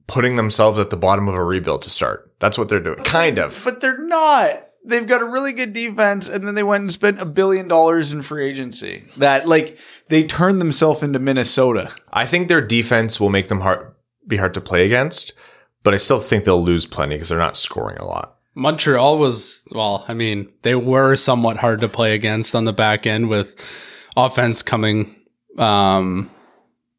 putting 0.08 0.36
themselves 0.36 0.78
at 0.80 0.90
the 0.90 0.98
bottom 0.98 1.28
of 1.28 1.36
a 1.36 1.44
rebuild 1.44 1.82
to 1.84 1.90
start. 1.90 2.34
That's 2.40 2.58
what 2.58 2.70
they're 2.70 2.80
doing, 2.80 2.98
kind 2.98 3.40
of. 3.40 3.62
But 3.64 3.82
they're 3.82 4.08
not. 4.08 4.62
They've 4.88 5.08
got 5.08 5.22
a 5.22 5.26
really 5.26 5.54
good 5.54 5.74
defense, 5.74 6.30
and 6.30 6.46
then 6.46 6.54
they 6.54 6.64
went 6.64 6.82
and 6.82 6.92
spent 6.92 7.20
a 7.20 7.26
billion 7.26 7.68
dollars 7.68 8.14
in 8.14 8.22
free 8.22 8.46
agency. 8.48 9.06
That 9.18 9.48
like 9.48 9.80
they 10.10 10.24
turned 10.24 10.62
themselves 10.62 11.02
into 11.02 11.18
Minnesota. 11.18 11.92
I 12.14 12.26
think 12.26 12.48
their 12.48 12.62
defense 12.62 13.20
will 13.20 13.30
make 13.30 13.48
them 13.48 13.62
hard 13.62 13.94
be 14.28 14.38
hard 14.38 14.54
to 14.56 14.62
play 14.62 14.86
against, 14.86 15.34
but 15.84 15.94
I 15.94 15.98
still 15.98 16.20
think 16.20 16.46
they'll 16.46 16.64
lose 16.64 16.86
plenty 16.86 17.16
because 17.16 17.30
they're 17.30 17.38
not 17.38 17.58
scoring 17.58 17.98
a 17.98 18.06
lot. 18.06 18.35
Montreal 18.56 19.18
was, 19.20 19.64
well, 19.72 20.06
I 20.08 20.14
mean, 20.14 20.52
they 20.62 20.76
were 20.76 21.16
somewhat 21.16 21.58
hard 21.58 21.82
to 21.82 21.88
play 21.88 22.16
against 22.16 22.56
on 22.56 22.64
the 22.66 22.74
back 22.74 23.06
end 23.06 23.30
with 23.30 23.56
offense 24.16 24.62
coming 24.62 25.14
um, 25.58 26.32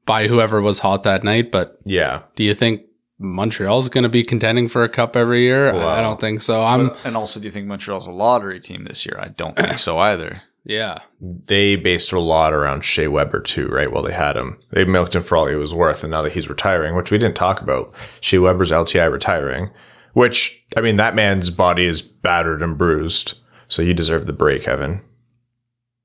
by 0.05 0.27
whoever 0.27 0.61
was 0.61 0.79
hot 0.79 1.03
that 1.05 1.25
night. 1.25 1.51
But 1.51 1.79
Yeah, 1.85 2.23
do 2.35 2.45
you 2.45 2.55
think 2.55 2.83
Montreal's 3.19 3.89
going 3.89 4.05
to 4.05 4.11
be 4.11 4.23
contending 4.23 4.69
for 4.69 4.85
a 4.85 4.89
cup 4.89 5.17
every 5.17 5.41
year? 5.43 5.73
I- 5.73 5.99
I 5.99 6.01
don't 6.03 6.21
think 6.21 6.43
so. 6.43 6.63
I'm, 6.63 6.93
and 7.05 7.17
also, 7.17 7.41
do 7.41 7.47
you 7.47 7.51
think 7.51 7.67
Montreal's 7.67 8.07
a 8.07 8.11
lottery 8.13 8.61
team 8.61 8.85
this 8.85 9.07
year? 9.07 9.19
I 9.21 9.29
don't 9.29 9.57
think 9.57 9.79
so 9.79 9.97
either. 9.99 10.43
yeah. 10.65 10.99
they 11.21 11.77
based 11.77 12.13
a 12.13 12.19
lot 12.21 12.53
around 12.53 12.85
Shea 12.85 13.09
Weber 13.09 13.41
too, 13.41 13.69
right? 13.69 13.91
While 13.91 14.03
they 14.03 14.13
had 14.13 14.37
him, 14.37 14.59
they 14.73 14.85
milked 14.85 15.15
him 15.15 15.23
for 15.23 15.37
all 15.37 15.47
he 15.47 15.55
was 15.55 15.73
worth, 15.73 16.03
and 16.05 16.11
now 16.11 16.21
that 16.23 16.33
he's 16.33 16.51
retiring, 16.51 16.95
which 16.95 17.11
we 17.11 17.17
didn't 17.19 17.37
talk 17.37 17.63
about, 17.63 17.95
Shea 18.21 18.39
Weber's 18.39 18.71
LTI 18.73 19.11
retiring, 19.11 19.71
which 20.17 20.65
I 20.75 20.81
mean, 20.81 20.97
that 20.97 21.15
man's 21.15 21.51
body 21.51 21.85
is 21.85 22.01
battered 22.01 22.63
and 22.63 22.79
bruised, 22.79 23.35
so 23.69 23.83
you 23.83 23.93
deserve 23.93 24.25
the 24.25 24.33
break, 24.33 24.67
Evan. 24.67 25.01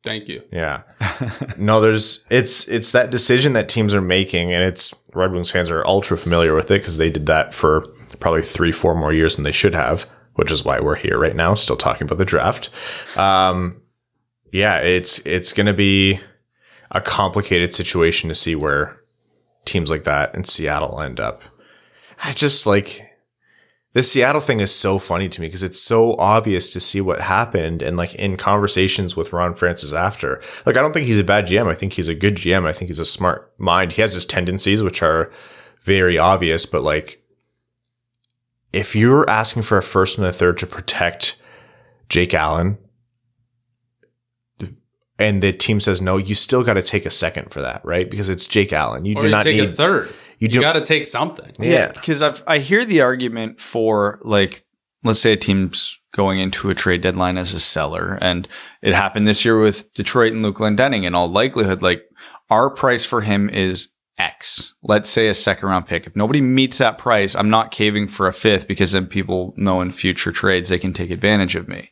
Thank 0.04 0.28
you. 0.28 0.44
Yeah, 0.52 0.82
no, 1.58 1.80
there's 1.80 2.26
it's 2.30 2.68
it's 2.68 2.92
that 2.92 3.10
decision 3.10 3.54
that 3.54 3.70
teams 3.70 3.96
are 3.96 4.02
making, 4.02 4.52
and 4.52 4.66
it's 4.66 4.94
Red 5.14 5.32
Wings 5.32 5.50
fans 5.50 5.72
are 5.72 5.88
ultra 5.88 6.18
familiar 6.18 6.54
with 6.54 6.66
it 6.72 6.82
because 6.82 6.98
they 6.98 7.10
did 7.10 7.26
that 7.28 7.54
for 7.54 7.88
probably 8.20 8.42
three, 8.42 8.74
four 8.74 8.96
more 8.96 9.14
years 9.14 9.38
than 9.38 9.46
they 9.46 9.52
should 9.54 9.74
have, 9.74 10.10
which 10.34 10.52
is 10.52 10.66
why 10.66 10.82
we're 10.82 10.96
here 10.96 11.18
right 11.18 11.36
now, 11.36 11.54
still 11.54 11.78
talking 11.78 12.04
about 12.04 12.18
the 12.18 12.26
draft. 12.26 12.70
Um, 13.18 13.82
yeah, 14.52 14.80
it's 14.80 15.26
it's 15.26 15.54
going 15.54 15.68
to 15.68 15.74
be 15.74 16.20
a 16.92 17.00
complicated 17.00 17.74
situation 17.74 18.28
to 18.28 18.36
see 18.36 18.56
where 18.56 19.00
teams 19.64 19.90
like 19.90 20.04
that 20.04 20.36
in 20.36 20.44
Seattle 20.44 21.00
end 21.00 21.22
up. 21.22 21.44
I 22.22 22.34
just 22.34 22.68
like 22.68 23.08
this 23.94 24.12
Seattle 24.12 24.42
thing 24.42 24.62
is 24.62 24.74
so 24.74 24.98
funny 24.98 25.28
to 25.28 25.42
me 25.42 25.48
because 25.48 25.64
it's 25.64 25.82
so 25.82 26.16
obvious 26.18 26.70
to 26.70 26.80
see 26.80 27.02
what 27.02 27.22
happened 27.22 27.82
and 27.82 27.98
like 27.98 28.16
in 28.16 28.38
conversations 28.38 29.18
with 29.18 29.34
Ron 29.34 29.54
Francis 29.54 29.92
after. 29.92 30.42
Like 30.66 30.78
I 30.78 30.82
don't 30.82 30.94
think 30.94 31.08
he's 31.08 31.20
a 31.20 31.24
bad 31.24 31.48
GM. 31.48 31.68
I 31.68 31.74
think 31.74 31.94
he's 31.94 32.08
a 32.08 32.16
good 32.16 32.36
GM. 32.36 32.66
I 32.66 32.72
think 32.72 32.90
he's 32.90 33.00
a 33.00 33.06
smart 33.06 33.52
mind. 33.58 33.94
He 33.94 34.02
has 34.02 34.14
his 34.14 34.26
tendencies 34.26 34.82
which 34.82 35.04
are 35.04 35.32
very 35.82 36.18
obvious, 36.18 36.66
but 36.66 36.84
like 36.84 37.22
if 38.72 38.96
you're 38.96 39.30
asking 39.30 39.64
for 39.64 39.78
a 39.78 39.84
first 39.84 40.18
and 40.18 40.26
a 40.26 40.32
third 40.32 40.58
to 40.60 40.68
protect 40.68 41.42
Jake 42.08 42.34
Allen 42.34 42.78
and 45.20 45.44
the 45.44 45.52
team 45.52 45.80
says 45.82 46.02
no, 46.02 46.16
you 46.16 46.34
still 46.34 46.64
got 46.64 46.74
to 46.74 46.84
take 46.84 47.06
a 47.06 47.12
second 47.12 47.52
for 47.52 47.62
that, 47.62 47.84
right? 47.84 48.10
Because 48.10 48.30
it's 48.30 48.48
Jake 48.48 48.72
Allen. 48.72 49.06
You 49.06 49.16
Or 49.18 49.22
do 49.22 49.28
you 49.28 49.32
not 49.32 49.44
take 49.44 49.58
need 49.58 49.70
a 49.70 49.74
third. 49.74 50.14
You 50.42 50.50
You, 50.52 50.60
got 50.62 50.74
to 50.74 50.82
take 50.82 51.08
something. 51.08 51.52
Yeah. 51.60 51.92
because 51.94 52.22
I've 52.22 52.44
I 52.48 52.58
hear 52.60 52.84
the 52.84 53.02
argument 53.02 53.62
for 53.62 54.20
like 54.24 54.66
let's 55.04 55.20
say 55.22 55.32
a 55.34 55.38
team's 55.38 55.98
going 56.14 56.40
into 56.40 56.70
a 56.70 56.76
trade 56.76 57.02
deadline 57.02 57.38
as 57.38 57.54
a 57.54 57.60
seller, 57.60 58.18
and 58.22 58.48
it 58.82 58.94
happened 58.94 59.26
this 59.28 59.46
year 59.46 59.58
with 59.58 59.94
Detroit 59.94 60.34
and 60.34 60.44
Luke 60.44 60.58
Glendening. 60.58 61.06
In 61.06 61.16
all 61.16 61.30
likelihood, 61.30 61.82
like 61.82 62.04
our 62.50 62.70
price 62.70 63.06
for 63.06 63.22
him 63.22 63.50
is 63.50 63.88
X. 64.18 64.76
Let's 64.84 65.10
say 65.10 65.30
a 65.30 65.34
second 65.34 65.70
round 65.70 65.88
pick. 65.88 66.06
If 66.06 66.16
nobody 66.16 66.42
meets 66.42 66.80
that 66.80 66.98
price, 66.98 67.34
I'm 67.36 67.50
not 67.50 67.72
caving 67.72 68.08
for 68.10 68.28
a 68.28 68.34
fifth 68.34 68.68
because 68.68 68.92
then 68.92 69.08
people 69.08 69.54
know 69.56 69.80
in 69.82 69.90
future 69.92 70.32
trades 70.32 70.70
they 70.70 70.78
can 70.80 70.92
take 70.94 71.10
advantage 71.12 71.56
of 71.56 71.68
me. 71.68 71.90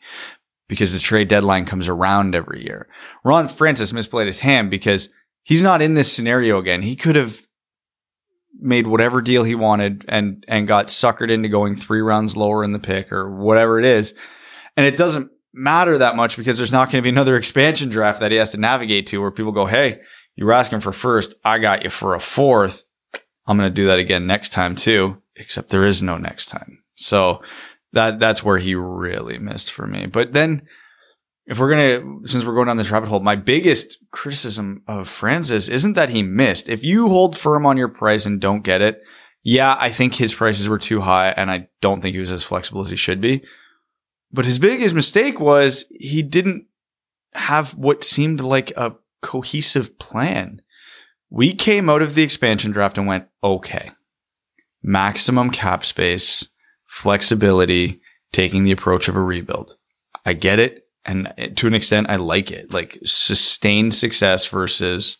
because 0.68 0.94
the 0.94 1.00
trade 1.00 1.28
deadline 1.28 1.66
comes 1.66 1.88
around 1.88 2.36
every 2.36 2.64
year. 2.64 2.88
Ron 3.24 3.48
Francis 3.48 3.92
misplayed 3.92 4.28
his 4.28 4.42
hand 4.42 4.70
because 4.70 5.10
he's 5.42 5.64
not 5.64 5.82
in 5.82 5.96
this 5.96 6.12
scenario 6.14 6.60
again. 6.60 6.84
He 6.84 6.96
could 6.96 7.16
have 7.16 7.48
made 8.58 8.88
whatever 8.88 9.22
deal 9.22 9.44
he 9.44 9.56
wanted 9.56 10.06
and 10.08 10.44
and 10.48 10.68
got 10.68 10.88
suckered 10.88 11.32
into 11.32 11.50
going 11.50 11.76
three 11.76 12.02
rounds 12.02 12.36
lower 12.36 12.64
in 12.64 12.72
the 12.72 12.80
pick 12.80 13.12
or 13.12 13.30
whatever 13.30 13.80
it 13.80 13.86
is. 13.86 14.14
And 14.76 14.86
it 14.86 14.98
doesn't 14.98 15.32
matter 15.54 15.98
that 15.98 16.16
much 16.16 16.38
because 16.38 16.58
there's 16.58 16.72
not 16.72 16.92
going 16.92 17.02
to 17.02 17.06
be 17.06 17.10
another 17.10 17.36
expansion 17.36 17.90
draft 17.90 18.20
that 18.20 18.32
he 18.32 18.38
has 18.38 18.52
to 18.52 18.58
navigate 18.58 19.08
to 19.08 19.20
where 19.20 19.32
people 19.32 19.52
go, 19.52 19.66
Hey, 19.66 20.02
you 20.36 20.46
were 20.46 20.54
asking 20.54 20.80
for 20.82 20.94
first. 20.94 21.36
I 21.44 21.60
got 21.60 21.84
you 21.84 21.90
for 21.90 22.16
a 22.16 22.20
fourth. 22.20 22.84
I'm 23.46 23.58
going 23.58 23.70
to 23.70 23.74
do 23.74 23.88
that 23.88 24.00
again 24.00 24.28
next 24.28 24.54
time 24.54 24.76
too, 24.76 25.22
except 25.36 25.70
there 25.70 25.84
is 25.84 26.02
no 26.02 26.18
next 26.18 26.48
time. 26.48 26.84
So 26.96 27.42
that, 27.94 28.20
that's 28.20 28.44
where 28.44 28.60
he 28.60 28.76
really 28.76 29.40
missed 29.40 29.72
for 29.72 29.88
me. 29.88 30.06
But 30.06 30.34
then 30.34 30.62
if 31.50 31.60
we're 31.60 31.72
going 31.72 32.22
to, 32.22 32.28
since 32.28 32.46
we're 32.46 32.54
going 32.54 32.68
down 32.68 32.78
this 32.78 32.92
rabbit 32.92 33.10
hole, 33.10 33.22
my 33.22 33.36
biggest 33.36 33.98
criticism 34.12 34.84
of 34.88 35.10
Francis 35.10 35.68
isn't 35.68 35.94
that 35.94 36.10
he 36.10 36.22
missed. 36.22 36.70
If 36.70 36.84
you 36.84 37.10
hold 37.10 37.36
firm 37.36 37.66
on 37.66 37.76
your 37.76 37.88
price 37.88 38.28
and 38.28 38.40
don't 38.40 38.62
get 38.62 38.84
it, 38.84 39.02
yeah, 39.42 39.76
I 39.80 39.90
think 39.90 40.14
his 40.14 40.36
prices 40.36 40.70
were 40.70 40.78
too 40.78 41.02
high 41.02 41.30
and 41.30 41.50
I 41.50 41.70
don't 41.82 42.02
think 42.02 42.14
he 42.14 42.20
was 42.20 42.32
as 42.32 42.44
flexible 42.44 42.82
as 42.82 42.92
he 42.92 42.96
should 42.96 43.20
be. 43.20 43.44
But 44.32 44.46
his 44.46 44.60
biggest 44.60 44.94
mistake 44.94 45.40
was 45.40 45.86
he 45.90 46.22
didn't 46.22 46.68
have 47.34 47.72
what 47.74 48.04
seemed 48.04 48.42
like 48.42 48.72
a 48.78 48.98
cohesive 49.24 49.98
plan. 49.98 50.62
We 51.32 51.56
came 51.56 51.90
out 51.90 52.04
of 52.04 52.14
the 52.14 52.22
expansion 52.22 52.72
draft 52.72 53.00
and 53.00 53.08
went, 53.08 53.28
okay, 53.44 53.90
maximum 54.84 55.50
cap 55.50 55.84
space, 55.84 56.48
flexibility, 56.86 58.02
taking 58.32 58.66
the 58.66 58.72
approach 58.72 59.08
of 59.08 59.16
a 59.16 59.22
rebuild. 59.22 59.78
I 60.24 60.34
get 60.34 60.60
it. 60.60 60.86
And 61.10 61.34
to 61.56 61.66
an 61.66 61.74
extent, 61.74 62.08
I 62.08 62.18
like 62.18 62.52
it. 62.52 62.72
Like 62.72 63.00
sustained 63.04 63.96
success 63.96 64.46
versus, 64.46 65.18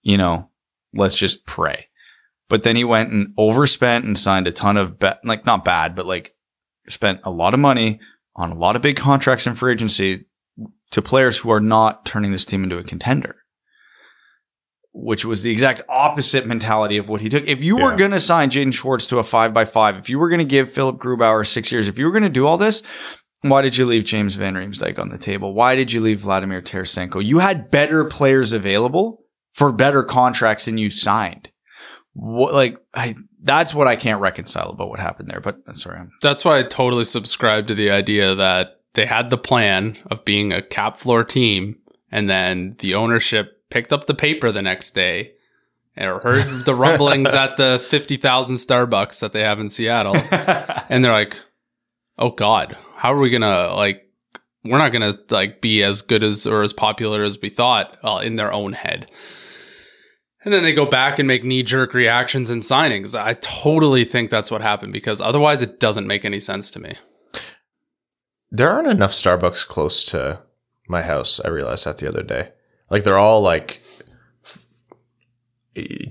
you 0.00 0.16
know, 0.16 0.48
let's 0.94 1.14
just 1.14 1.44
pray. 1.44 1.88
But 2.48 2.62
then 2.62 2.76
he 2.76 2.84
went 2.84 3.12
and 3.12 3.34
overspent 3.36 4.06
and 4.06 4.18
signed 4.18 4.46
a 4.46 4.52
ton 4.52 4.78
of, 4.78 4.98
ba- 4.98 5.18
like 5.22 5.44
not 5.44 5.66
bad, 5.66 5.94
but 5.94 6.06
like 6.06 6.34
spent 6.88 7.20
a 7.24 7.30
lot 7.30 7.52
of 7.52 7.60
money 7.60 8.00
on 8.34 8.50
a 8.50 8.56
lot 8.56 8.74
of 8.74 8.80
big 8.80 8.96
contracts 8.96 9.46
in 9.46 9.54
free 9.54 9.74
agency 9.74 10.24
to 10.92 11.02
players 11.02 11.36
who 11.36 11.50
are 11.50 11.60
not 11.60 12.06
turning 12.06 12.32
this 12.32 12.46
team 12.46 12.64
into 12.64 12.78
a 12.78 12.82
contender. 12.82 13.36
Which 14.94 15.26
was 15.26 15.42
the 15.42 15.52
exact 15.52 15.82
opposite 15.90 16.46
mentality 16.46 16.96
of 16.96 17.10
what 17.10 17.20
he 17.20 17.28
took. 17.28 17.46
If 17.46 17.62
you 17.62 17.76
were 17.76 17.94
going 17.94 18.12
to 18.12 18.18
sign 18.18 18.48
Jaden 18.48 18.72
Schwartz 18.72 19.06
to 19.08 19.18
a 19.18 19.22
five 19.22 19.52
by 19.52 19.66
five, 19.66 19.96
if 19.96 20.08
you 20.08 20.18
were 20.18 20.30
going 20.30 20.38
to 20.38 20.44
give 20.46 20.72
Philipp 20.72 20.96
Grubauer 20.96 21.46
six 21.46 21.70
years, 21.70 21.86
if 21.86 21.98
you 21.98 22.06
were 22.06 22.12
going 22.12 22.22
to 22.22 22.30
do 22.30 22.46
all 22.46 22.56
this, 22.56 22.82
why 23.42 23.62
did 23.62 23.76
you 23.76 23.86
leave 23.86 24.04
James 24.04 24.34
Van 24.34 24.54
Riemsdyk 24.54 24.98
on 24.98 25.10
the 25.10 25.18
table? 25.18 25.54
Why 25.54 25.76
did 25.76 25.92
you 25.92 26.00
leave 26.00 26.20
Vladimir 26.20 26.60
Tarasenko? 26.60 27.24
You 27.24 27.38
had 27.38 27.70
better 27.70 28.04
players 28.04 28.52
available 28.52 29.24
for 29.52 29.72
better 29.72 30.02
contracts 30.02 30.64
than 30.64 30.78
you 30.78 30.90
signed. 30.90 31.50
What, 32.14 32.52
like, 32.52 32.78
I, 32.92 33.14
that's 33.40 33.74
what 33.74 33.86
I 33.86 33.96
can't 33.96 34.20
reconcile 34.20 34.70
about 34.70 34.88
what 34.88 34.98
happened 34.98 35.30
there. 35.30 35.40
But 35.40 35.58
uh, 35.66 35.74
sorry, 35.74 36.00
I'm 36.00 36.10
That's 36.20 36.44
why 36.44 36.58
I 36.58 36.62
totally 36.64 37.04
subscribe 37.04 37.68
to 37.68 37.74
the 37.74 37.90
idea 37.90 38.34
that 38.34 38.80
they 38.94 39.06
had 39.06 39.30
the 39.30 39.38
plan 39.38 39.98
of 40.10 40.24
being 40.24 40.52
a 40.52 40.62
cap 40.62 40.98
floor 40.98 41.22
team, 41.22 41.76
and 42.10 42.28
then 42.28 42.74
the 42.80 42.94
ownership 42.94 43.62
picked 43.70 43.92
up 43.92 44.06
the 44.06 44.14
paper 44.14 44.50
the 44.50 44.62
next 44.62 44.92
day 44.92 45.34
or 45.96 46.20
heard 46.20 46.44
the 46.64 46.74
rumblings 46.74 47.34
at 47.34 47.56
the 47.56 47.84
50,000 47.88 48.56
Starbucks 48.56 49.20
that 49.20 49.32
they 49.32 49.42
have 49.42 49.60
in 49.60 49.68
Seattle. 49.68 50.16
and 50.88 51.04
they're 51.04 51.12
like, 51.12 51.40
oh 52.18 52.30
God, 52.30 52.76
how 52.98 53.12
are 53.12 53.18
we 53.18 53.30
to, 53.42 53.74
like, 53.74 54.04
we're 54.64 54.78
not 54.78 54.92
to, 55.02 55.18
like, 55.34 55.60
be 55.60 55.82
as 55.82 56.02
good 56.02 56.22
as 56.22 56.46
or 56.46 56.62
as 56.62 56.72
popular 56.72 57.22
as 57.22 57.40
we 57.40 57.48
thought 57.48 57.96
uh, 58.02 58.20
in 58.22 58.36
their 58.36 58.52
own 58.52 58.72
head. 58.72 59.10
And 60.44 60.54
then 60.54 60.62
they 60.62 60.74
go 60.74 60.86
back 60.86 61.18
and 61.18 61.26
make 61.26 61.44
knee 61.44 61.62
jerk 61.62 61.94
reactions 61.94 62.50
and 62.50 62.62
signings. 62.62 63.18
I 63.18 63.34
totally 63.34 64.04
think 64.04 64.30
that's 64.30 64.50
what 64.50 64.60
happened 64.60 64.92
because 64.92 65.20
otherwise 65.20 65.62
it 65.62 65.80
doesn't 65.80 66.06
make 66.06 66.24
any 66.24 66.40
sense 66.40 66.70
to 66.70 66.80
me. 66.80 66.94
There 68.50 68.70
aren't 68.70 68.88
enough 68.88 69.12
Starbucks 69.12 69.66
close 69.66 70.04
to 70.04 70.40
my 70.88 71.02
house. 71.02 71.40
I 71.44 71.48
realized 71.48 71.84
that 71.84 71.98
the 71.98 72.08
other 72.08 72.22
day. 72.22 72.52
Like 72.90 73.04
they're 73.04 73.18
all 73.18 73.42
like 73.42 73.80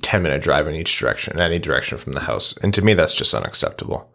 10 0.01 0.21
minute 0.21 0.41
drive 0.41 0.67
in 0.67 0.75
each 0.75 0.97
direction, 0.99 1.33
in 1.33 1.41
any 1.41 1.59
direction 1.59 1.97
from 1.97 2.13
the 2.13 2.21
house. 2.21 2.55
And 2.57 2.73
to 2.73 2.81
me, 2.81 2.93
that's 2.93 3.15
just 3.15 3.33
unacceptable. 3.33 4.11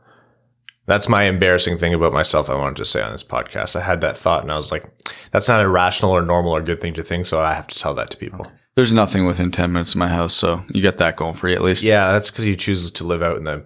That's 0.92 1.08
my 1.08 1.22
embarrassing 1.22 1.78
thing 1.78 1.94
about 1.94 2.12
myself. 2.12 2.50
I 2.50 2.54
wanted 2.54 2.76
to 2.76 2.84
say 2.84 3.00
on 3.00 3.12
this 3.12 3.24
podcast. 3.24 3.76
I 3.76 3.80
had 3.80 4.02
that 4.02 4.14
thought 4.14 4.42
and 4.42 4.52
I 4.52 4.58
was 4.58 4.70
like, 4.70 4.84
that's 5.30 5.48
not 5.48 5.62
a 5.62 5.66
rational 5.66 6.10
or 6.10 6.20
normal 6.20 6.54
or 6.54 6.60
good 6.60 6.82
thing 6.82 6.92
to 6.92 7.02
think. 7.02 7.24
So 7.24 7.40
I 7.40 7.54
have 7.54 7.66
to 7.68 7.78
tell 7.78 7.94
that 7.94 8.10
to 8.10 8.18
people. 8.18 8.46
There's 8.74 8.92
nothing 8.92 9.24
within 9.24 9.50
10 9.50 9.72
minutes 9.72 9.94
of 9.94 10.00
my 10.00 10.08
house, 10.08 10.34
so 10.34 10.60
you 10.68 10.82
get 10.82 10.98
that 10.98 11.16
going 11.16 11.32
for 11.32 11.48
you 11.48 11.54
at 11.54 11.62
least. 11.62 11.82
Yeah, 11.82 12.12
that's 12.12 12.30
because 12.30 12.46
you 12.46 12.54
choose 12.54 12.90
to 12.90 13.04
live 13.04 13.22
out 13.22 13.38
in 13.38 13.44
the. 13.44 13.64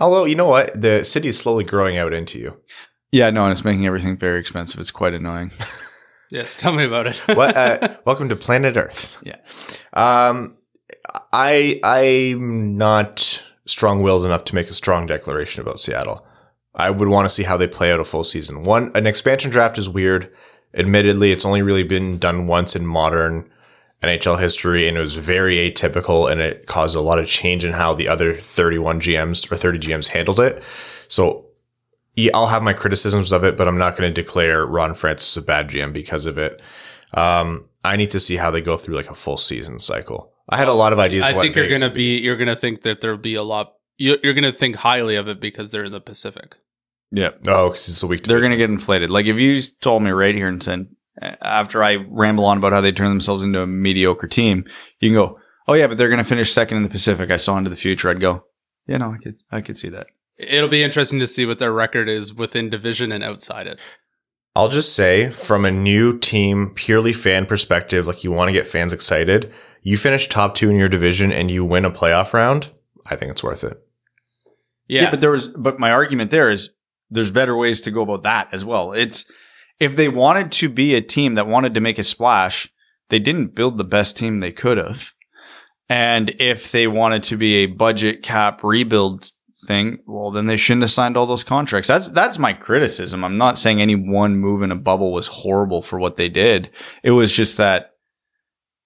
Although, 0.00 0.24
you 0.24 0.34
know 0.34 0.48
what? 0.48 0.80
The 0.80 1.04
city 1.04 1.28
is 1.28 1.38
slowly 1.38 1.62
growing 1.62 1.96
out 1.96 2.12
into 2.12 2.40
you. 2.40 2.56
Yeah, 3.12 3.30
no, 3.30 3.44
and 3.44 3.52
it's 3.52 3.64
making 3.64 3.86
everything 3.86 4.16
very 4.16 4.40
expensive. 4.40 4.80
It's 4.80 4.90
quite 4.90 5.14
annoying. 5.14 5.52
Yes, 6.32 6.56
tell 6.56 6.72
me 6.72 6.84
about 6.84 7.08
it. 7.08 7.16
what, 7.36 7.56
uh, 7.56 7.96
welcome 8.04 8.28
to 8.28 8.36
planet 8.36 8.76
Earth. 8.76 9.20
Yeah. 9.24 9.38
Um, 9.92 10.56
I 11.32 11.80
I'm 11.82 12.76
not 12.76 13.42
strong-willed 13.70 14.24
enough 14.24 14.44
to 14.44 14.54
make 14.54 14.68
a 14.68 14.74
strong 14.74 15.06
declaration 15.06 15.60
about 15.60 15.80
Seattle. 15.80 16.26
I 16.74 16.90
would 16.90 17.08
want 17.08 17.26
to 17.26 17.34
see 17.34 17.42
how 17.42 17.56
they 17.56 17.66
play 17.66 17.92
out 17.92 18.00
a 18.00 18.04
full 18.04 18.24
season. 18.24 18.62
One, 18.62 18.92
an 18.94 19.06
expansion 19.06 19.50
draft 19.50 19.78
is 19.78 19.88
weird. 19.88 20.32
Admittedly, 20.74 21.32
it's 21.32 21.44
only 21.44 21.62
really 21.62 21.82
been 21.82 22.18
done 22.18 22.46
once 22.46 22.76
in 22.76 22.86
modern 22.86 23.50
NHL 24.02 24.40
history, 24.40 24.88
and 24.88 24.96
it 24.96 25.00
was 25.00 25.16
very 25.16 25.56
atypical, 25.56 26.30
and 26.30 26.40
it 26.40 26.66
caused 26.66 26.96
a 26.96 27.00
lot 27.00 27.18
of 27.18 27.26
change 27.26 27.64
in 27.64 27.72
how 27.72 27.94
the 27.94 28.08
other 28.08 28.32
31 28.32 29.00
GMs 29.00 29.50
or 29.50 29.56
30 29.56 29.78
GMs 29.78 30.08
handled 30.08 30.40
it. 30.40 30.62
So 31.08 31.46
yeah, 32.14 32.32
I'll 32.34 32.46
have 32.46 32.62
my 32.62 32.72
criticisms 32.72 33.32
of 33.32 33.44
it, 33.44 33.56
but 33.56 33.68
I'm 33.68 33.78
not 33.78 33.96
going 33.96 34.12
to 34.12 34.22
declare 34.22 34.64
Ron 34.66 34.94
Francis 34.94 35.36
a 35.36 35.42
bad 35.42 35.68
GM 35.68 35.92
because 35.92 36.26
of 36.26 36.38
it. 36.38 36.60
Um, 37.14 37.66
I 37.84 37.96
need 37.96 38.10
to 38.10 38.20
see 38.20 38.36
how 38.36 38.50
they 38.50 38.60
go 38.60 38.76
through 38.76 38.96
like 38.96 39.10
a 39.10 39.14
full 39.14 39.36
season 39.36 39.78
cycle. 39.78 40.32
I 40.50 40.58
had 40.58 40.68
a 40.68 40.74
lot 40.74 40.92
of 40.92 40.98
ideas. 40.98 41.26
I 41.26 41.32
what 41.32 41.42
think 41.42 41.56
you're 41.56 41.68
gonna 41.68 41.86
would 41.86 41.94
be 41.94 42.18
you're 42.18 42.36
gonna 42.36 42.56
think 42.56 42.82
that 42.82 43.00
there'll 43.00 43.16
be 43.16 43.34
a 43.34 43.42
lot. 43.42 43.72
You're, 43.96 44.18
you're 44.22 44.34
gonna 44.34 44.52
think 44.52 44.76
highly 44.76 45.14
of 45.14 45.28
it 45.28 45.40
because 45.40 45.70
they're 45.70 45.84
in 45.84 45.92
the 45.92 46.00
Pacific. 46.00 46.56
Yeah. 47.12 47.30
Oh, 47.46 47.68
because 47.68 47.88
it's 47.88 48.02
a 48.02 48.06
week. 48.06 48.24
They're 48.24 48.40
going 48.40 48.52
to 48.52 48.56
get 48.56 48.70
inflated. 48.70 49.10
Like 49.10 49.26
if 49.26 49.38
you 49.38 49.60
told 49.80 50.02
me 50.02 50.10
right 50.10 50.34
here 50.34 50.48
and 50.48 50.62
said, 50.62 50.86
after 51.20 51.82
I 51.82 51.96
ramble 51.96 52.44
on 52.44 52.58
about 52.58 52.72
how 52.72 52.80
they 52.80 52.92
turn 52.92 53.08
themselves 53.08 53.42
into 53.42 53.60
a 53.60 53.66
mediocre 53.66 54.28
team, 54.28 54.64
you 55.00 55.10
can 55.10 55.16
go, 55.16 55.38
oh 55.66 55.74
yeah, 55.74 55.86
but 55.86 55.98
they're 55.98 56.08
going 56.08 56.22
to 56.22 56.28
finish 56.28 56.52
second 56.52 56.78
in 56.78 56.82
the 56.84 56.88
Pacific. 56.88 57.30
I 57.30 57.36
saw 57.36 57.58
into 57.58 57.70
the 57.70 57.76
future. 57.76 58.10
I'd 58.10 58.20
go, 58.20 58.44
yeah, 58.86 58.98
no, 58.98 59.10
I 59.10 59.18
could, 59.18 59.36
I 59.50 59.60
could 59.60 59.76
see 59.76 59.88
that. 59.88 60.06
It'll 60.38 60.68
be 60.68 60.82
interesting 60.82 61.20
to 61.20 61.26
see 61.26 61.44
what 61.44 61.58
their 61.58 61.72
record 61.72 62.08
is 62.08 62.32
within 62.32 62.70
division 62.70 63.12
and 63.12 63.22
outside 63.22 63.66
it. 63.66 63.78
I'll 64.56 64.68
just 64.68 64.94
say, 64.94 65.30
from 65.30 65.64
a 65.64 65.70
new 65.70 66.18
team, 66.18 66.72
purely 66.74 67.12
fan 67.12 67.46
perspective, 67.46 68.06
like 68.06 68.24
you 68.24 68.32
want 68.32 68.48
to 68.48 68.52
get 68.52 68.66
fans 68.66 68.92
excited. 68.92 69.52
You 69.82 69.96
finish 69.96 70.28
top 70.28 70.54
two 70.54 70.70
in 70.70 70.76
your 70.76 70.88
division 70.88 71.32
and 71.32 71.50
you 71.50 71.64
win 71.64 71.84
a 71.84 71.90
playoff 71.90 72.32
round. 72.32 72.70
I 73.06 73.16
think 73.16 73.30
it's 73.30 73.42
worth 73.42 73.64
it. 73.64 73.78
Yeah, 74.88 75.10
but 75.10 75.20
there 75.20 75.30
was, 75.30 75.48
but 75.48 75.78
my 75.78 75.92
argument 75.92 76.30
there 76.30 76.50
is 76.50 76.70
there's 77.10 77.30
better 77.30 77.56
ways 77.56 77.80
to 77.82 77.90
go 77.90 78.02
about 78.02 78.24
that 78.24 78.48
as 78.52 78.64
well. 78.64 78.92
It's 78.92 79.24
if 79.78 79.96
they 79.96 80.08
wanted 80.08 80.52
to 80.52 80.68
be 80.68 80.94
a 80.94 81.00
team 81.00 81.34
that 81.34 81.46
wanted 81.46 81.74
to 81.74 81.80
make 81.80 81.98
a 81.98 82.02
splash, 82.02 82.68
they 83.08 83.18
didn't 83.18 83.54
build 83.54 83.78
the 83.78 83.84
best 83.84 84.16
team 84.16 84.40
they 84.40 84.52
could 84.52 84.78
have. 84.78 85.12
And 85.88 86.30
if 86.38 86.70
they 86.70 86.86
wanted 86.86 87.22
to 87.24 87.36
be 87.36 87.56
a 87.56 87.66
budget 87.66 88.22
cap 88.22 88.62
rebuild 88.62 89.30
thing, 89.66 89.98
well, 90.06 90.30
then 90.30 90.46
they 90.46 90.56
shouldn't 90.56 90.82
have 90.82 90.90
signed 90.90 91.16
all 91.16 91.26
those 91.26 91.44
contracts. 91.44 91.88
That's, 91.88 92.08
that's 92.08 92.38
my 92.38 92.52
criticism. 92.52 93.24
I'm 93.24 93.38
not 93.38 93.58
saying 93.58 93.80
any 93.80 93.96
one 93.96 94.36
move 94.36 94.62
in 94.62 94.70
a 94.70 94.76
bubble 94.76 95.12
was 95.12 95.26
horrible 95.26 95.82
for 95.82 95.98
what 95.98 96.16
they 96.16 96.28
did. 96.28 96.70
It 97.02 97.10
was 97.10 97.32
just 97.32 97.56
that 97.56 97.96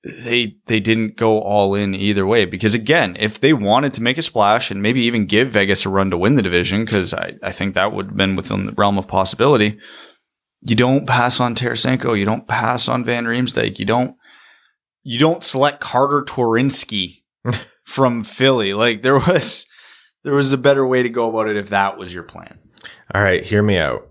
they, 0.04 0.56
they 0.66 0.80
didn't 0.80 1.16
go 1.16 1.40
all 1.40 1.74
in 1.74 1.94
either 1.94 2.26
way. 2.26 2.44
Because 2.44 2.74
again, 2.74 3.16
if 3.18 3.40
they 3.40 3.52
wanted 3.52 3.92
to 3.94 4.02
make 4.02 4.18
a 4.18 4.22
splash 4.22 4.70
and 4.70 4.82
maybe 4.82 5.02
even 5.02 5.26
give 5.26 5.48
Vegas 5.48 5.86
a 5.86 5.88
run 5.88 6.10
to 6.10 6.18
win 6.18 6.36
the 6.36 6.42
division, 6.42 6.84
cause 6.86 7.14
I, 7.14 7.34
I 7.42 7.50
think 7.50 7.74
that 7.74 7.92
would 7.92 8.06
have 8.06 8.16
been 8.16 8.36
within 8.36 8.66
the 8.66 8.72
realm 8.72 8.98
of 8.98 9.08
possibility. 9.08 9.78
You 10.60 10.76
don't 10.76 11.06
pass 11.06 11.40
on 11.40 11.54
Tarasenko. 11.54 12.18
You 12.18 12.24
don't 12.24 12.46
pass 12.46 12.88
on 12.88 13.04
Van 13.04 13.24
Riemsdyk. 13.24 13.78
You 13.78 13.86
don't, 13.86 14.16
you 15.02 15.18
don't 15.18 15.42
select 15.42 15.80
Carsen 15.80 16.24
Twarynski 16.24 17.22
from 17.84 18.24
Philly. 18.24 18.74
Like 18.74 19.02
there 19.02 19.18
was, 19.18 19.66
there 20.22 20.34
was 20.34 20.52
a 20.52 20.58
better 20.58 20.86
way 20.86 21.02
to 21.02 21.08
go 21.08 21.30
about 21.30 21.48
it 21.48 21.56
if 21.56 21.70
that 21.70 21.98
was 21.98 22.12
your 22.12 22.22
plan. 22.22 22.58
All 23.14 23.22
right, 23.22 23.44
hear 23.44 23.62
me 23.62 23.78
out. 23.78 24.08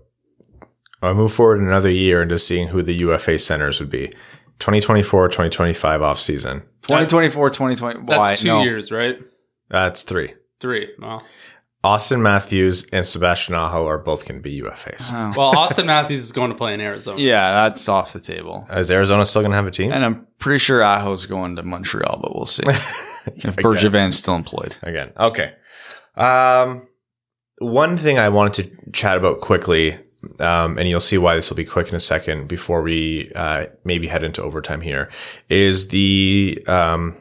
I'll 1.02 1.14
move 1.14 1.32
forward 1.32 1.60
another 1.60 1.90
year 1.90 2.22
into 2.22 2.38
seeing 2.38 2.68
who 2.68 2.82
the 2.82 2.94
UFA 2.94 3.38
centers 3.38 3.78
would 3.78 3.90
be. 3.90 4.10
2024, 4.58 5.28
2025 5.28 6.02
off 6.02 6.18
season. 6.18 6.60
2024, 6.82 7.50
2020. 7.50 8.00
that's 8.06 8.18
why? 8.18 8.34
two 8.34 8.48
no. 8.48 8.62
years, 8.62 8.92
right? 8.92 9.18
That's 9.68 10.02
three. 10.02 10.34
Three. 10.60 10.90
Well, 10.98 11.22
Auston 11.82 12.22
Matthews 12.22 12.86
and 12.92 13.06
Sebastian 13.06 13.54
Aho 13.54 13.86
are 13.86 13.98
both 13.98 14.26
going 14.26 14.40
to 14.40 14.42
be 14.42 14.62
UFAs. 14.62 15.10
Oh. 15.12 15.34
Well, 15.36 15.54
Auston 15.54 15.84
Matthews 15.86 16.24
is 16.24 16.32
going 16.32 16.50
to 16.50 16.56
play 16.56 16.72
in 16.72 16.80
Arizona. 16.80 17.20
yeah, 17.20 17.52
that's 17.52 17.86
off 17.88 18.14
the 18.14 18.20
table. 18.20 18.66
Is 18.70 18.90
Arizona 18.90 19.26
still 19.26 19.42
going 19.42 19.50
to 19.52 19.56
have 19.56 19.66
a 19.66 19.70
team? 19.70 19.92
And 19.92 20.02
I'm 20.02 20.26
pretty 20.38 20.60
sure 20.60 20.82
Aho's 20.82 21.26
going 21.26 21.56
to 21.56 21.62
Montreal, 21.62 22.20
but 22.22 22.34
we'll 22.34 22.46
see 22.46 22.62
if 22.66 23.26
Again. 23.26 23.52
Bergevin's 23.52 24.16
still 24.16 24.34
employed. 24.34 24.76
Again. 24.82 25.12
Okay. 25.18 25.52
Um, 26.16 26.88
one 27.58 27.98
thing 27.98 28.18
I 28.18 28.30
wanted 28.30 28.54
to 28.64 28.90
chat 28.92 29.18
about 29.18 29.40
quickly, 29.40 29.98
um, 30.40 30.78
and 30.78 30.88
you'll 30.88 31.00
see 31.00 31.18
why 31.18 31.34
this 31.34 31.50
will 31.50 31.56
be 31.56 31.64
quick 31.64 31.88
in 31.88 31.94
a 31.94 32.00
second 32.00 32.48
before 32.48 32.82
we 32.82 33.30
uh, 33.34 33.66
maybe 33.84 34.06
head 34.06 34.22
into 34.22 34.42
overtime 34.42 34.80
here, 34.80 35.10
is 35.48 35.88
the 35.88 36.62
um, 36.66 37.16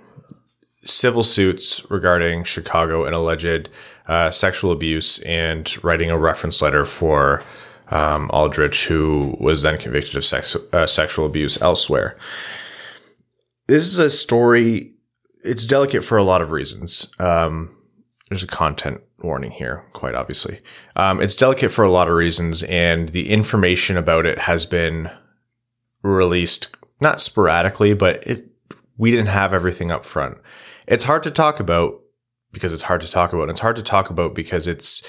civil 0.83 1.23
suits 1.23 1.89
regarding 1.89 2.43
Chicago 2.43 3.05
and 3.05 3.15
alleged 3.15 3.69
uh, 4.07 4.29
sexual 4.31 4.71
abuse 4.71 5.19
and 5.19 5.83
writing 5.83 6.11
a 6.11 6.17
reference 6.17 6.61
letter 6.61 6.85
for 6.85 7.43
um, 7.89 8.29
Aldrich, 8.31 8.87
who 8.87 9.37
was 9.39 9.61
then 9.61 9.77
convicted 9.77 10.15
of 10.15 10.25
sex, 10.25 10.55
uh, 10.73 10.87
sexual 10.87 11.25
abuse 11.25 11.61
elsewhere. 11.61 12.17
This 13.67 13.83
is 13.83 13.99
a 13.99 14.09
story. 14.09 14.91
It's 15.43 15.65
delicate 15.65 16.03
for 16.03 16.17
a 16.17 16.23
lot 16.23 16.41
of 16.41 16.51
reasons. 16.51 17.13
Um, 17.19 17.75
there's 18.29 18.43
a 18.43 18.47
content 18.47 19.01
warning 19.23 19.51
here, 19.51 19.85
quite 19.93 20.15
obviously. 20.15 20.61
Um, 20.95 21.21
it's 21.21 21.35
delicate 21.35 21.71
for 21.71 21.83
a 21.83 21.91
lot 21.91 22.07
of 22.07 22.15
reasons, 22.15 22.63
and 22.63 23.09
the 23.09 23.29
information 23.29 23.97
about 23.97 24.25
it 24.25 24.39
has 24.39 24.65
been 24.65 25.09
released 26.01 26.75
not 26.99 27.21
sporadically, 27.21 27.93
but 27.93 28.25
it 28.27 28.49
we 28.97 29.11
didn't 29.11 29.27
have 29.27 29.53
everything 29.53 29.91
up 29.91 30.05
front. 30.05 30.37
It's 30.87 31.05
hard 31.05 31.23
to 31.23 31.31
talk 31.31 31.59
about 31.59 31.99
because 32.53 32.71
it's 32.71 32.83
hard 32.83 33.01
to 33.01 33.11
talk 33.11 33.33
about. 33.33 33.43
And 33.43 33.51
it's 33.51 33.59
hard 33.59 33.75
to 33.75 33.83
talk 33.83 34.09
about 34.09 34.33
because 34.33 34.67
it's 34.67 35.05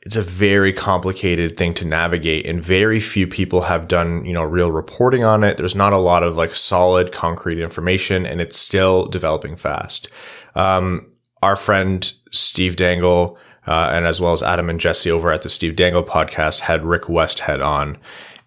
it's 0.00 0.16
a 0.16 0.22
very 0.22 0.72
complicated 0.72 1.56
thing 1.56 1.72
to 1.72 1.86
navigate 1.86 2.46
and 2.46 2.62
very 2.62 3.00
few 3.00 3.26
people 3.26 3.62
have 3.62 3.88
done, 3.88 4.22
you 4.26 4.34
know, 4.34 4.42
real 4.42 4.70
reporting 4.70 5.24
on 5.24 5.42
it. 5.42 5.56
There's 5.56 5.74
not 5.74 5.94
a 5.94 5.98
lot 5.98 6.22
of 6.22 6.36
like 6.36 6.54
solid 6.54 7.10
concrete 7.10 7.62
information 7.62 8.26
and 8.26 8.38
it's 8.40 8.58
still 8.58 9.06
developing 9.06 9.56
fast. 9.56 10.08
Um, 10.54 11.06
our 11.44 11.56
friend 11.56 12.10
Steve 12.32 12.76
Dangle, 12.76 13.36
uh, 13.66 13.90
and 13.92 14.06
as 14.06 14.18
well 14.18 14.32
as 14.32 14.42
Adam 14.42 14.70
and 14.70 14.80
Jesse 14.80 15.10
over 15.10 15.30
at 15.30 15.42
the 15.42 15.50
Steve 15.50 15.76
Dangle 15.76 16.02
podcast 16.02 16.60
had 16.60 16.86
Rick 16.86 17.02
Westhead 17.02 17.62
on. 17.62 17.98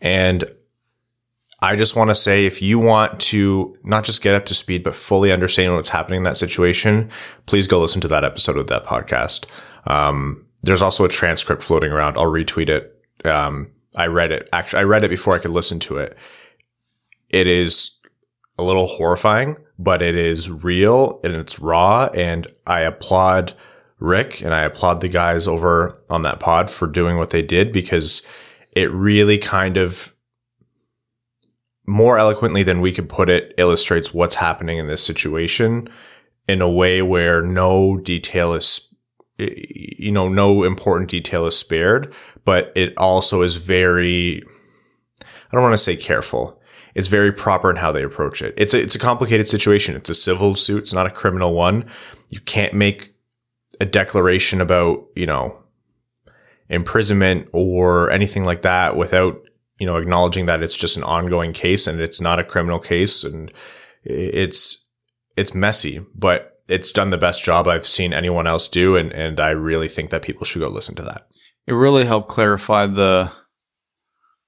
And 0.02 0.44
I 1.62 1.76
just 1.76 1.96
want 1.96 2.10
to 2.10 2.16
say 2.16 2.48
if 2.48 2.60
you 2.60 2.80
want 2.80 3.20
to 3.20 3.78
not 3.84 4.04
just 4.04 4.24
get 4.24 4.34
up 4.34 4.48
to 4.48 4.56
speed, 4.56 4.84
but 4.84 4.96
fully 4.96 5.32
understand 5.32 5.76
what's 5.76 5.90
happening 5.90 6.18
in 6.18 6.24
that 6.24 6.38
situation, 6.38 7.12
please 7.46 7.68
go 7.68 7.80
listen 7.80 8.02
to 8.02 8.08
that 8.08 8.24
episode 8.24 8.58
of 8.58 8.66
that 8.68 8.86
podcast. 8.86 9.46
Um, 9.86 10.44
there's 10.64 10.82
also 10.82 11.06
a 11.06 11.10
transcript 11.10 11.62
floating 11.62 11.92
around. 11.92 12.18
I'll 12.18 12.26
retweet 12.26 12.70
it. 12.70 13.00
Um, 13.26 13.70
I 13.96 14.08
read 14.08 14.32
it. 14.32 14.50
Actually, 14.52 14.80
I 14.80 14.84
read 14.86 15.04
it 15.04 15.10
before 15.10 15.36
I 15.36 15.40
could 15.40 15.52
listen 15.52 15.80
to 15.82 15.98
it. 15.98 16.18
It 17.30 17.46
is 17.46 17.97
a 18.58 18.64
little 18.64 18.88
horrifying, 18.88 19.58
but 19.78 20.02
it 20.02 20.16
is 20.16 20.50
real 20.50 21.20
and 21.24 21.34
it's 21.36 21.60
raw. 21.60 22.10
And 22.14 22.48
I 22.66 22.82
applaud 22.82 23.54
Rick 24.00 24.42
and 24.42 24.54
I 24.54 24.62
applaud 24.62 25.02
the 25.02 25.08
guys 25.08 25.48
over 25.48 26.02
on 26.10 26.22
that 26.24 26.40
pod 26.40 26.70
for 26.70 26.88
doing 26.88 27.18
what 27.18 27.32
they 27.32 27.42
did 27.42 27.72
because 27.72 28.26
it 28.76 28.92
really 28.92 29.38
kind 29.38 29.78
of 29.78 30.14
more 31.88 32.18
eloquently 32.18 32.64
than 32.64 32.82
we 32.82 32.92
could 32.92 33.10
put 33.10 33.30
it 33.30 33.54
illustrates 33.58 34.14
what's 34.14 34.36
happening 34.36 34.78
in 34.78 34.88
this 34.88 35.04
situation 35.04 35.90
in 36.48 36.62
a 36.62 36.70
way 36.70 37.02
where 37.02 37.42
no 37.42 37.98
detail 37.98 38.54
is 38.54 38.94
you 39.38 40.12
know 40.12 40.28
no 40.28 40.64
important 40.64 41.10
detail 41.10 41.46
is 41.46 41.58
spared 41.58 42.14
but 42.44 42.72
it 42.76 42.94
also 42.98 43.42
is 43.42 43.56
very 43.56 44.42
i 45.22 45.52
don't 45.52 45.62
want 45.62 45.74
to 45.74 45.78
say 45.78 45.96
careful 45.96 46.57
it's 46.98 47.08
very 47.08 47.32
proper 47.32 47.70
in 47.70 47.76
how 47.76 47.92
they 47.92 48.02
approach 48.02 48.42
it. 48.42 48.56
It's 48.58 48.74
a, 48.74 48.82
it's 48.82 48.96
a 48.96 49.00
complicated 49.00 49.48
situation. 49.48 49.96
It's 49.96 50.10
a 50.10 50.16
civil 50.16 50.56
suit. 50.56 50.80
It's 50.80 50.94
not 50.94 51.06
a 51.06 51.12
criminal 51.12 51.54
one. 51.54 51.86
You 52.30 52.40
can't 52.40 52.74
make 52.74 53.14
a 53.80 53.86
declaration 53.86 54.60
about 54.60 55.06
you 55.16 55.28
know 55.28 55.62
imprisonment 56.70 57.50
or 57.54 58.10
anything 58.10 58.44
like 58.46 58.64
that 58.64 58.98
without 58.98 59.40
you 59.78 59.86
know 59.86 59.98
acknowledging 59.98 60.48
that 60.48 60.64
it's 60.64 60.76
just 60.76 60.98
an 60.98 61.04
ongoing 61.04 61.54
case 61.54 61.86
and 61.86 62.02
it's 62.02 62.20
not 62.20 62.40
a 62.40 62.44
criminal 62.44 62.80
case. 62.80 63.24
And 63.24 63.54
it's 64.04 64.88
it's 65.38 65.54
messy 65.54 66.04
but 66.16 66.64
it's 66.68 66.92
done 66.92 67.12
the 67.12 67.18
best 67.18 67.44
job 67.44 67.68
I've 67.68 67.86
seen 67.86 68.12
anyone 68.12 68.48
else 68.48 68.68
do. 68.68 68.96
And 68.96 69.14
and 69.14 69.40
I 69.40 69.52
really 69.52 69.88
think 69.88 70.10
that 70.10 70.24
people 70.24 70.46
should 70.46 70.62
go 70.62 70.68
listen 70.68 70.96
to 70.96 71.04
that. 71.04 71.28
It 71.68 71.74
really 71.74 72.06
helped 72.06 72.30
clarify 72.30 72.88
the 72.88 73.32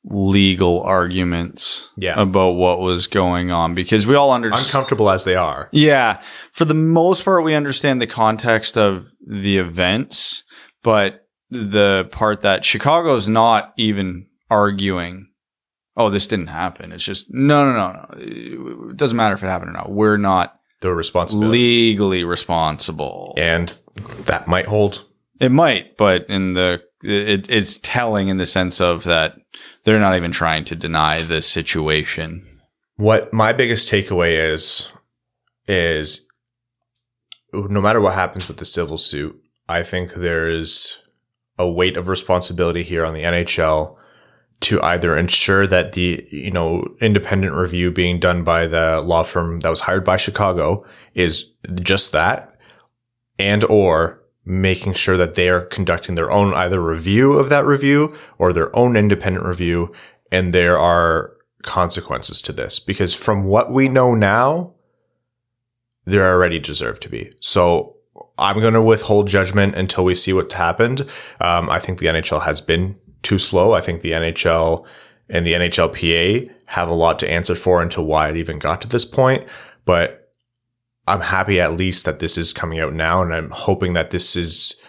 legal 0.06 0.82
arguments 0.84 1.90
Yeah. 1.98 2.20
about 2.20 2.52
what 2.52 2.80
was 2.80 3.08
going 3.08 3.52
on 3.52 3.76
because 3.76 4.08
we 4.08 4.16
all 4.16 4.32
understand. 4.32 4.68
Uncomfortable 4.68 5.10
as 5.10 5.24
they 5.26 5.36
are. 5.36 5.70
Yeah. 5.72 6.22
For 6.52 6.66
the 6.66 6.74
most 6.74 7.26
part, 7.26 7.44
we 7.44 7.54
understand 7.54 8.02
the 8.02 8.08
context 8.08 8.78
of 8.78 9.06
the 9.28 9.58
events, 9.58 10.44
but 10.84 11.28
the 11.52 12.08
part 12.12 12.42
that 12.42 12.64
Chicago's 12.64 13.28
not 13.28 13.74
even 13.78 14.28
arguing, 14.50 15.28
oh, 15.98 16.10
this 16.10 16.28
didn't 16.28 16.48
happen. 16.48 16.92
It's 16.92 17.04
just, 17.04 17.28
no, 17.34 17.66
no, 17.66 17.74
no, 17.74 17.92
no. 17.92 18.90
It 18.92 18.98
doesn't 18.98 19.18
matter 19.18 19.36
if 19.36 19.44
it 19.44 19.48
happened 19.48 19.72
or 19.72 19.74
not. 19.74 19.92
We're 19.92 20.18
not 20.18 20.56
The 20.82 20.94
responsibility. 20.94 21.52
legally 21.52 22.24
responsible. 22.24 23.34
and 23.38 23.76
that 24.26 24.48
might 24.48 24.68
hold. 24.68 25.06
It 25.42 25.52
might, 25.52 25.98
but 25.98 26.26
in 26.30 26.54
the, 26.54 26.82
it, 27.04 27.50
it's 27.50 27.80
telling 27.82 28.28
in 28.30 28.38
the 28.38 28.46
sense 28.46 28.80
of 28.80 29.04
that 29.04 29.36
they're 29.84 30.00
not 30.00 30.16
even 30.16 30.32
trying 30.32 30.66
to 30.66 30.76
deny 30.76 31.22
the 31.22 31.42
situation. 31.42 32.42
What 32.96 33.34
my 33.34 33.54
biggest 33.54 33.90
takeaway 33.90 34.54
is 34.54 34.92
is 35.68 36.28
no 37.54 37.82
matter 37.82 38.02
what 38.02 38.14
happens 38.14 38.48
with 38.48 38.58
the 38.58 38.66
civil 38.66 38.98
suit, 38.98 39.40
I 39.68 39.84
think 39.84 40.14
there 40.14 40.48
is 40.48 41.00
a 41.58 41.70
weight 41.70 41.98
of 41.98 42.08
responsibility 42.08 42.84
here 42.84 43.06
on 43.06 43.14
the 43.14 43.24
NHL 43.24 43.96
to 44.62 44.82
either 44.82 45.16
ensure 45.16 45.66
that 45.68 45.94
the 45.94 46.26
you 46.32 46.52
know 46.52 46.86
independent 47.00 47.54
review 47.56 47.92
being 47.92 48.20
done 48.20 48.44
by 48.44 48.68
the 48.68 49.02
law 49.06 49.24
firm 49.24 49.62
that 49.62 49.70
was 49.70 49.82
hired 49.82 50.04
by 50.04 50.18
Chicago 50.18 50.86
is 51.14 51.52
just 51.82 52.12
that 52.12 52.58
and 53.38 53.64
or 53.66 54.19
making 54.50 54.94
sure 54.94 55.16
that 55.16 55.36
they 55.36 55.48
are 55.48 55.62
conducting 55.62 56.16
their 56.16 56.32
own 56.32 56.56
either 56.56 56.82
review 56.82 57.34
of 57.34 57.50
that 57.50 57.66
review 57.66 58.16
or 58.40 58.52
their 58.52 58.76
own 58.76 58.98
independent 58.98 59.46
review 59.46 59.94
and 60.32 60.54
there 60.54 60.78
are 60.78 61.34
consequences 61.62 62.42
to 62.42 62.52
this. 62.52 62.80
Because 62.80 63.14
from 63.14 63.44
what 63.44 63.72
we 63.72 63.88
know 63.88 64.16
now 64.16 64.74
there 66.06 66.26
already 66.26 66.58
deserve 66.58 67.00
to 67.02 67.10
be. 67.10 67.32
So 67.40 67.96
i'm 68.40 68.60
going 68.60 68.74
to 68.74 68.82
withhold 68.82 69.28
judgment 69.28 69.76
until 69.76 70.04
we 70.04 70.16
see 70.16 70.34
what's 70.34 70.56
happened. 70.56 71.02
Um, 71.40 71.70
i 71.70 71.78
think 71.78 72.00
the 72.00 72.08
nhl 72.08 72.42
has 72.42 72.60
been 72.60 72.96
too 73.22 73.38
slow. 73.38 73.74
I 73.74 73.82
think 73.82 74.02
the 74.02 74.12
nhl 74.12 74.86
and 75.30 75.46
the 75.46 75.54
nhlpa 75.54 76.52
have 76.66 76.90
a 76.90 76.94
lot 76.94 77.20
to 77.20 77.30
answer 77.30 77.54
for 77.54 77.84
into 77.84 78.02
why 78.02 78.30
it 78.30 78.38
even 78.38 78.58
got 78.58 78.82
to 78.82 78.88
this 78.88 79.06
point. 79.06 79.46
But 79.86 80.19
i'm 81.10 81.22
happy 81.22 81.60
at 81.60 81.74
least 81.74 82.06
that 82.06 82.20
this 82.20 82.38
is 82.38 82.54
coming 82.54 82.80
out 82.80 82.94
now 82.94 83.22
and 83.22 83.34
i'm 83.34 83.50
hoping 83.50 83.94
that 83.94 84.12
this 84.12 84.36
is 84.36 84.80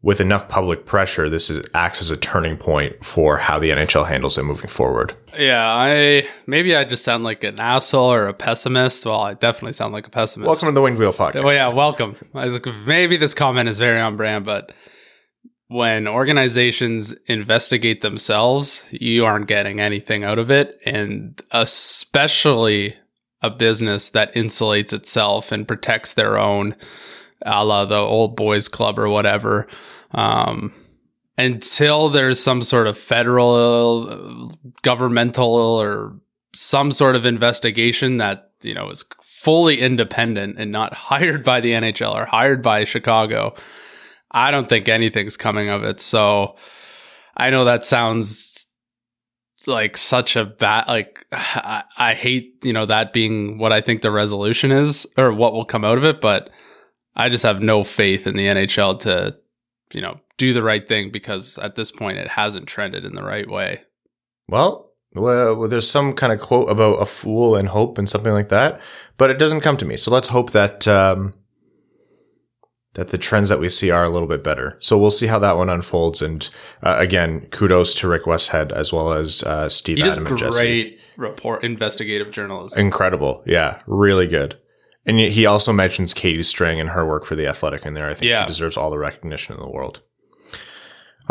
with 0.00 0.20
enough 0.20 0.48
public 0.48 0.86
pressure, 0.86 1.28
this 1.28 1.50
is, 1.50 1.66
acts 1.74 2.00
as 2.00 2.10
a 2.10 2.16
turning 2.16 2.56
point 2.56 3.04
for 3.04 3.36
how 3.36 3.58
the 3.58 3.70
NHL 3.70 4.06
handles 4.06 4.38
it 4.38 4.44
moving 4.44 4.68
forward. 4.68 5.12
Yeah, 5.36 5.64
I 5.66 6.26
maybe 6.46 6.76
I 6.76 6.84
just 6.84 7.04
sound 7.04 7.24
like 7.24 7.42
an 7.42 7.58
asshole 7.58 8.12
or 8.12 8.26
a 8.26 8.34
pessimist. 8.34 9.04
Well, 9.04 9.20
I 9.20 9.34
definitely 9.34 9.72
sound 9.72 9.92
like 9.92 10.06
a 10.06 10.10
pessimist. 10.10 10.46
Welcome 10.46 10.68
to 10.68 10.72
the 10.72 10.82
Winged 10.82 10.98
Wheel 10.98 11.12
Podcast. 11.12 11.44
Well, 11.44 11.54
yeah, 11.54 11.72
welcome. 11.72 12.16
Maybe 12.86 13.16
this 13.16 13.34
comment 13.34 13.68
is 13.68 13.78
very 13.78 14.00
on 14.00 14.16
brand, 14.16 14.44
but 14.44 14.72
when 15.66 16.06
organizations 16.06 17.12
investigate 17.26 18.00
themselves, 18.00 18.88
you 18.92 19.24
aren't 19.24 19.48
getting 19.48 19.80
anything 19.80 20.24
out 20.24 20.38
of 20.38 20.50
it, 20.50 20.78
and 20.86 21.40
especially 21.50 22.94
a 23.42 23.50
business 23.50 24.10
that 24.10 24.34
insulates 24.34 24.92
itself 24.92 25.52
and 25.52 25.68
protects 25.68 26.14
their 26.14 26.38
own, 26.38 26.74
a 27.42 27.64
la 27.64 27.84
the 27.84 27.96
old 27.96 28.36
boys 28.36 28.68
club 28.68 28.98
or 28.98 29.08
whatever. 29.08 29.66
Um, 30.12 30.72
until 31.36 32.08
there's 32.08 32.42
some 32.42 32.62
sort 32.62 32.88
of 32.88 32.98
federal, 32.98 34.50
governmental, 34.82 35.54
or 35.54 36.18
some 36.52 36.90
sort 36.90 37.14
of 37.14 37.26
investigation 37.26 38.16
that 38.16 38.50
you 38.62 38.74
know 38.74 38.90
is 38.90 39.04
fully 39.22 39.80
independent 39.80 40.58
and 40.58 40.72
not 40.72 40.92
hired 41.08 41.44
by 41.44 41.60
the 41.60 41.72
NHL 41.72 42.14
or 42.14 42.26
hired 42.26 42.62
by 42.62 42.84
Chicago, 42.84 43.54
I 44.32 44.50
don't 44.50 44.68
think 44.68 44.88
anything's 44.88 45.36
coming 45.36 45.68
of 45.68 45.84
it. 45.84 46.00
So 46.00 46.56
I 47.36 47.50
know 47.50 47.64
that 47.64 47.84
sounds 47.84 48.57
like 49.66 49.96
such 49.96 50.36
a 50.36 50.44
bad 50.44 50.86
like 50.88 51.26
I, 51.32 51.84
I 51.96 52.14
hate 52.14 52.64
you 52.64 52.72
know 52.72 52.86
that 52.86 53.12
being 53.12 53.58
what 53.58 53.72
I 53.72 53.80
think 53.80 54.02
the 54.02 54.10
resolution 54.10 54.70
is 54.70 55.06
or 55.16 55.32
what 55.32 55.52
will 55.52 55.64
come 55.64 55.84
out 55.84 55.98
of 55.98 56.04
it, 56.04 56.20
but 56.20 56.50
I 57.18 57.28
just 57.28 57.44
have 57.44 57.60
no 57.60 57.82
faith 57.82 58.28
in 58.28 58.36
the 58.36 58.46
NHL 58.46 59.00
to, 59.00 59.36
you 59.92 60.00
know, 60.00 60.20
do 60.36 60.52
the 60.52 60.62
right 60.62 60.86
thing 60.86 61.10
because 61.10 61.58
at 61.58 61.74
this 61.74 61.90
point 61.90 62.18
it 62.18 62.28
hasn't 62.28 62.68
trended 62.68 63.04
in 63.04 63.16
the 63.16 63.24
right 63.24 63.50
way. 63.50 63.82
Well, 64.48 64.92
well, 65.14 65.68
there's 65.68 65.90
some 65.90 66.12
kind 66.12 66.32
of 66.32 66.40
quote 66.40 66.70
about 66.70 67.02
a 67.02 67.06
fool 67.06 67.56
and 67.56 67.68
hope 67.68 67.98
and 67.98 68.08
something 68.08 68.32
like 68.32 68.50
that, 68.50 68.80
but 69.16 69.30
it 69.30 69.38
doesn't 69.38 69.62
come 69.62 69.76
to 69.78 69.84
me. 69.84 69.96
So 69.96 70.12
let's 70.12 70.28
hope 70.28 70.52
that 70.52 70.86
um, 70.86 71.34
that 72.98 73.08
the 73.08 73.18
trends 73.18 73.48
that 73.48 73.60
we 73.60 73.68
see 73.68 73.90
are 73.90 74.04
a 74.04 74.10
little 74.10 74.26
bit 74.28 74.42
better. 74.42 74.76
So 74.80 74.98
we'll 74.98 75.10
see 75.10 75.28
how 75.28 75.38
that 75.38 75.56
one 75.56 75.70
unfolds. 75.70 76.20
And 76.20 76.48
uh, 76.82 76.96
again, 76.98 77.46
kudos 77.50 77.94
to 77.96 78.08
Rick 78.08 78.24
Westhead 78.24 78.72
as 78.72 78.92
well 78.92 79.12
as 79.12 79.42
uh, 79.44 79.68
Steve 79.68 79.98
He 79.98 80.02
Adam 80.02 80.26
and 80.26 80.36
Jesse. 80.38 80.58
great 80.58 80.98
report 81.16 81.62
investigative 81.64 82.30
journalism. 82.32 82.80
Incredible, 82.80 83.42
yeah, 83.46 83.80
really 83.86 84.26
good. 84.26 84.56
And 85.06 85.18
he 85.18 85.46
also 85.46 85.72
mentions 85.72 86.12
Katie 86.12 86.42
Strang 86.42 86.80
and 86.80 86.90
her 86.90 87.06
work 87.06 87.24
for 87.24 87.34
the 87.36 87.46
Athletic 87.46 87.86
in 87.86 87.94
there. 87.94 88.10
I 88.10 88.14
think 88.14 88.28
Yeah. 88.30 88.40
she 88.42 88.46
deserves 88.48 88.76
all 88.76 88.90
the 88.90 88.98
recognition 88.98 89.54
in 89.54 89.62
the 89.62 89.70
world. 89.70 90.02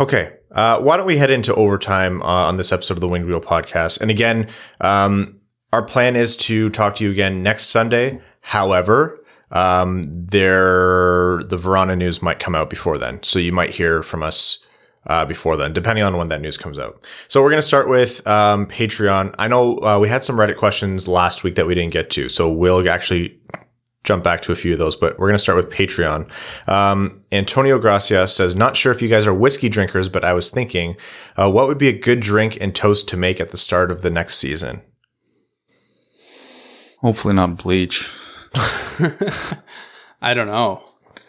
Okay, 0.00 0.32
uh, 0.52 0.80
why 0.80 0.96
don't 0.96 1.06
we 1.06 1.18
head 1.18 1.30
into 1.30 1.54
overtime 1.54 2.22
uh, 2.22 2.24
on 2.24 2.56
this 2.56 2.72
episode 2.72 2.94
of 2.94 3.00
the 3.00 3.08
Winged 3.08 3.26
Wheel 3.26 3.40
podcast? 3.40 4.00
And 4.00 4.10
again, 4.10 4.48
um, 4.80 5.40
our 5.72 5.82
plan 5.82 6.16
is 6.16 6.36
to 6.36 6.70
talk 6.70 6.94
to 6.96 7.04
you 7.04 7.10
again 7.10 7.42
next 7.42 7.66
Sunday. 7.66 8.20
However, 8.40 9.20
um, 9.50 10.02
there 10.04 11.42
the 11.44 11.56
Vrana 11.56 11.96
news 11.96 12.22
might 12.22 12.38
come 12.38 12.54
out 12.54 12.70
before 12.70 12.98
then, 12.98 13.22
so 13.22 13.38
you 13.38 13.52
might 13.52 13.70
hear 13.70 14.02
from 14.02 14.22
us 14.22 14.64
uh, 15.06 15.24
before 15.24 15.56
then, 15.56 15.72
depending 15.72 16.04
on 16.04 16.16
when 16.16 16.28
that 16.28 16.40
news 16.40 16.56
comes 16.56 16.78
out. 16.78 17.04
So 17.28 17.42
we're 17.42 17.50
going 17.50 17.62
to 17.62 17.66
start 17.66 17.88
with 17.88 18.26
um, 18.26 18.66
Patreon. 18.66 19.34
I 19.38 19.48
know 19.48 19.78
uh, 19.78 19.98
we 19.98 20.08
had 20.08 20.22
some 20.22 20.36
Reddit 20.36 20.56
questions 20.56 21.08
last 21.08 21.44
week 21.44 21.54
that 21.54 21.66
we 21.66 21.74
didn't 21.74 21.92
get 21.92 22.10
to, 22.10 22.28
so 22.28 22.50
we'll 22.50 22.88
actually 22.88 23.40
jump 24.04 24.24
back 24.24 24.40
to 24.40 24.52
a 24.52 24.56
few 24.56 24.72
of 24.72 24.78
those, 24.78 24.96
but 24.96 25.18
we're 25.18 25.26
going 25.26 25.34
to 25.34 25.38
start 25.38 25.56
with 25.56 25.70
Patreon. 25.70 26.30
Um, 26.68 27.22
Antonio 27.32 27.78
Gracia 27.78 28.26
says, 28.26 28.56
not 28.56 28.76
sure 28.76 28.92
if 28.92 29.02
you 29.02 29.08
guys 29.08 29.26
are 29.26 29.34
whiskey 29.34 29.68
drinkers, 29.68 30.08
but 30.08 30.24
I 30.24 30.32
was 30.32 30.50
thinking, 30.50 30.96
uh, 31.36 31.50
what 31.50 31.68
would 31.68 31.78
be 31.78 31.88
a 31.88 31.98
good 31.98 32.20
drink 32.20 32.56
and 32.60 32.74
toast 32.74 33.08
to 33.08 33.16
make 33.16 33.40
at 33.40 33.50
the 33.50 33.56
start 33.56 33.90
of 33.90 34.02
the 34.02 34.10
next 34.10 34.36
season? 34.36 34.82
Hopefully 37.00 37.34
not 37.34 37.58
bleach. 37.58 38.10
I 40.20 40.34
don't 40.34 40.46
know. 40.46 40.82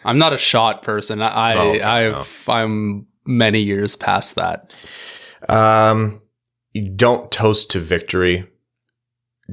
I'm 0.04 0.18
not 0.18 0.32
a 0.32 0.38
shot 0.38 0.82
person. 0.82 1.20
I, 1.22 1.28
I 1.28 1.54
Oh, 1.54 1.68
okay, 1.70 1.82
I've 1.82 2.48
I'm 2.48 3.06
many 3.26 3.60
years 3.60 3.96
past 3.96 4.34
that. 4.36 4.74
Um, 5.48 6.22
you 6.72 6.88
don't 6.88 7.30
toast 7.30 7.70
to 7.72 7.78
victory. 7.78 8.48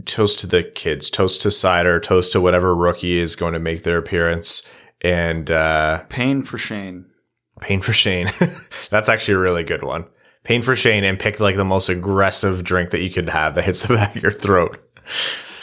Toast 0.05 0.39
to 0.39 0.47
the 0.47 0.63
kids. 0.63 1.09
Toast 1.09 1.41
to 1.41 1.49
Seider. 1.49 2.01
Toast 2.01 2.31
to 2.33 2.41
whatever 2.41 2.75
rookie 2.75 3.17
is 3.17 3.35
going 3.35 3.53
to 3.53 3.59
make 3.59 3.83
their 3.83 3.97
appearance. 3.97 4.69
And 5.01 5.49
uh, 5.51 6.03
Pain 6.09 6.41
for 6.43 6.57
Shane. 6.57 7.05
pain 7.61 7.81
for 7.81 7.93
Shane. 7.93 8.27
That's 8.89 9.09
actually 9.09 9.35
a 9.35 9.39
really 9.39 9.63
good 9.63 9.83
one. 9.83 10.05
Pain 10.43 10.61
for 10.61 10.75
Shane, 10.75 11.03
and 11.03 11.19
pick 11.19 11.39
like 11.41 11.57
the 11.57 11.65
most 11.65 11.89
aggressive 11.89 12.63
drink 12.63 12.91
that 12.91 13.01
you 13.01 13.09
could 13.09 13.27
have 13.29 13.55
that 13.55 13.65
hits 13.65 13.83
the 13.83 13.95
back 13.95 14.15
of 14.15 14.21
your 14.23 14.31
throat. 14.31 14.81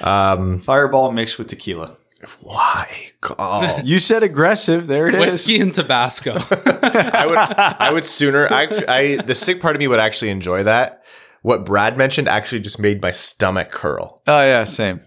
Um, 0.02 0.58
Fireball 0.58 1.12
mixed 1.12 1.38
with 1.38 1.48
tequila. 1.48 1.96
why? 2.40 3.10
Oh, 3.38 3.80
You 3.84 3.98
said 3.98 4.22
aggressive. 4.22 4.86
There 4.86 5.08
it 5.08 5.14
is. 5.14 5.20
Whiskey 5.20 5.60
and 5.60 5.74
Tabasco. 5.74 6.32
I 6.66 7.26
would, 7.26 7.38
I 7.38 7.90
would 7.92 8.04
sooner. 8.06 8.46
I, 8.50 8.84
I, 8.88 9.16
the 9.22 9.34
sick 9.34 9.60
part 9.60 9.76
of 9.76 9.80
me 9.80 9.88
would 9.88 10.00
actually 10.00 10.30
enjoy 10.30 10.62
that. 10.64 11.02
What 11.42 11.64
Brad 11.66 11.98
mentioned 11.98 12.28
actually 12.28 12.60
just 12.60 12.78
made 12.78 13.02
my 13.02 13.10
stomach 13.10 13.70
curl. 13.70 14.22
Oh 14.26 14.40
yeah, 14.40 14.64
same. 14.64 15.00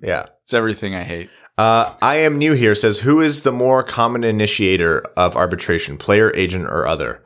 Yeah. 0.00 0.26
It's 0.44 0.54
everything 0.54 0.94
I 0.94 1.02
hate. 1.02 1.30
Uh, 1.58 1.94
I 2.00 2.16
am 2.18 2.38
new 2.38 2.54
here 2.54 2.74
says, 2.74 3.00
who 3.00 3.20
is 3.20 3.42
the 3.42 3.52
more 3.52 3.82
common 3.82 4.24
initiator 4.24 5.00
of 5.16 5.36
arbitration, 5.36 5.96
player, 5.98 6.32
agent, 6.34 6.64
or 6.64 6.86
other? 6.86 7.22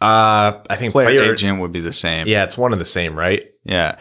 Uh, 0.00 0.60
I 0.68 0.76
think 0.76 0.92
Player, 0.92 1.06
player. 1.06 1.32
agent 1.32 1.60
would 1.60 1.72
be 1.72 1.80
the 1.80 1.92
same. 1.92 2.26
Yeah, 2.26 2.42
it's 2.44 2.58
one 2.58 2.72
of 2.72 2.78
the 2.80 2.84
same, 2.84 3.16
right? 3.16 3.44
Yeah. 3.64 3.98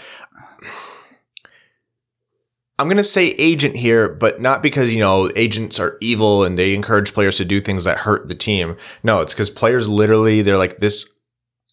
I'm 2.82 2.88
going 2.88 2.98
to 2.98 3.04
say 3.04 3.28
agent 3.38 3.76
here, 3.76 4.10
but 4.10 4.42
not 4.42 4.64
because, 4.64 4.92
you 4.92 5.00
know, 5.00 5.30
agents 5.36 5.80
are 5.80 6.00
evil 6.02 6.44
and 6.44 6.58
they 6.58 6.74
encourage 6.74 7.14
players 7.14 7.38
to 7.38 7.46
do 7.46 7.62
things 7.62 7.84
that 7.84 8.00
hurt 8.00 8.28
the 8.28 8.34
team. 8.34 8.76
No, 9.04 9.22
it's 9.22 9.36
because 9.36 9.52
players 9.52 9.88
literally, 9.88 10.42
they're 10.42 10.58
like, 10.58 10.80
this, 10.80 11.08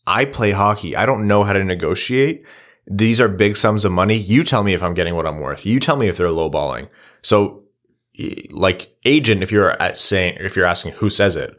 I 0.06 0.26
play 0.26 0.50
hockey. 0.50 0.94
I 0.94 1.06
don't 1.06 1.26
know 1.26 1.44
how 1.44 1.54
to 1.54 1.64
negotiate. 1.64 2.44
These 2.86 3.22
are 3.22 3.28
big 3.28 3.56
sums 3.56 3.86
of 3.86 3.92
money. 3.92 4.16
You 4.16 4.44
tell 4.44 4.62
me 4.62 4.74
if 4.74 4.82
I'm 4.82 4.92
getting 4.92 5.14
what 5.14 5.26
I'm 5.26 5.40
worth. 5.40 5.64
You 5.64 5.80
tell 5.80 5.96
me 5.96 6.08
if 6.08 6.18
they're 6.18 6.28
lowballing. 6.28 6.90
So, 7.22 7.62
like 8.50 8.94
agent, 9.06 9.42
if 9.42 9.50
you're 9.50 9.74
saying, 9.94 10.36
if 10.40 10.56
you're 10.56 10.66
asking 10.66 10.92
who 10.92 11.08
says 11.08 11.36
it, 11.36 11.56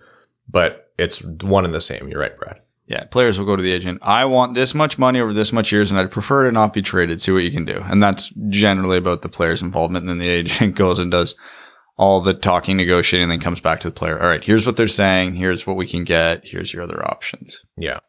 but 0.48 0.92
it's 1.00 1.24
one 1.24 1.66
and 1.66 1.74
the 1.74 1.82
same. 1.82 2.08
You're 2.08 2.22
right, 2.22 2.38
Brad. 2.38 2.62
Yeah. 2.90 3.04
Players 3.06 3.38
will 3.38 3.46
go 3.46 3.56
to 3.56 3.62
the 3.62 3.72
agent. 3.72 4.00
I 4.02 4.26
want 4.26 4.56
this 4.56 4.74
much 4.74 4.98
money 4.98 5.22
over 5.22 5.32
this 5.32 5.54
much 5.54 5.72
years 5.72 5.92
and 5.92 6.00
I'd 6.00 6.12
prefer 6.12 6.46
to 6.46 6.52
not 6.52 6.74
be 6.74 6.82
traded. 6.82 7.22
See 7.22 7.32
what 7.32 7.44
you 7.44 7.52
can 7.52 7.64
do. 7.64 7.84
And 7.86 8.02
that's 8.02 8.34
generally 8.50 8.98
about 8.98 9.22
the 9.22 9.30
player's 9.30 9.62
involvement. 9.62 10.04
And 10.04 10.10
then 10.10 10.18
the 10.18 10.28
agent 10.28 10.76
goes 10.76 10.98
and 10.98 11.12
does 11.12 11.36
all 11.98 12.20
the 12.20 12.34
talking, 12.34 12.78
negotiating, 12.78 13.24
and 13.24 13.32
then 13.32 13.40
comes 13.40 13.60
back 13.60 13.80
to 13.82 13.90
the 13.90 13.94
player. 13.94 14.20
All 14.20 14.28
right. 14.28 14.44
Here's 14.44 14.66
what 14.66 14.76
they're 14.76 14.88
saying. 14.88 15.36
Here's 15.36 15.68
what 15.68 15.76
we 15.76 15.86
can 15.86 16.04
get. 16.04 16.48
Here's 16.48 16.74
your 16.74 16.82
other 16.82 17.06
options. 17.08 17.64
Yeah. 17.78 18.00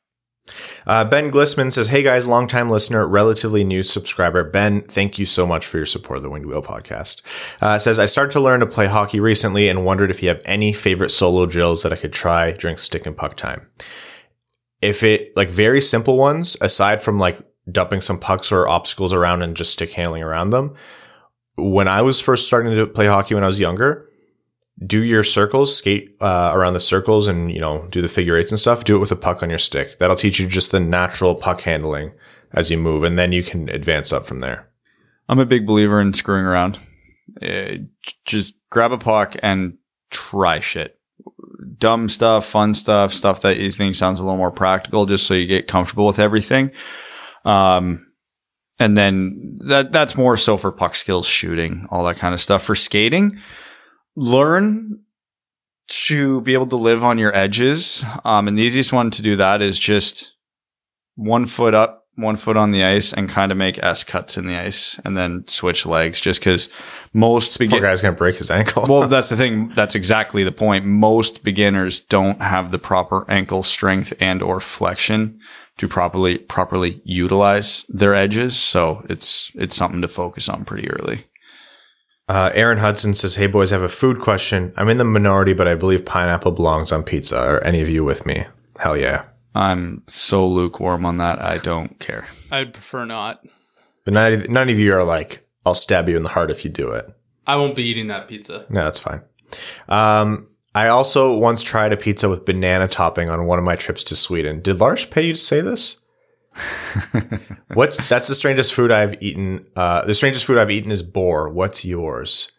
Uh, 0.86 1.04
ben 1.04 1.30
Glissman 1.30 1.70
says, 1.70 1.88
Hey 1.88 2.02
guys, 2.02 2.26
longtime 2.26 2.70
listener, 2.70 3.06
relatively 3.06 3.62
new 3.64 3.82
subscriber. 3.82 4.42
Ben, 4.44 4.82
thank 4.82 5.18
you 5.18 5.26
so 5.26 5.46
much 5.46 5.66
for 5.66 5.76
your 5.76 5.86
support 5.86 6.16
of 6.16 6.22
the 6.22 6.30
Winged 6.30 6.46
Wheel 6.46 6.62
podcast. 6.62 7.22
Uh, 7.60 7.78
says, 7.78 7.98
I 7.98 8.06
started 8.06 8.32
to 8.32 8.40
learn 8.40 8.60
to 8.60 8.66
play 8.66 8.86
hockey 8.86 9.20
recently 9.20 9.68
and 9.68 9.84
wondered 9.84 10.10
if 10.10 10.22
you 10.22 10.28
have 10.28 10.42
any 10.46 10.72
favorite 10.72 11.10
solo 11.10 11.44
drills 11.44 11.82
that 11.82 11.92
I 11.92 11.96
could 11.96 12.12
try 12.12 12.52
during 12.52 12.78
stick 12.78 13.06
and 13.06 13.16
puck 13.16 13.36
time. 13.36 13.66
If 14.82 15.02
it, 15.02 15.36
like 15.36 15.50
very 15.50 15.80
simple 15.80 16.16
ones, 16.16 16.56
aside 16.60 17.02
from 17.02 17.18
like 17.18 17.38
dumping 17.70 18.00
some 18.00 18.18
pucks 18.18 18.50
or 18.50 18.68
obstacles 18.68 19.12
around 19.12 19.42
and 19.42 19.56
just 19.56 19.72
stick 19.72 19.92
handling 19.92 20.22
around 20.22 20.50
them, 20.50 20.74
when 21.56 21.88
I 21.88 22.02
was 22.02 22.20
first 22.20 22.46
starting 22.46 22.74
to 22.74 22.86
play 22.86 23.06
hockey 23.06 23.34
when 23.34 23.44
I 23.44 23.48
was 23.48 23.60
younger, 23.60 24.08
do 24.84 25.02
your 25.02 25.24
circles, 25.24 25.76
skate 25.76 26.16
uh, 26.20 26.52
around 26.54 26.72
the 26.72 26.80
circles, 26.80 27.26
and 27.26 27.52
you 27.52 27.60
know 27.60 27.86
do 27.90 28.00
the 28.00 28.08
figure 28.08 28.36
eights 28.36 28.50
and 28.50 28.58
stuff. 28.58 28.84
Do 28.84 28.96
it 28.96 29.00
with 29.00 29.12
a 29.12 29.16
puck 29.16 29.42
on 29.42 29.50
your 29.50 29.58
stick. 29.58 29.98
That'll 29.98 30.16
teach 30.16 30.40
you 30.40 30.46
just 30.46 30.70
the 30.70 30.80
natural 30.80 31.34
puck 31.34 31.60
handling 31.62 32.12
as 32.52 32.70
you 32.70 32.78
move, 32.78 33.04
and 33.04 33.18
then 33.18 33.32
you 33.32 33.42
can 33.42 33.68
advance 33.68 34.12
up 34.12 34.26
from 34.26 34.40
there. 34.40 34.68
I'm 35.28 35.38
a 35.38 35.46
big 35.46 35.66
believer 35.66 36.00
in 36.00 36.14
screwing 36.14 36.44
around. 36.44 36.78
Uh, 37.40 37.84
just 38.24 38.54
grab 38.70 38.92
a 38.92 38.98
puck 38.98 39.36
and 39.42 39.76
try 40.10 40.60
shit. 40.60 40.99
Dumb 41.78 42.08
stuff, 42.08 42.46
fun 42.46 42.74
stuff, 42.74 43.12
stuff 43.12 43.42
that 43.42 43.58
you 43.58 43.70
think 43.70 43.94
sounds 43.94 44.20
a 44.20 44.24
little 44.24 44.38
more 44.38 44.50
practical, 44.50 45.06
just 45.06 45.26
so 45.26 45.34
you 45.34 45.46
get 45.46 45.68
comfortable 45.68 46.06
with 46.06 46.18
everything. 46.18 46.72
Um, 47.44 48.12
and 48.78 48.96
then 48.96 49.58
that 49.64 49.92
that's 49.92 50.16
more 50.16 50.36
so 50.36 50.56
for 50.56 50.72
puck 50.72 50.94
skills, 50.94 51.26
shooting, 51.26 51.86
all 51.90 52.04
that 52.04 52.16
kind 52.16 52.34
of 52.34 52.40
stuff. 52.40 52.62
For 52.62 52.74
skating, 52.74 53.38
learn 54.16 55.00
to 55.88 56.40
be 56.42 56.54
able 56.54 56.68
to 56.68 56.76
live 56.76 57.02
on 57.02 57.18
your 57.18 57.34
edges. 57.34 58.04
Um, 58.24 58.48
and 58.48 58.56
the 58.56 58.62
easiest 58.62 58.92
one 58.92 59.10
to 59.10 59.22
do 59.22 59.36
that 59.36 59.60
is 59.60 59.78
just 59.78 60.32
one 61.16 61.46
foot 61.46 61.74
up, 61.74 61.99
one 62.16 62.36
foot 62.36 62.56
on 62.56 62.70
the 62.72 62.84
ice, 62.84 63.12
and 63.12 63.28
kind 63.28 63.50
of 63.52 63.56
make 63.58 63.82
S 63.82 64.04
cuts 64.04 64.36
in 64.36 64.46
the 64.46 64.56
ice, 64.56 64.98
and 65.04 65.16
then 65.16 65.46
switch 65.48 65.86
legs. 65.86 66.20
Just 66.20 66.40
because 66.40 66.68
most 67.14 67.58
Poor 67.58 67.66
begin- 67.66 67.82
guy's 67.82 68.02
gonna 68.02 68.16
break 68.16 68.36
his 68.36 68.50
ankle. 68.50 68.86
well, 68.88 69.08
that's 69.08 69.28
the 69.30 69.36
thing. 69.36 69.68
That's 69.70 69.94
exactly 69.94 70.44
the 70.44 70.52
point. 70.52 70.84
Most 70.84 71.42
beginners 71.44 72.00
don't 72.00 72.42
have 72.42 72.70
the 72.72 72.78
proper 72.78 73.24
ankle 73.30 73.62
strength 73.62 74.12
and 74.20 74.42
or 74.42 74.60
flexion 74.60 75.38
to 75.78 75.88
properly 75.88 76.36
properly 76.38 77.00
utilize 77.04 77.84
their 77.88 78.14
edges. 78.14 78.56
So 78.58 79.04
it's 79.08 79.50
it's 79.54 79.74
something 79.76 80.02
to 80.02 80.08
focus 80.08 80.48
on 80.48 80.64
pretty 80.66 80.90
early. 80.90 81.24
Uh, 82.28 82.50
Aaron 82.54 82.78
Hudson 82.78 83.14
says, 83.14 83.36
"Hey 83.36 83.46
boys, 83.46 83.72
I 83.72 83.76
have 83.76 83.82
a 83.82 83.88
food 83.88 84.20
question. 84.20 84.72
I'm 84.76 84.88
in 84.88 84.98
the 84.98 85.04
minority, 85.04 85.52
but 85.52 85.66
I 85.66 85.74
believe 85.74 86.04
pineapple 86.04 86.52
belongs 86.52 86.92
on 86.92 87.02
pizza. 87.02 87.36
Are 87.40 87.64
any 87.64 87.80
of 87.80 87.88
you 87.88 88.04
with 88.04 88.24
me? 88.26 88.44
Hell 88.78 88.96
yeah! 88.96 89.24
I'm 89.54 90.02
so 90.06 90.46
lukewarm 90.46 91.04
on 91.04 91.18
that. 91.18 91.40
I 91.40 91.58
don't 91.58 91.98
care. 91.98 92.26
I'd 92.52 92.72
prefer 92.72 93.04
not. 93.04 93.44
But 94.04 94.14
none 94.14 94.32
of, 94.32 94.48
none 94.48 94.68
of 94.68 94.78
you 94.78 94.94
are 94.94 95.04
like, 95.04 95.46
I'll 95.66 95.74
stab 95.74 96.08
you 96.08 96.16
in 96.16 96.22
the 96.22 96.28
heart 96.28 96.50
if 96.50 96.64
you 96.64 96.70
do 96.70 96.92
it. 96.92 97.06
I 97.46 97.56
won't 97.56 97.74
be 97.74 97.82
eating 97.84 98.08
that 98.08 98.28
pizza. 98.28 98.66
No, 98.70 98.84
that's 98.84 99.00
fine. 99.00 99.22
Um, 99.88 100.48
I 100.74 100.88
also 100.88 101.36
once 101.36 101.62
tried 101.62 101.92
a 101.92 101.96
pizza 101.96 102.28
with 102.28 102.44
banana 102.44 102.86
topping 102.86 103.28
on 103.28 103.46
one 103.46 103.58
of 103.58 103.64
my 103.64 103.76
trips 103.76 104.04
to 104.04 104.16
Sweden. 104.16 104.60
Did 104.60 104.80
Lars 104.80 105.04
pay 105.04 105.26
you 105.26 105.32
to 105.32 105.38
say 105.38 105.60
this? 105.60 106.00
What's 107.74 108.08
that's 108.08 108.28
the 108.28 108.34
strangest 108.34 108.74
food 108.74 108.90
I've 108.90 109.20
eaten. 109.22 109.66
Uh, 109.76 110.04
the 110.04 110.14
strangest 110.14 110.44
food 110.44 110.58
I've 110.58 110.70
eaten 110.70 110.90
is 110.90 111.02
boar. 111.02 111.48
What's 111.48 111.84
yours? 111.84 112.50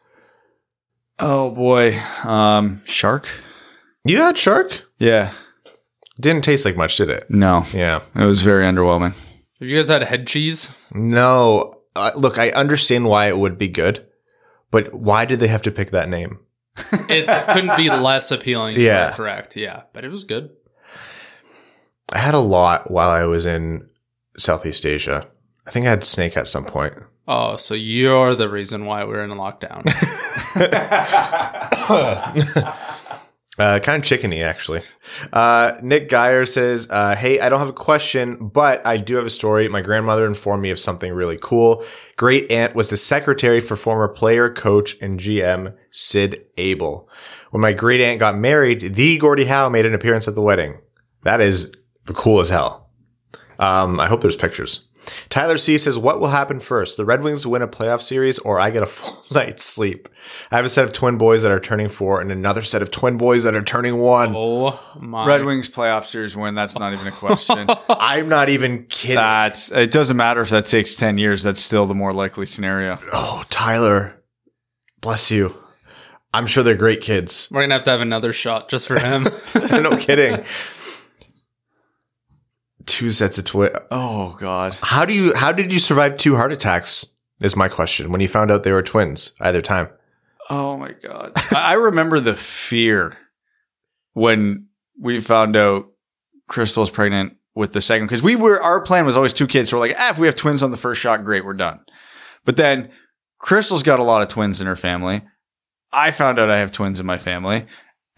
Oh 1.19 1.51
boy, 1.51 1.97
um, 2.23 2.81
shark. 2.85 3.27
You 4.05 4.21
had 4.21 4.37
shark. 4.37 4.83
Yeah, 4.97 5.33
Didn't 6.21 6.43
taste 6.43 6.65
like 6.65 6.77
much, 6.77 6.97
did 6.97 7.09
it? 7.09 7.29
no, 7.29 7.63
Yeah. 7.73 8.01
it 8.15 8.25
was 8.25 8.43
very 8.43 8.63
underwhelming. 8.63 9.13
Have 9.59 9.67
you 9.67 9.75
guys 9.75 9.89
had 9.89 10.03
head 10.03 10.27
cheese? 10.27 10.69
No. 10.93 11.73
Uh, 11.95 12.11
look, 12.15 12.37
I 12.37 12.49
understand 12.51 13.05
why 13.05 13.27
it 13.27 13.37
would 13.37 13.57
be 13.57 13.67
good, 13.67 14.05
but 14.71 14.93
why 14.93 15.25
did 15.25 15.39
they 15.39 15.47
have 15.47 15.61
to 15.63 15.71
pick 15.71 15.91
that 15.91 16.09
name? 16.09 16.39
it 17.09 17.27
couldn't 17.53 17.75
be 17.75 17.89
less 17.89 18.31
appealing. 18.31 18.79
Yeah. 18.79 19.13
correct. 19.13 19.57
Yeah, 19.57 19.83
but 19.93 20.05
it 20.05 20.09
was 20.09 20.23
good. 20.23 20.51
I 22.13 22.19
had 22.19 22.33
a 22.33 22.39
lot 22.39 22.89
while 22.89 23.09
I 23.09 23.25
was 23.25 23.45
in 23.45 23.83
Southeast 24.37 24.85
Asia. 24.85 25.27
I 25.67 25.71
think 25.71 25.85
I 25.85 25.89
had 25.89 26.03
snake 26.03 26.37
at 26.37 26.47
some 26.47 26.65
point. 26.65 26.93
Oh, 27.27 27.55
so 27.57 27.73
you're 27.75 28.35
the 28.35 28.49
reason 28.49 28.85
why 28.85 29.03
we're 29.03 29.23
in 29.23 29.31
lockdown. 29.31 29.83
Uh, 33.59 33.79
kind 33.79 34.01
of 34.01 34.09
chickeny, 34.09 34.43
actually. 34.43 34.81
Uh, 35.33 35.73
Nick 35.83 36.07
Geyer 36.07 36.45
says, 36.45 36.89
uh, 36.89 37.15
Hey, 37.15 37.39
I 37.39 37.49
don't 37.49 37.59
have 37.59 37.69
a 37.69 37.73
question, 37.73 38.47
but 38.47 38.85
I 38.87 38.95
do 38.97 39.17
have 39.17 39.25
a 39.25 39.29
story. 39.29 39.67
My 39.67 39.81
grandmother 39.81 40.25
informed 40.25 40.63
me 40.63 40.69
of 40.69 40.79
something 40.79 41.11
really 41.11 41.37
cool. 41.39 41.83
Great 42.15 42.49
aunt 42.49 42.75
was 42.75 42.89
the 42.89 42.97
secretary 42.97 43.59
for 43.59 43.75
former 43.75 44.07
player, 44.07 44.49
coach, 44.51 44.95
and 45.01 45.19
GM 45.19 45.75
Sid 45.89 46.45
Abel. 46.57 47.09
When 47.51 47.61
my 47.61 47.73
great 47.73 47.99
aunt 47.99 48.19
got 48.21 48.37
married, 48.37 48.95
the 48.95 49.17
Gordie 49.17 49.45
Howe 49.45 49.67
made 49.67 49.85
an 49.85 49.93
appearance 49.93 50.29
at 50.29 50.35
the 50.35 50.41
wedding. 50.41 50.79
That 51.23 51.41
is 51.41 51.75
cool 52.05 52.39
as 52.39 52.49
hell. 52.49 52.89
Um, 53.59 53.99
I 53.99 54.07
hope 54.07 54.21
there's 54.21 54.35
pictures. 54.37 54.87
Tyler 55.29 55.57
C 55.57 55.77
says, 55.77 55.97
What 55.97 56.19
will 56.19 56.27
happen 56.29 56.59
first? 56.59 56.97
The 56.97 57.05
Red 57.05 57.23
Wings 57.23 57.45
win 57.47 57.61
a 57.61 57.67
playoff 57.67 58.01
series 58.01 58.39
or 58.39 58.59
I 58.59 58.69
get 58.69 58.83
a 58.83 58.85
full 58.87 59.23
night's 59.35 59.63
sleep? 59.63 60.07
I 60.51 60.55
have 60.57 60.65
a 60.65 60.69
set 60.69 60.83
of 60.85 60.93
twin 60.93 61.17
boys 61.17 61.41
that 61.43 61.51
are 61.51 61.59
turning 61.59 61.87
four 61.89 62.21
and 62.21 62.31
another 62.31 62.61
set 62.61 62.81
of 62.81 62.91
twin 62.91 63.17
boys 63.17 63.43
that 63.43 63.55
are 63.55 63.63
turning 63.63 63.97
one. 63.97 64.33
oh 64.35 64.79
my! 64.99 65.25
Red 65.25 65.45
Wings 65.45 65.69
playoff 65.69 66.05
series 66.05 66.37
win. 66.37 66.53
That's 66.55 66.77
not 66.77 66.93
even 66.93 67.07
a 67.07 67.11
question. 67.11 67.67
I'm 67.89 68.29
not 68.29 68.49
even 68.49 68.85
kidding. 68.85 69.15
that's 69.15 69.71
it. 69.71 69.91
Doesn't 69.91 70.17
matter 70.17 70.41
if 70.41 70.49
that 70.49 70.65
takes 70.67 70.95
ten 70.95 71.17
years. 71.17 71.43
That's 71.43 71.61
still 71.61 71.85
the 71.85 71.95
more 71.95 72.13
likely 72.13 72.45
scenario. 72.45 72.97
oh, 73.11 73.43
Tyler, 73.49 74.21
bless 75.01 75.31
you. 75.31 75.55
I'm 76.33 76.47
sure 76.47 76.63
they're 76.63 76.75
great 76.75 77.01
kids. 77.01 77.49
We're 77.51 77.61
gonna 77.61 77.73
have 77.73 77.83
to 77.83 77.89
have 77.91 77.99
another 78.01 78.31
shot 78.31 78.69
just 78.69 78.87
for 78.87 78.97
him. 78.99 79.23
no 79.83 79.97
kidding. 79.97 80.43
Two 82.85 83.11
sets 83.11 83.37
of 83.37 83.45
twin. 83.45 83.71
Oh 83.89 84.35
God. 84.39 84.77
How 84.81 85.05
do 85.05 85.13
you? 85.13 85.35
How 85.35 85.51
did 85.51 85.71
you 85.71 85.79
survive 85.79 86.17
two 86.17 86.35
heart 86.35 86.51
attacks? 86.51 87.05
Is 87.39 87.55
my 87.55 87.67
question. 87.67 88.11
When 88.11 88.21
you 88.21 88.27
found 88.27 88.51
out 88.51 88.63
they 88.63 88.71
were 88.71 88.83
twins, 88.83 89.33
either 89.39 89.61
time. 89.61 89.89
Oh 90.49 90.77
my 90.77 90.91
God. 90.91 91.33
I 91.55 91.73
remember 91.73 92.19
the 92.19 92.35
fear 92.35 93.17
when 94.13 94.67
we 94.99 95.19
found 95.19 95.55
out 95.55 95.91
Crystal's 96.47 96.91
pregnant 96.91 97.37
with 97.55 97.73
the 97.73 97.81
second 97.81 98.07
because 98.07 98.23
we 98.23 98.35
were 98.35 98.61
our 98.61 98.81
plan 98.81 99.05
was 99.05 99.17
always 99.17 99.33
two 99.33 99.47
kids. 99.47 99.69
So 99.69 99.77
we're 99.77 99.87
like, 99.87 99.95
ah, 99.97 100.11
if 100.11 100.19
we 100.19 100.27
have 100.27 100.35
twins 100.35 100.61
on 100.61 100.71
the 100.71 100.77
first 100.77 101.01
shot, 101.01 101.23
great, 101.23 101.45
we're 101.45 101.53
done. 101.53 101.79
But 102.45 102.57
then 102.57 102.91
Crystal's 103.39 103.83
got 103.83 103.99
a 103.99 104.03
lot 104.03 104.21
of 104.21 104.27
twins 104.27 104.61
in 104.61 104.67
her 104.67 104.75
family. 104.75 105.21
I 105.91 106.11
found 106.11 106.39
out 106.39 106.49
I 106.49 106.59
have 106.59 106.71
twins 106.71 106.99
in 106.99 107.05
my 107.05 107.17
family. 107.17 107.65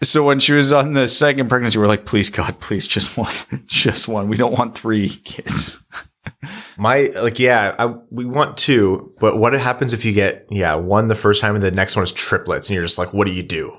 So 0.02 0.22
when 0.24 0.40
she 0.40 0.52
was 0.52 0.72
on 0.72 0.92
the 0.92 1.08
second 1.08 1.48
pregnancy, 1.48 1.78
we're 1.78 1.86
like, 1.86 2.04
please 2.04 2.28
God, 2.30 2.58
please, 2.60 2.86
just 2.86 3.16
one, 3.16 3.32
just 3.66 4.08
one. 4.08 4.28
We 4.28 4.36
don't 4.36 4.52
want 4.52 4.76
three 4.76 5.08
kids. 5.08 5.82
My 6.76 7.10
like, 7.20 7.38
yeah, 7.38 7.74
I, 7.78 7.94
we 8.10 8.24
want 8.24 8.56
two, 8.56 9.14
but 9.20 9.38
what 9.38 9.52
happens 9.52 9.92
if 9.92 10.04
you 10.04 10.12
get 10.12 10.46
yeah 10.50 10.74
one 10.74 11.08
the 11.08 11.14
first 11.14 11.40
time 11.40 11.54
and 11.54 11.62
the 11.62 11.70
next 11.70 11.96
one 11.96 12.02
is 12.02 12.12
triplets, 12.12 12.68
and 12.68 12.74
you're 12.74 12.84
just 12.84 12.98
like, 12.98 13.12
what 13.12 13.26
do 13.26 13.32
you 13.32 13.42
do? 13.42 13.72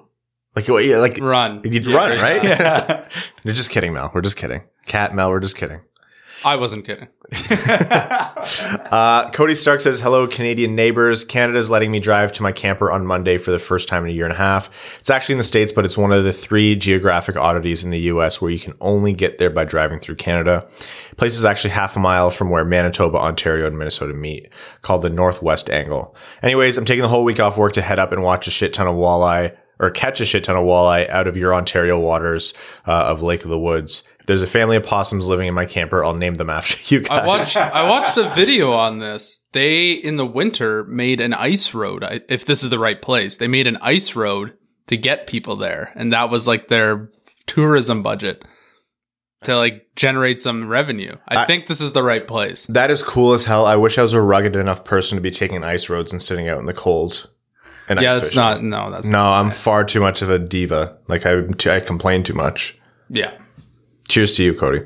Like, 0.55 0.67
what, 0.69 0.85
yeah, 0.85 0.97
like 0.97 1.19
run. 1.19 1.61
you'd 1.65 1.85
Yeah, 1.85 1.95
run, 1.95 2.11
right? 2.19 2.43
Yeah. 2.43 3.09
You're 3.43 3.53
just 3.53 3.69
kidding, 3.69 3.93
Mel. 3.93 4.09
We're 4.13 4.21
just 4.21 4.37
kidding. 4.37 4.63
Cat 4.85 5.13
Mel, 5.13 5.29
we're 5.29 5.41
just 5.41 5.57
kidding. 5.57 5.81
I 6.43 6.55
wasn't 6.55 6.85
kidding. 6.85 7.07
Uh, 8.45 9.29
Cody 9.31 9.55
Stark 9.55 9.81
says, 9.81 9.99
Hello, 9.99 10.27
Canadian 10.27 10.75
neighbors. 10.75 11.23
Canada's 11.23 11.69
letting 11.69 11.91
me 11.91 11.99
drive 11.99 12.31
to 12.33 12.43
my 12.43 12.51
camper 12.51 12.91
on 12.91 13.05
Monday 13.05 13.37
for 13.37 13.49
the 13.49 13.59
first 13.59 13.87
time 13.87 14.03
in 14.03 14.11
a 14.11 14.13
year 14.13 14.25
and 14.25 14.33
a 14.33 14.37
half. 14.37 14.69
It's 14.99 15.09
actually 15.09 15.33
in 15.33 15.37
the 15.39 15.43
States, 15.43 15.71
but 15.71 15.83
it's 15.83 15.97
one 15.97 16.11
of 16.11 16.23
the 16.23 16.31
three 16.31 16.75
geographic 16.75 17.35
oddities 17.35 17.83
in 17.83 17.89
the 17.89 17.99
US 18.01 18.41
where 18.41 18.51
you 18.51 18.59
can 18.59 18.75
only 18.79 19.13
get 19.13 19.39
there 19.39 19.49
by 19.49 19.63
driving 19.65 19.99
through 19.99 20.15
Canada. 20.15 20.67
Place 21.17 21.35
is 21.35 21.43
actually 21.43 21.71
half 21.71 21.95
a 21.95 21.99
mile 21.99 22.29
from 22.29 22.49
where 22.51 22.63
Manitoba, 22.63 23.17
Ontario, 23.17 23.65
and 23.65 23.77
Minnesota 23.77 24.13
meet, 24.13 24.47
called 24.81 25.01
the 25.01 25.09
Northwest 25.09 25.69
Angle. 25.69 26.15
Anyways, 26.43 26.77
I'm 26.77 26.85
taking 26.85 27.01
the 27.01 27.09
whole 27.09 27.23
week 27.23 27.39
off 27.39 27.57
work 27.57 27.73
to 27.73 27.81
head 27.81 27.99
up 27.99 28.11
and 28.11 28.21
watch 28.21 28.47
a 28.47 28.51
shit 28.51 28.73
ton 28.73 28.87
of 28.87 28.95
walleye 28.95 29.55
or 29.79 29.89
catch 29.89 30.21
a 30.21 30.25
shit 30.25 30.43
ton 30.43 30.55
of 30.55 30.63
walleye 30.63 31.09
out 31.09 31.27
of 31.27 31.35
your 31.35 31.53
Ontario 31.53 31.99
waters 31.99 32.53
uh, 32.85 32.91
of 32.91 33.21
Lake 33.21 33.43
of 33.43 33.49
the 33.49 33.59
Woods. 33.59 34.07
There's 34.27 34.41
a 34.41 34.47
family 34.47 34.75
of 34.77 34.83
possums 34.83 35.27
living 35.27 35.47
in 35.47 35.53
my 35.53 35.65
camper, 35.65 36.03
I'll 36.03 36.13
name 36.13 36.35
them 36.35 36.49
after 36.49 36.77
you 36.93 37.01
guys. 37.01 37.19
I 37.21 37.27
watched 37.27 37.57
I 37.57 37.89
watched 37.89 38.17
a 38.17 38.29
video 38.35 38.71
on 38.73 38.99
this. 38.99 39.47
They 39.51 39.91
in 39.91 40.17
the 40.17 40.25
winter 40.25 40.83
made 40.85 41.21
an 41.21 41.33
ice 41.33 41.73
road. 41.73 42.03
If 42.29 42.45
this 42.45 42.63
is 42.63 42.69
the 42.69 42.79
right 42.79 43.01
place, 43.01 43.37
they 43.37 43.47
made 43.47 43.67
an 43.67 43.77
ice 43.81 44.15
road 44.15 44.53
to 44.87 44.97
get 44.97 45.27
people 45.27 45.55
there, 45.55 45.91
and 45.95 46.13
that 46.13 46.29
was 46.29 46.47
like 46.47 46.67
their 46.67 47.09
tourism 47.47 48.03
budget 48.03 48.43
to 49.43 49.55
like 49.55 49.87
generate 49.95 50.41
some 50.41 50.67
revenue. 50.67 51.15
I, 51.27 51.43
I- 51.43 51.45
think 51.45 51.67
this 51.67 51.81
is 51.81 51.91
the 51.93 52.03
right 52.03 52.25
place. 52.27 52.65
That 52.67 52.91
is 52.91 53.03
cool 53.03 53.33
as 53.33 53.45
hell. 53.45 53.65
I 53.65 53.75
wish 53.75 53.97
I 53.97 54.01
was 54.01 54.13
a 54.13 54.21
rugged 54.21 54.55
enough 54.55 54.83
person 54.85 55.15
to 55.17 55.21
be 55.21 55.31
taking 55.31 55.63
ice 55.63 55.89
roads 55.89 56.11
and 56.11 56.21
sitting 56.21 56.49
out 56.49 56.59
in 56.59 56.65
the 56.65 56.73
cold. 56.73 57.29
And 57.87 58.01
yeah, 58.01 58.17
it's 58.17 58.35
not. 58.35 58.63
No, 58.63 58.89
that's 58.89 59.07
No, 59.07 59.21
I'm 59.23 59.51
far 59.51 59.83
too 59.83 59.99
much 59.99 60.23
of 60.23 60.29
a 60.31 60.39
diva. 60.39 60.97
Like 61.07 61.25
I, 61.27 61.43
I 61.69 61.79
complain 61.79 62.23
too 62.23 62.33
much. 62.33 62.75
Yeah. 63.09 63.31
Cheers 64.07 64.33
to 64.33 64.43
you, 64.43 64.53
Cody. 64.53 64.81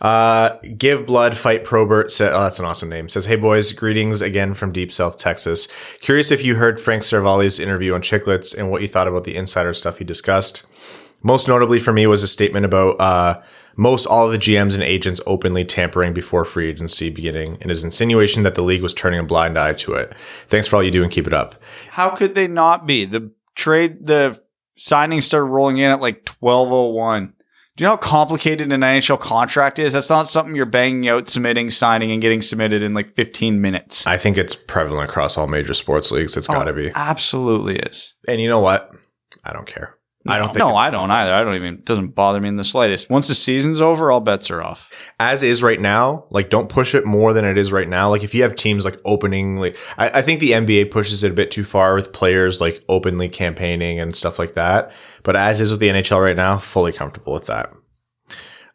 Uh, 0.00 0.56
Give 0.76 1.06
Blood 1.06 1.36
Fight 1.36 1.64
Probert 1.64 2.10
said, 2.10 2.32
oh, 2.32 2.42
that's 2.42 2.58
an 2.58 2.64
awesome 2.64 2.88
name. 2.88 3.08
Says, 3.08 3.26
Hey 3.26 3.36
boys, 3.36 3.72
greetings 3.72 4.20
again 4.22 4.54
from 4.54 4.72
deep 4.72 4.92
South 4.92 5.18
Texas. 5.18 5.68
Curious 6.00 6.30
if 6.30 6.44
you 6.44 6.56
heard 6.56 6.80
Frank 6.80 7.02
Seravalli's 7.02 7.60
interview 7.60 7.94
on 7.94 8.02
Chiclets 8.02 8.56
and 8.56 8.70
what 8.70 8.82
you 8.82 8.88
thought 8.88 9.08
about 9.08 9.24
the 9.24 9.36
insider 9.36 9.72
stuff 9.72 9.98
he 9.98 10.04
discussed. 10.04 10.64
Most 11.22 11.48
notably 11.48 11.78
for 11.78 11.92
me 11.92 12.06
was 12.06 12.22
a 12.22 12.28
statement 12.28 12.66
about, 12.66 13.00
uh, 13.00 13.42
most 13.76 14.06
all 14.06 14.26
of 14.26 14.32
the 14.32 14.38
GMs 14.38 14.74
and 14.74 14.82
agents 14.82 15.20
openly 15.26 15.64
tampering 15.64 16.12
before 16.12 16.44
free 16.44 16.68
agency 16.68 17.10
beginning 17.10 17.58
and 17.60 17.70
his 17.70 17.82
insinuation 17.82 18.44
that 18.44 18.54
the 18.54 18.62
league 18.62 18.82
was 18.82 18.94
turning 18.94 19.18
a 19.18 19.24
blind 19.24 19.58
eye 19.58 19.72
to 19.72 19.94
it. 19.94 20.14
Thanks 20.46 20.68
for 20.68 20.76
all 20.76 20.82
you 20.82 20.90
do 20.90 21.02
and 21.02 21.10
keep 21.10 21.26
it 21.26 21.32
up. 21.32 21.56
How 21.88 22.10
could 22.10 22.34
they 22.34 22.46
not 22.46 22.86
be? 22.86 23.04
The 23.04 23.32
trade, 23.54 24.06
the 24.06 24.40
signings 24.76 25.24
started 25.24 25.46
rolling 25.46 25.78
in 25.78 25.90
at 25.90 26.00
like 26.00 26.28
1201. 26.28 27.32
Do 27.76 27.82
you 27.82 27.86
know 27.86 27.92
how 27.92 27.96
complicated 27.96 28.70
an 28.70 28.82
NHL 28.82 29.18
contract 29.18 29.80
is? 29.80 29.94
That's 29.94 30.08
not 30.08 30.28
something 30.28 30.54
you're 30.54 30.64
banging 30.64 31.08
out, 31.08 31.28
submitting, 31.28 31.70
signing, 31.70 32.12
and 32.12 32.22
getting 32.22 32.40
submitted 32.40 32.82
in 32.84 32.94
like 32.94 33.16
15 33.16 33.60
minutes. 33.60 34.06
I 34.06 34.16
think 34.16 34.38
it's 34.38 34.54
prevalent 34.54 35.08
across 35.08 35.36
all 35.36 35.48
major 35.48 35.74
sports 35.74 36.12
leagues. 36.12 36.36
It's 36.36 36.48
oh, 36.48 36.52
gotta 36.52 36.72
be. 36.72 36.92
Absolutely 36.94 37.76
is. 37.78 38.14
And 38.28 38.40
you 38.40 38.48
know 38.48 38.60
what? 38.60 38.92
I 39.42 39.52
don't 39.52 39.66
care. 39.66 39.96
I 40.26 40.38
don't 40.38 40.48
think 40.48 40.58
No, 40.58 40.74
I 40.74 40.90
don't 40.90 41.10
either. 41.10 41.32
I 41.32 41.44
don't 41.44 41.54
even, 41.56 41.74
it 41.74 41.84
doesn't 41.84 42.14
bother 42.14 42.40
me 42.40 42.48
in 42.48 42.56
the 42.56 42.64
slightest. 42.64 43.10
Once 43.10 43.28
the 43.28 43.34
season's 43.34 43.80
over, 43.80 44.10
all 44.10 44.20
bets 44.20 44.50
are 44.50 44.62
off. 44.62 44.90
as 45.20 45.42
is 45.42 45.62
right 45.62 45.80
now, 45.80 46.26
like 46.30 46.48
don't 46.48 46.68
push 46.68 46.94
it 46.94 47.04
more 47.04 47.32
than 47.32 47.44
it 47.44 47.58
is 47.58 47.72
right 47.72 47.88
now. 47.88 48.08
Like 48.08 48.24
if 48.24 48.34
you 48.34 48.42
have 48.42 48.54
teams 48.54 48.84
like 48.84 48.98
opening, 49.04 49.56
like 49.56 49.76
I, 49.98 50.08
I 50.08 50.22
think 50.22 50.40
the 50.40 50.52
NBA 50.52 50.90
pushes 50.90 51.24
it 51.24 51.30
a 51.30 51.34
bit 51.34 51.50
too 51.50 51.64
far 51.64 51.94
with 51.94 52.12
players 52.12 52.60
like 52.60 52.82
openly 52.88 53.28
campaigning 53.28 54.00
and 54.00 54.16
stuff 54.16 54.38
like 54.38 54.54
that. 54.54 54.92
But 55.22 55.36
as 55.36 55.60
is 55.60 55.70
with 55.70 55.80
the 55.80 55.88
NHL 55.88 56.22
right 56.22 56.36
now, 56.36 56.58
fully 56.58 56.92
comfortable 56.92 57.32
with 57.32 57.46
that. 57.46 57.72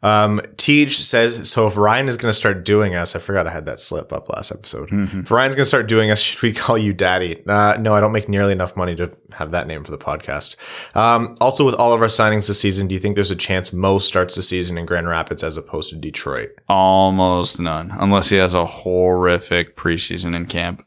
Um, 0.01 0.39
Tej 0.55 0.89
says, 0.89 1.49
so 1.49 1.67
if 1.67 1.75
Ryan 1.75 2.07
is 2.07 2.15
going 2.15 2.29
to 2.29 2.35
start 2.35 2.63
doing 2.63 2.95
us, 2.95 3.15
I 3.15 3.19
forgot 3.19 3.47
I 3.47 3.51
had 3.51 3.65
that 3.65 3.81
slip 3.81 4.13
up 4.13 4.29
last 4.29 4.51
episode. 4.51 4.87
If 4.91 5.29
Ryan's 5.29 5.55
going 5.55 5.63
to 5.63 5.67
start 5.67 5.87
doing 5.87 6.09
us, 6.09 6.21
should 6.23 6.41
we 6.41 6.53
call 6.53 6.77
you 6.77 6.93
daddy? 6.93 7.43
Uh, 7.45 7.75
no, 7.79 7.93
I 7.93 7.99
don't 7.99 8.13
make 8.13 8.29
nearly 8.29 8.53
enough 8.53 8.77
money 8.77 8.95
to 8.95 9.11
have 9.33 9.51
that 9.51 9.67
name 9.67 9.83
for 9.83 9.91
the 9.91 9.97
podcast. 9.97 10.55
Um, 10.95 11.35
also 11.41 11.65
with 11.65 11.75
all 11.75 11.91
of 11.91 12.01
our 12.01 12.07
signings 12.07 12.47
this 12.47 12.61
season, 12.61 12.87
do 12.87 12.93
you 12.93 12.99
think 12.99 13.15
there's 13.15 13.31
a 13.31 13.35
chance 13.35 13.73
Mo 13.73 13.99
starts 13.99 14.35
the 14.35 14.41
season 14.41 14.77
in 14.77 14.85
Grand 14.85 15.09
Rapids 15.09 15.43
as 15.43 15.57
opposed 15.57 15.89
to 15.89 15.97
Detroit? 15.97 16.49
Almost 16.69 17.59
none, 17.59 17.91
unless 17.99 18.29
he 18.29 18.37
has 18.37 18.53
a 18.53 18.65
horrific 18.65 19.75
preseason 19.75 20.33
in 20.33 20.45
camp. 20.45 20.85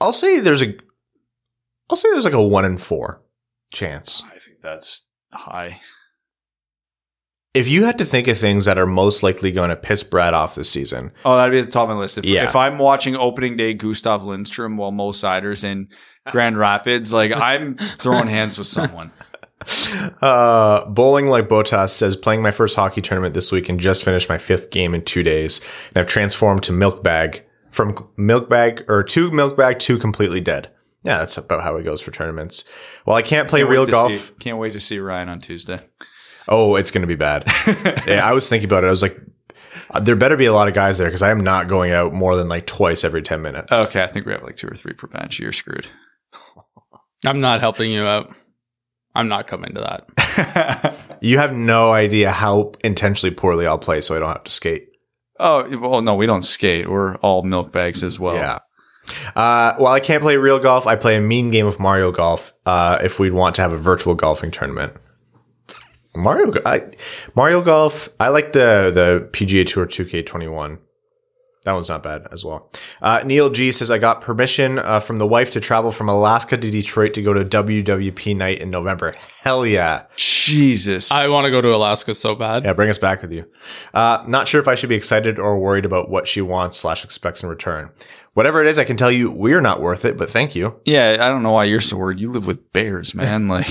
I'll 0.00 0.12
say 0.14 0.40
there's 0.40 0.62
a, 0.62 0.74
I'll 1.90 1.96
say 1.96 2.10
there's 2.12 2.24
like 2.24 2.34
a 2.34 2.42
one 2.42 2.64
in 2.64 2.78
four 2.78 3.22
chance. 3.72 4.22
I 4.26 4.38
think 4.38 4.62
that's 4.62 5.06
high. 5.32 5.80
If 7.56 7.68
you 7.68 7.84
had 7.84 7.98
to 7.98 8.04
think 8.04 8.28
of 8.28 8.36
things 8.38 8.64
that 8.66 8.78
are 8.78 8.86
most 8.86 9.22
likely 9.22 9.50
going 9.50 9.70
to 9.70 9.76
piss 9.76 10.02
Brad 10.02 10.34
off 10.34 10.54
this 10.54 10.70
season, 10.70 11.10
Oh, 11.24 11.36
that'd 11.36 11.52
be 11.52 11.58
at 11.58 11.66
the 11.66 11.72
top 11.72 11.84
of 11.88 11.94
my 11.94 12.00
list. 12.00 12.18
If, 12.18 12.24
Yeah. 12.24 12.44
if 12.48 12.54
I'm 12.56 12.78
watching 12.78 13.16
opening 13.16 13.56
day 13.56 13.74
Gustav 13.74 14.24
Lindstrom 14.24 14.76
while 14.76 14.92
Mo 14.92 15.12
Seider's 15.12 15.64
in 15.64 15.88
Grand 16.30 16.58
Rapids, 16.58 17.12
like 17.12 17.32
I'm 17.32 17.76
throwing 17.76 18.28
hands 18.28 18.58
with 18.58 18.66
someone. 18.66 19.10
uh, 20.22 20.84
bowling 20.86 21.26
like 21.28 21.48
Botas 21.48 21.90
says, 21.90 22.16
playing 22.16 22.42
my 22.42 22.50
first 22.50 22.76
hockey 22.76 23.00
tournament 23.00 23.34
this 23.34 23.50
week 23.52 23.68
and 23.68 23.80
just 23.80 24.04
finished 24.04 24.28
my 24.28 24.38
fifth 24.38 24.70
game 24.70 24.94
in 24.94 25.02
two 25.02 25.22
days, 25.22 25.60
and 25.88 25.96
I've 26.02 26.08
transformed 26.08 26.62
to 26.64 26.72
milk 26.72 27.02
bag 27.02 27.44
from 27.70 28.08
milk 28.16 28.48
bag 28.48 28.84
or 28.88 29.02
to 29.02 29.30
milk 29.30 29.56
bag 29.56 29.78
to 29.80 29.98
completely 29.98 30.40
dead. 30.40 30.70
Yeah, 31.02 31.18
that's 31.18 31.36
about 31.36 31.62
how 31.62 31.76
it 31.76 31.84
goes 31.84 32.00
for 32.00 32.10
tournaments. 32.10 32.64
Well, 33.06 33.16
I 33.16 33.22
can't 33.22 33.48
play 33.48 33.60
Can't 33.60 33.68
wait 33.70 33.74
real 33.76 33.84
to 33.86 33.90
golf. 33.92 34.12
see- 34.12 34.32
can't 34.40 34.58
wait 34.58 34.72
to 34.72 34.80
see 34.80 34.98
Ryan 34.98 35.28
on 35.28 35.40
Tuesday. 35.40 35.80
Oh, 36.48 36.76
it's 36.76 36.90
going 36.90 37.02
to 37.02 37.08
be 37.08 37.16
bad. 37.16 37.44
yeah, 38.06 38.20
I 38.24 38.32
was 38.32 38.48
thinking 38.48 38.68
about 38.68 38.84
it. 38.84 38.88
I 38.88 38.90
was 38.90 39.02
like, 39.02 39.18
uh, 39.90 40.00
there 40.00 40.16
better 40.16 40.36
be 40.36 40.46
a 40.46 40.52
lot 40.52 40.68
of 40.68 40.74
guys 40.74 40.98
there 40.98 41.08
because 41.08 41.22
I 41.22 41.30
am 41.30 41.40
not 41.40 41.68
going 41.68 41.92
out 41.92 42.12
more 42.12 42.36
than 42.36 42.48
like 42.48 42.66
twice 42.66 43.04
every 43.04 43.22
10 43.22 43.42
minutes. 43.42 43.72
Okay, 43.72 44.02
I 44.02 44.06
think 44.06 44.26
we 44.26 44.32
have 44.32 44.42
like 44.42 44.56
two 44.56 44.68
or 44.68 44.74
three 44.74 44.92
per 44.92 45.06
bench. 45.08 45.38
You're 45.38 45.52
screwed. 45.52 45.86
I'm 47.26 47.40
not 47.40 47.60
helping 47.60 47.90
you 47.92 48.04
out. 48.04 48.36
I'm 49.14 49.28
not 49.28 49.46
coming 49.46 49.74
to 49.74 49.80
that. 49.80 51.02
You 51.22 51.38
have 51.38 51.54
no 51.54 51.92
idea 51.92 52.30
how 52.30 52.72
intentionally 52.84 53.34
poorly 53.34 53.66
I'll 53.66 53.78
play, 53.78 54.02
so 54.02 54.14
I 54.14 54.18
don't 54.18 54.28
have 54.28 54.44
to 54.44 54.50
skate. 54.52 54.88
oh, 55.40 55.78
well, 55.78 56.02
no, 56.02 56.14
we 56.14 56.26
don't 56.26 56.42
skate. 56.42 56.90
We're 56.90 57.16
all 57.16 57.42
milk 57.42 57.72
bags 57.72 58.02
as 58.04 58.20
well. 58.20 58.36
Yeah. 58.36 58.58
Uh, 59.34 59.74
while 59.76 59.94
I 59.94 60.00
can't 60.00 60.22
play 60.22 60.36
real 60.36 60.58
golf, 60.58 60.86
I 60.86 60.94
play 60.94 61.16
a 61.16 61.20
mean 61.20 61.48
game 61.48 61.66
of 61.66 61.80
Mario 61.80 62.12
Golf. 62.12 62.52
Uh, 62.66 62.98
if 63.02 63.18
we'd 63.18 63.32
want 63.32 63.54
to 63.56 63.62
have 63.62 63.72
a 63.72 63.78
virtual 63.78 64.14
golfing 64.14 64.50
tournament, 64.50 64.92
Mario, 66.16 66.52
I, 66.64 66.90
Mario 67.34 67.62
Golf. 67.62 68.08
I 68.18 68.28
like 68.28 68.52
the 68.52 68.90
the 68.92 69.28
PGA 69.32 69.66
Tour 69.66 69.86
2K21. 69.86 70.78
That 71.64 71.72
one's 71.72 71.88
not 71.88 72.04
bad 72.04 72.28
as 72.30 72.44
well. 72.44 72.70
Uh, 73.02 73.22
Neil 73.24 73.50
G 73.50 73.72
says 73.72 73.90
I 73.90 73.98
got 73.98 74.20
permission 74.20 74.78
uh, 74.78 75.00
from 75.00 75.16
the 75.16 75.26
wife 75.26 75.50
to 75.50 75.60
travel 75.60 75.90
from 75.90 76.08
Alaska 76.08 76.56
to 76.56 76.70
Detroit 76.70 77.12
to 77.14 77.22
go 77.22 77.32
to 77.32 77.44
WWP 77.44 78.36
night 78.36 78.60
in 78.60 78.70
November. 78.70 79.16
Hell 79.42 79.66
yeah! 79.66 80.04
Jesus. 80.46 81.10
I 81.10 81.28
want 81.28 81.44
to 81.46 81.50
go 81.50 81.60
to 81.60 81.74
Alaska 81.74 82.14
so 82.14 82.34
bad. 82.34 82.64
Yeah, 82.64 82.72
bring 82.72 82.88
us 82.90 82.98
back 82.98 83.22
with 83.22 83.32
you. 83.32 83.44
Uh, 83.92 84.24
not 84.26 84.46
sure 84.48 84.60
if 84.60 84.68
I 84.68 84.74
should 84.74 84.88
be 84.88 84.94
excited 84.94 85.38
or 85.38 85.58
worried 85.58 85.84
about 85.84 86.08
what 86.10 86.26
she 86.28 86.40
wants 86.40 86.76
slash 86.76 87.04
expects 87.04 87.42
in 87.42 87.48
return. 87.48 87.90
Whatever 88.34 88.60
it 88.62 88.66
is, 88.68 88.78
I 88.78 88.84
can 88.84 88.96
tell 88.96 89.10
you 89.10 89.30
we're 89.30 89.60
not 89.60 89.80
worth 89.80 90.04
it, 90.04 90.16
but 90.16 90.28
thank 90.30 90.54
you. 90.54 90.78
yeah, 90.84 91.16
I 91.20 91.28
don't 91.28 91.42
know 91.42 91.52
why 91.52 91.64
you're 91.64 91.80
so 91.80 91.96
worried. 91.96 92.20
You 92.20 92.30
live 92.30 92.46
with 92.46 92.72
bears, 92.72 93.14
man. 93.14 93.48
Like, 93.56 93.66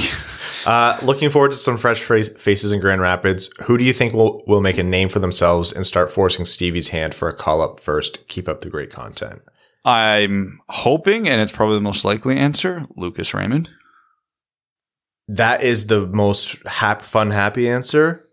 Uh, 0.68 0.98
looking 1.04 1.30
forward 1.30 1.52
to 1.52 1.58
some 1.58 1.78
fresh 1.78 2.02
faces 2.02 2.72
in 2.72 2.80
Grand 2.80 3.00
Rapids. 3.00 3.54
Who 3.66 3.78
do 3.78 3.84
you 3.84 3.94
think 3.94 4.14
will, 4.14 4.42
will 4.48 4.62
make 4.62 4.80
a 4.80 4.84
name 4.84 5.10
for 5.10 5.20
themselves 5.20 5.72
and 5.72 5.86
start 5.86 6.12
forcing 6.12 6.44
Stevie's 6.46 6.88
hand 6.88 7.14
for 7.14 7.30
a 7.30 7.34
call 7.36 7.62
up 7.62 7.80
first? 7.80 8.28
Keep 8.28 8.50
up 8.50 8.62
the 8.62 8.70
great 8.72 8.90
content. 8.92 9.44
I'm 9.86 10.60
hoping, 10.70 11.30
and 11.30 11.40
it's 11.40 11.52
probably 11.52 11.76
the 11.76 11.82
most 11.82 12.04
likely 12.04 12.38
answer, 12.38 12.88
Lucas 12.96 13.34
Raymond. 13.36 13.70
That 15.28 15.64
is 15.64 15.88
the 15.88 16.06
most 16.08 16.66
hap- 16.68 17.02
fun, 17.02 17.32
happy 17.32 17.68
answer. 17.68 18.28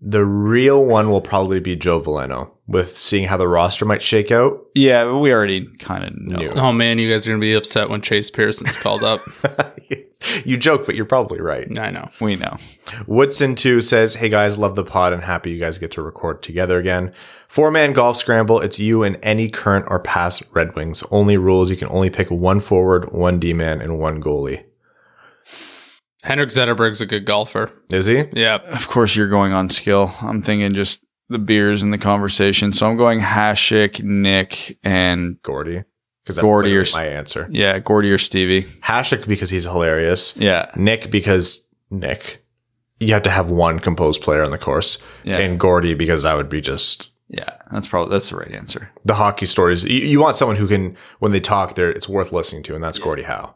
The 0.00 0.24
real 0.24 0.84
one 0.84 1.10
will 1.10 1.20
probably 1.20 1.58
be 1.58 1.74
Joe 1.74 2.00
Veleno 2.00 2.52
with 2.68 2.96
seeing 2.96 3.26
how 3.26 3.36
the 3.36 3.48
roster 3.48 3.84
might 3.84 4.00
shake 4.00 4.30
out. 4.30 4.60
Yeah, 4.74 5.18
we 5.18 5.32
already 5.32 5.66
kind 5.78 6.04
of 6.04 6.16
know. 6.16 6.38
Knew. 6.38 6.50
Oh 6.50 6.72
man, 6.72 6.98
you 6.98 7.10
guys 7.10 7.26
are 7.26 7.30
gonna 7.30 7.40
be 7.40 7.54
upset 7.54 7.90
when 7.90 8.00
Chase 8.00 8.30
Pearson's 8.30 8.80
called 8.80 9.02
up. 9.02 9.20
you 10.44 10.56
joke, 10.56 10.86
but 10.86 10.94
you're 10.94 11.04
probably 11.04 11.40
right. 11.40 11.78
I 11.78 11.90
know. 11.90 12.10
We 12.20 12.36
know. 12.36 12.56
Woodson2 13.06 13.82
says, 13.82 14.14
Hey 14.14 14.28
guys, 14.28 14.58
love 14.58 14.76
the 14.76 14.84
pod 14.84 15.12
and 15.12 15.24
happy 15.24 15.50
you 15.50 15.58
guys 15.58 15.78
get 15.78 15.90
to 15.92 16.02
record 16.02 16.42
together 16.42 16.78
again. 16.78 17.12
Four 17.48 17.70
man 17.70 17.92
golf 17.92 18.16
scramble. 18.16 18.60
It's 18.60 18.78
you 18.78 19.02
and 19.02 19.18
any 19.22 19.48
current 19.48 19.86
or 19.88 19.98
past 19.98 20.44
Red 20.52 20.76
Wings. 20.76 21.02
Only 21.10 21.36
rules 21.36 21.70
you 21.70 21.76
can 21.76 21.88
only 21.88 22.10
pick 22.10 22.30
one 22.30 22.60
forward, 22.60 23.12
one 23.12 23.40
D 23.40 23.52
man, 23.52 23.80
and 23.80 23.98
one 23.98 24.22
goalie. 24.22 24.64
Henrik 26.22 26.48
Zetterberg's 26.50 27.00
a 27.00 27.06
good 27.06 27.24
golfer. 27.24 27.70
Is 27.90 28.06
he? 28.06 28.24
Yeah. 28.32 28.56
Of 28.56 28.88
course, 28.88 29.14
you're 29.14 29.28
going 29.28 29.52
on 29.52 29.70
skill. 29.70 30.12
I'm 30.20 30.42
thinking 30.42 30.74
just 30.74 31.04
the 31.28 31.38
beers 31.38 31.82
and 31.82 31.92
the 31.92 31.98
conversation. 31.98 32.72
So 32.72 32.86
I'm 32.88 32.96
going 32.96 33.20
Hasek, 33.20 34.02
Nick, 34.02 34.78
and 34.82 35.40
Gordie. 35.42 35.84
Because 36.24 36.38
Gordie 36.38 36.76
or 36.76 36.84
my 36.94 37.06
answer. 37.06 37.48
yeah, 37.50 37.78
Gordie 37.78 38.10
or 38.10 38.18
Stevie. 38.18 38.62
Hasek 38.82 39.26
because 39.26 39.48
he's 39.48 39.64
hilarious. 39.64 40.36
Yeah. 40.36 40.70
Nick 40.76 41.10
because 41.10 41.66
Nick. 41.90 42.44
You 43.00 43.14
have 43.14 43.22
to 43.22 43.30
have 43.30 43.48
one 43.48 43.78
composed 43.78 44.20
player 44.22 44.42
on 44.42 44.50
the 44.50 44.58
course. 44.58 45.02
Yeah. 45.24 45.38
And 45.38 45.58
Gordie 45.58 45.94
because 45.94 46.24
that 46.24 46.34
would 46.36 46.48
be 46.50 46.60
just 46.60 47.10
Yeah. 47.28 47.48
That's 47.70 47.88
probably, 47.88 48.12
that's 48.12 48.28
the 48.30 48.36
right 48.36 48.52
answer. 48.52 48.90
the 49.04 49.14
hockey 49.14 49.46
stories. 49.46 49.84
You, 49.84 50.00
you 50.00 50.20
want 50.20 50.36
someone 50.36 50.56
who 50.56 50.66
can, 50.66 50.96
when 51.20 51.32
they 51.32 51.40
talk, 51.40 51.76
there 51.76 51.90
it's 51.90 52.08
worth 52.08 52.32
listening 52.32 52.62
to, 52.64 52.74
and 52.74 52.82
that's 52.84 52.98
Gordie 52.98 53.22
Howe. 53.22 53.54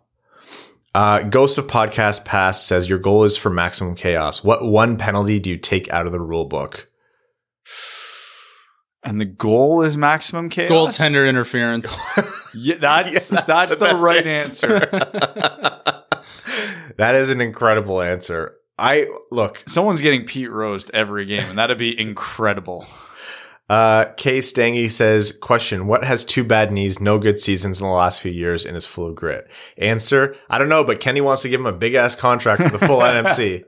Uh, 0.95 1.23
Ghost 1.23 1.57
of 1.57 1.67
Podcast 1.67 2.27
Past 2.27 2.67
says 2.67 2.89
your 2.89 2.99
goal 2.99 3.25
is 3.25 3.37
for 3.37 3.49
maximum 3.49 3.95
chaos. 3.95 4.45
What 4.45 4.65
one 4.65 4.99
penalty 4.99 5.41
do 5.41 5.51
you 5.51 5.57
take 5.57 5.91
out 5.91 6.05
of 6.05 6.13
the 6.13 6.21
rule 6.21 6.45
book? 6.45 6.91
And 9.03 9.21
the 9.21 9.25
goal 9.25 9.83
is 9.83 9.97
maximum 9.97 10.51
chaos. 10.51 10.71
Goaltender 10.71 11.29
interference. 11.29 11.97
Yeah, 12.55 12.77
that's, 12.77 13.11
Yes, 13.11 13.29
that's, 13.47 13.79
the, 13.79 13.83
best 13.83 14.05
right 14.05 14.27
answer. 14.27 14.81
that 16.99 17.15
is 17.15 17.31
an 17.31 17.41
incredible 17.41 18.03
answer. 18.03 18.57
I 18.79 19.07
look. 19.31 19.65
Someone's 19.67 20.03
getting 20.03 20.27
Pete 20.27 20.51
Roast 20.51 20.91
every 20.93 21.25
game, 21.25 21.45
and 21.49 21.57
that'd 21.57 21.79
be 21.79 21.99
incredible. 21.99 22.85
Uh, 23.69 24.07
Kay 24.17 24.39
Stangy 24.39 24.91
says, 24.91 25.33
question, 25.33 25.87
what 25.87 26.05
has 26.05 26.25
two 26.25 26.45
bad 26.45 26.71
knees, 26.73 27.01
no 27.01 27.19
good 27.19 27.41
seasons 27.41 27.81
in 27.81 27.87
the 27.87 27.93
last 27.93 28.21
few 28.21 28.31
years 28.33 28.65
and 28.67 28.77
is 28.77 28.85
full 28.85 29.07
of 29.09 29.15
grit? 29.15 29.49
Answer, 29.79 30.37
I 30.51 30.59
don't 30.59 30.69
know, 30.69 30.85
but 30.85 31.01
Kenny 31.01 31.21
wants 31.21 31.43
to 31.43 31.49
give 31.49 31.61
him 31.61 31.67
a 31.67 31.73
big 31.73 31.95
ass 31.95 32.15
contract 32.15 32.63
for 32.63 32.77
the 32.77 32.87
full 32.87 32.99
NMC. 33.01 33.65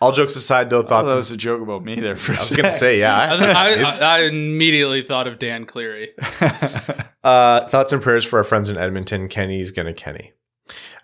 All 0.00 0.12
jokes 0.12 0.36
aside 0.36 0.68
though, 0.68 0.80
Oh, 0.80 0.82
thoughts. 0.82 1.08
that 1.08 1.16
was 1.16 1.30
a 1.30 1.36
joke 1.36 1.62
about 1.62 1.84
me 1.84 1.98
there 1.98 2.16
for 2.16 2.32
a 2.32 2.36
I 2.36 2.38
was 2.38 2.50
going 2.50 2.64
to 2.64 2.72
say, 2.72 2.98
yeah. 2.98 3.16
I, 3.16 3.36
I, 3.36 3.82
I, 3.82 4.18
I 4.18 4.22
immediately 4.24 5.00
thought 5.00 5.26
of 5.26 5.38
Dan 5.38 5.64
Cleary. 5.64 6.10
uh, 7.24 7.66
thoughts 7.66 7.92
and 7.92 8.02
prayers 8.02 8.24
for 8.24 8.38
our 8.38 8.44
friends 8.44 8.68
in 8.68 8.76
Edmonton. 8.76 9.28
Kenny's 9.28 9.70
going 9.70 9.86
to 9.86 9.94
Kenny. 9.94 10.32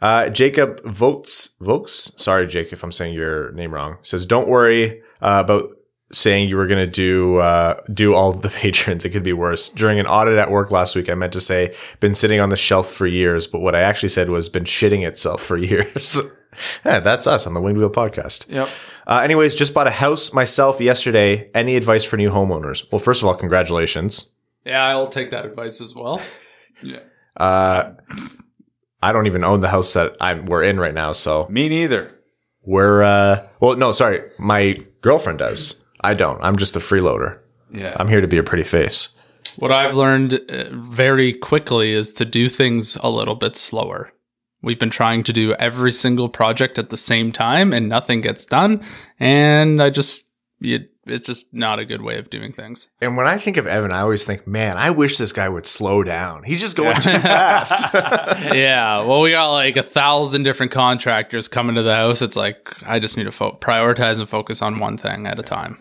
Uh, 0.02 0.28
Jacob 0.30 0.82
votes, 0.84 1.56
Vokes. 1.60 2.12
Sorry, 2.16 2.46
Jake, 2.46 2.72
if 2.72 2.82
I'm 2.82 2.92
saying 2.92 3.14
your 3.14 3.52
name 3.52 3.72
wrong. 3.72 3.98
Says, 4.02 4.26
don't 4.26 4.48
worry 4.48 5.00
uh, 5.22 5.42
about 5.44 5.70
saying 6.12 6.48
you 6.48 6.56
were 6.56 6.66
going 6.66 6.84
to 6.84 6.90
do 6.90 7.36
uh, 7.36 7.80
do 7.92 8.14
all 8.14 8.30
of 8.30 8.40
the 8.42 8.48
patrons. 8.60 9.04
It 9.04 9.10
could 9.10 9.22
be 9.22 9.32
worse. 9.32 9.68
During 9.68 9.98
an 10.00 10.06
audit 10.06 10.38
at 10.38 10.50
work 10.50 10.70
last 10.70 10.96
week, 10.96 11.08
I 11.08 11.14
meant 11.14 11.32
to 11.34 11.40
say 11.40 11.74
been 12.00 12.14
sitting 12.14 12.40
on 12.40 12.48
the 12.48 12.56
shelf 12.56 12.90
for 12.90 13.06
years, 13.06 13.46
but 13.46 13.60
what 13.60 13.74
I 13.74 13.80
actually 13.80 14.08
said 14.10 14.30
was 14.30 14.48
been 14.48 14.64
shitting 14.64 15.06
itself 15.06 15.42
for 15.42 15.56
years. 15.72 16.20
yeah, 16.84 17.00
that's 17.00 17.26
us 17.26 17.46
on 17.46 17.54
the 17.54 17.60
Winged 17.60 17.78
Wheel 17.78 17.90
podcast. 17.90 18.46
Yep. 18.48 18.68
Uh, 19.06 19.20
anyways, 19.24 19.54
just 19.54 19.72
bought 19.74 19.86
a 19.86 19.90
house 19.90 20.32
myself 20.32 20.80
yesterday. 20.80 21.50
Any 21.54 21.76
advice 21.76 22.04
for 22.04 22.16
new 22.16 22.30
homeowners? 22.30 22.90
Well, 22.92 22.98
first 22.98 23.22
of 23.22 23.28
all, 23.28 23.34
congratulations. 23.34 24.34
Yeah, 24.64 24.84
I'll 24.86 25.08
take 25.08 25.30
that 25.30 25.44
advice 25.46 25.80
as 25.80 25.94
well. 25.94 26.20
Yeah. 26.82 27.00
Uh, 27.36 27.92
I 29.02 29.12
don't 29.12 29.26
even 29.26 29.44
own 29.44 29.60
the 29.60 29.68
house 29.68 29.92
that 29.92 30.16
I'm 30.20 30.46
we're 30.46 30.62
in 30.62 30.80
right 30.80 30.94
now, 30.94 31.12
so 31.12 31.46
Me 31.50 31.68
neither. 31.68 32.14
we're 32.62 33.02
uh, 33.02 33.46
well, 33.60 33.76
no, 33.76 33.92
sorry, 33.92 34.30
my 34.38 34.78
girlfriend 35.02 35.38
does. 35.40 35.79
I 36.00 36.14
don't. 36.14 36.42
I'm 36.42 36.56
just 36.56 36.76
a 36.76 36.80
freeloader. 36.80 37.38
Yeah. 37.72 37.94
I'm 37.96 38.08
here 38.08 38.20
to 38.20 38.28
be 38.28 38.38
a 38.38 38.42
pretty 38.42 38.64
face. 38.64 39.10
What 39.56 39.72
I've 39.72 39.96
learned 39.96 40.34
uh, 40.34 40.64
very 40.72 41.32
quickly 41.32 41.92
is 41.92 42.12
to 42.14 42.24
do 42.24 42.48
things 42.48 42.96
a 42.96 43.10
little 43.10 43.34
bit 43.34 43.56
slower. 43.56 44.12
We've 44.62 44.78
been 44.78 44.90
trying 44.90 45.22
to 45.24 45.32
do 45.32 45.54
every 45.54 45.92
single 45.92 46.28
project 46.28 46.78
at 46.78 46.90
the 46.90 46.96
same 46.96 47.32
time 47.32 47.72
and 47.72 47.88
nothing 47.88 48.20
gets 48.20 48.44
done. 48.44 48.84
And 49.18 49.82
I 49.82 49.90
just, 49.90 50.26
it, 50.60 50.90
it's 51.06 51.26
just 51.26 51.52
not 51.54 51.78
a 51.78 51.86
good 51.86 52.02
way 52.02 52.18
of 52.18 52.28
doing 52.28 52.52
things. 52.52 52.88
And 53.00 53.16
when 53.16 53.26
I 53.26 53.38
think 53.38 53.56
of 53.56 53.66
Evan, 53.66 53.90
I 53.90 54.00
always 54.00 54.24
think, 54.24 54.46
man, 54.46 54.76
I 54.76 54.90
wish 54.90 55.16
this 55.16 55.32
guy 55.32 55.48
would 55.48 55.66
slow 55.66 56.02
down. 56.02 56.42
He's 56.44 56.60
just 56.60 56.76
going 56.76 56.96
too 56.96 57.10
fast. 57.18 57.92
yeah. 58.54 59.02
Well, 59.02 59.22
we 59.22 59.30
got 59.30 59.50
like 59.50 59.76
a 59.76 59.82
thousand 59.82 60.42
different 60.42 60.72
contractors 60.72 61.48
coming 61.48 61.76
to 61.76 61.82
the 61.82 61.94
house. 61.94 62.20
It's 62.20 62.36
like, 62.36 62.70
I 62.86 62.98
just 62.98 63.16
need 63.16 63.24
to 63.24 63.32
fo- 63.32 63.56
prioritize 63.56 64.18
and 64.20 64.28
focus 64.28 64.60
on 64.60 64.78
one 64.78 64.98
thing 64.98 65.26
at 65.26 65.38
a 65.38 65.42
time. 65.42 65.78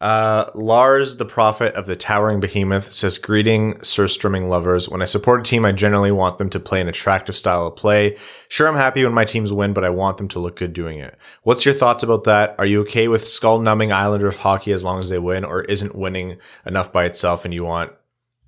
Uh, 0.00 0.48
Lars, 0.54 1.16
the 1.16 1.24
prophet 1.24 1.74
of 1.74 1.86
the 1.86 1.96
towering 1.96 2.38
behemoth, 2.38 2.92
says, 2.92 3.18
Greeting, 3.18 3.74
surströmming 3.78 4.48
lovers. 4.48 4.88
When 4.88 5.02
I 5.02 5.06
support 5.06 5.40
a 5.40 5.42
team, 5.42 5.64
I 5.64 5.72
generally 5.72 6.12
want 6.12 6.38
them 6.38 6.50
to 6.50 6.60
play 6.60 6.80
an 6.80 6.88
attractive 6.88 7.36
style 7.36 7.66
of 7.66 7.74
play. 7.74 8.16
Sure, 8.48 8.68
I'm 8.68 8.76
happy 8.76 9.02
when 9.02 9.12
my 9.12 9.24
teams 9.24 9.52
win, 9.52 9.72
but 9.72 9.84
I 9.84 9.90
want 9.90 10.18
them 10.18 10.28
to 10.28 10.38
look 10.38 10.54
good 10.54 10.72
doing 10.72 11.00
it. 11.00 11.18
What's 11.42 11.64
your 11.64 11.74
thoughts 11.74 12.04
about 12.04 12.24
that? 12.24 12.54
Are 12.58 12.66
you 12.66 12.82
okay 12.82 13.08
with 13.08 13.26
skull 13.26 13.58
numbing 13.58 13.90
Islanders 13.90 14.36
hockey 14.36 14.70
as 14.70 14.84
long 14.84 15.00
as 15.00 15.08
they 15.08 15.18
win, 15.18 15.44
or 15.44 15.62
isn't 15.62 15.96
winning 15.96 16.38
enough 16.64 16.92
by 16.92 17.04
itself 17.04 17.44
and 17.44 17.52
you 17.52 17.64
want, 17.64 17.90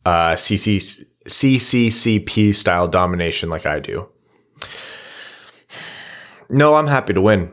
uh, 0.07 0.35
CC, 0.35 1.05
CCCP 1.27 2.55
style 2.55 2.87
domination 2.87 3.51
like 3.51 3.67
I 3.67 3.81
do? 3.81 4.09
No, 6.49 6.75
I'm 6.75 6.87
happy 6.87 7.13
to 7.13 7.21
win. 7.21 7.53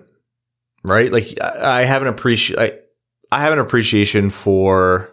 Right? 0.84 1.12
Like, 1.12 1.36
I 1.42 1.80
I 1.80 1.86
have 1.86 2.04
an 2.04 2.08
appreciate, 2.08 2.84
I, 3.32 3.42
have 3.42 3.54
an 3.54 3.60
appreciation 3.60 4.30
for 4.30 5.12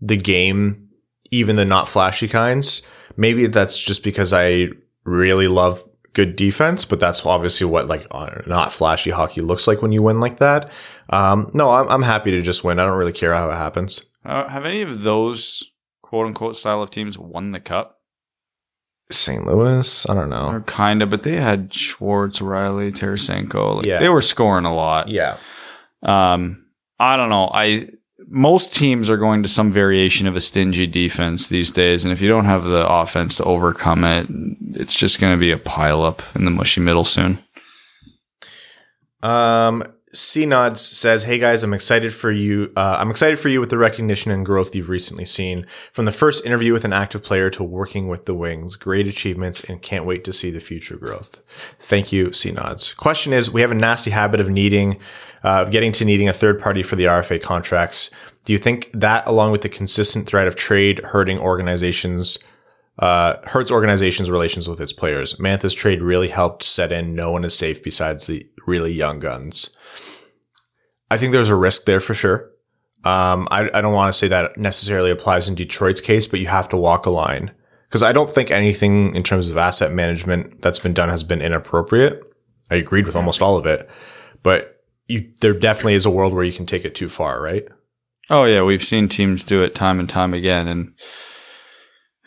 the 0.00 0.16
game, 0.16 0.88
even 1.30 1.56
the 1.56 1.64
not 1.64 1.88
flashy 1.88 2.28
kinds. 2.28 2.82
Maybe 3.16 3.46
that's 3.46 3.78
just 3.78 4.04
because 4.04 4.32
I 4.32 4.68
really 5.04 5.48
love 5.48 5.82
good 6.14 6.36
defense, 6.36 6.84
but 6.84 7.00
that's 7.00 7.24
obviously 7.26 7.66
what 7.66 7.86
like 7.86 8.06
uh, 8.10 8.30
not 8.46 8.72
flashy 8.72 9.10
hockey 9.10 9.40
looks 9.40 9.66
like 9.66 9.82
when 9.82 9.92
you 9.92 10.02
win 10.02 10.20
like 10.20 10.38
that. 10.38 10.72
Um, 11.10 11.50
no, 11.52 11.70
I'm, 11.70 11.88
I'm 11.88 12.02
happy 12.02 12.30
to 12.32 12.42
just 12.42 12.64
win. 12.64 12.78
I 12.78 12.86
don't 12.86 12.96
really 12.98 13.12
care 13.12 13.34
how 13.34 13.50
it 13.50 13.54
happens. 13.54 14.06
Uh, 14.24 14.48
have 14.48 14.64
any 14.64 14.82
of 14.82 15.02
those 15.02 15.72
quote 16.02 16.26
unquote 16.26 16.56
style 16.56 16.82
of 16.82 16.90
teams 16.90 17.18
won 17.18 17.52
the 17.52 17.60
cup? 17.60 18.00
St. 19.10 19.46
Louis, 19.46 20.08
I 20.08 20.14
don't 20.14 20.30
know. 20.30 20.48
Or 20.48 20.60
kind 20.62 21.02
of, 21.02 21.10
but 21.10 21.24
they 21.24 21.36
had 21.36 21.74
Schwartz, 21.74 22.40
Riley, 22.40 22.90
Tarasenko. 22.90 23.76
Like, 23.76 23.86
Yeah. 23.86 23.98
They 23.98 24.08
were 24.08 24.22
scoring 24.22 24.64
a 24.64 24.74
lot. 24.74 25.08
Yeah. 25.08 25.36
Um, 26.02 26.63
I 26.98 27.16
don't 27.16 27.28
know. 27.28 27.50
I 27.52 27.88
most 28.26 28.74
teams 28.74 29.10
are 29.10 29.16
going 29.16 29.42
to 29.42 29.48
some 29.48 29.70
variation 29.70 30.26
of 30.26 30.36
a 30.36 30.40
stingy 30.40 30.86
defense 30.86 31.48
these 31.48 31.70
days, 31.70 32.04
and 32.04 32.12
if 32.12 32.20
you 32.20 32.28
don't 32.28 32.46
have 32.46 32.64
the 32.64 32.86
offense 32.88 33.36
to 33.36 33.44
overcome 33.44 34.04
it, 34.04 34.26
it's 34.72 34.96
just 34.96 35.20
going 35.20 35.34
to 35.34 35.40
be 35.40 35.50
a 35.50 35.58
pile 35.58 36.02
up 36.02 36.22
in 36.34 36.44
the 36.44 36.50
mushy 36.50 36.80
middle 36.80 37.04
soon. 37.04 37.38
Um, 39.22 39.84
C 40.14 40.46
Nods 40.46 40.80
says, 40.80 41.24
"Hey 41.24 41.38
guys, 41.38 41.62
I'm 41.62 41.74
excited 41.74 42.14
for 42.14 42.30
you. 42.30 42.72
Uh, 42.76 42.96
I'm 43.00 43.10
excited 43.10 43.38
for 43.38 43.48
you 43.48 43.60
with 43.60 43.70
the 43.70 43.78
recognition 43.78 44.30
and 44.30 44.46
growth 44.46 44.74
you've 44.74 44.88
recently 44.88 45.24
seen 45.24 45.66
from 45.92 46.04
the 46.04 46.12
first 46.12 46.46
interview 46.46 46.72
with 46.72 46.84
an 46.84 46.92
active 46.92 47.22
player 47.22 47.50
to 47.50 47.64
working 47.64 48.08
with 48.08 48.26
the 48.26 48.34
Wings. 48.34 48.76
Great 48.76 49.06
achievements, 49.06 49.62
and 49.64 49.82
can't 49.82 50.06
wait 50.06 50.24
to 50.24 50.32
see 50.32 50.50
the 50.50 50.60
future 50.60 50.96
growth. 50.96 51.42
Thank 51.80 52.12
you, 52.12 52.32
C 52.32 52.52
Nods. 52.52 52.94
Question 52.94 53.32
is, 53.32 53.50
we 53.50 53.60
have 53.60 53.72
a 53.72 53.74
nasty 53.74 54.10
habit 54.10 54.40
of 54.40 54.48
needing, 54.48 54.98
uh, 55.42 55.64
getting 55.64 55.92
to 55.92 56.04
needing 56.04 56.28
a 56.28 56.32
third 56.32 56.60
party 56.60 56.82
for 56.82 56.96
the 56.96 57.04
RFA 57.04 57.40
contracts. 57.40 58.10
Do 58.44 58.52
you 58.52 58.58
think 58.58 58.90
that, 58.92 59.26
along 59.26 59.52
with 59.52 59.62
the 59.62 59.68
consistent 59.68 60.26
threat 60.28 60.46
of 60.46 60.56
trade 60.56 61.00
hurting 61.04 61.38
organizations?" 61.38 62.38
uh, 62.98 63.36
hurts 63.44 63.72
organizations' 63.72 64.30
relations 64.30 64.68
with 64.68 64.80
its 64.80 64.92
players. 64.92 65.38
Mantha's 65.40 65.74
trade 65.74 66.00
really 66.00 66.28
helped 66.28 66.62
set 66.62 66.92
in 66.92 67.14
no 67.14 67.32
one 67.32 67.44
is 67.44 67.56
safe 67.56 67.82
besides 67.82 68.28
the 68.28 68.46
really 68.66 68.92
young 68.92 69.18
guns. 69.18 69.70
I 71.10 71.16
think 71.16 71.32
there's 71.32 71.50
a 71.50 71.56
risk 71.56 71.84
there 71.84 72.00
for 72.00 72.14
sure. 72.14 72.50
Um, 73.04 73.46
I, 73.50 73.68
I 73.74 73.80
don't 73.80 73.92
want 73.92 74.12
to 74.12 74.18
say 74.18 74.28
that 74.28 74.56
necessarily 74.56 75.10
applies 75.10 75.48
in 75.48 75.54
Detroit's 75.54 76.00
case, 76.00 76.26
but 76.26 76.40
you 76.40 76.46
have 76.46 76.68
to 76.70 76.76
walk 76.76 77.04
a 77.04 77.10
line 77.10 77.52
because 77.88 78.02
I 78.02 78.12
don't 78.12 78.30
think 78.30 78.50
anything 78.50 79.14
in 79.14 79.22
terms 79.22 79.50
of 79.50 79.56
asset 79.56 79.92
management 79.92 80.62
that's 80.62 80.78
been 80.78 80.94
done 80.94 81.10
has 81.10 81.22
been 81.22 81.42
inappropriate. 81.42 82.22
I 82.70 82.76
agreed 82.76 83.06
with 83.06 83.14
almost 83.14 83.42
all 83.42 83.56
of 83.56 83.66
it, 83.66 83.88
but 84.42 84.82
you, 85.06 85.30
there 85.40 85.52
definitely 85.52 85.94
is 85.94 86.06
a 86.06 86.10
world 86.10 86.32
where 86.32 86.44
you 86.44 86.52
can 86.52 86.66
take 86.66 86.86
it 86.86 86.94
too 86.94 87.10
far, 87.10 87.42
right? 87.42 87.64
Oh 88.30 88.44
yeah, 88.44 88.62
we've 88.62 88.82
seen 88.82 89.08
teams 89.08 89.44
do 89.44 89.62
it 89.62 89.74
time 89.74 90.00
and 90.00 90.08
time 90.08 90.32
again, 90.32 90.66
and 90.66 90.94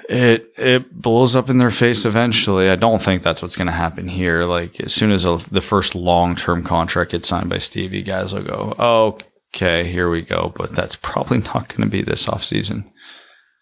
it 0.10 0.54
it 0.58 1.02
blows 1.02 1.36
up 1.36 1.50
in 1.50 1.58
their 1.58 1.72
face 1.72 2.06
eventually. 2.06 2.70
I 2.70 2.76
don't 2.76 3.02
think 3.02 3.24
that's 3.24 3.42
what's 3.42 3.56
going 3.58 3.68
to 3.68 3.74
happen 3.74 4.08
here. 4.08 4.44
Like 4.44 4.80
as 4.80 4.94
soon 4.94 5.12
as 5.12 5.26
a, 5.26 5.38
the 5.52 5.62
first 5.62 5.96
long 5.96 6.36
term 6.36 6.64
contract 6.64 7.12
gets 7.12 7.28
signed 7.28 7.50
by 7.50 7.58
Stevie, 7.58 8.04
guys 8.04 8.34
will 8.34 8.44
go, 8.44 8.76
oh, 8.80 9.18
"Okay, 9.54 9.92
here 9.92 10.10
we 10.10 10.22
go." 10.22 10.54
But 10.56 10.74
that's 10.74 10.96
probably 10.96 11.40
not 11.40 11.68
going 11.68 11.82
to 11.82 11.88
be 11.88 12.02
this 12.02 12.28
off 12.30 12.44
season. 12.44 12.92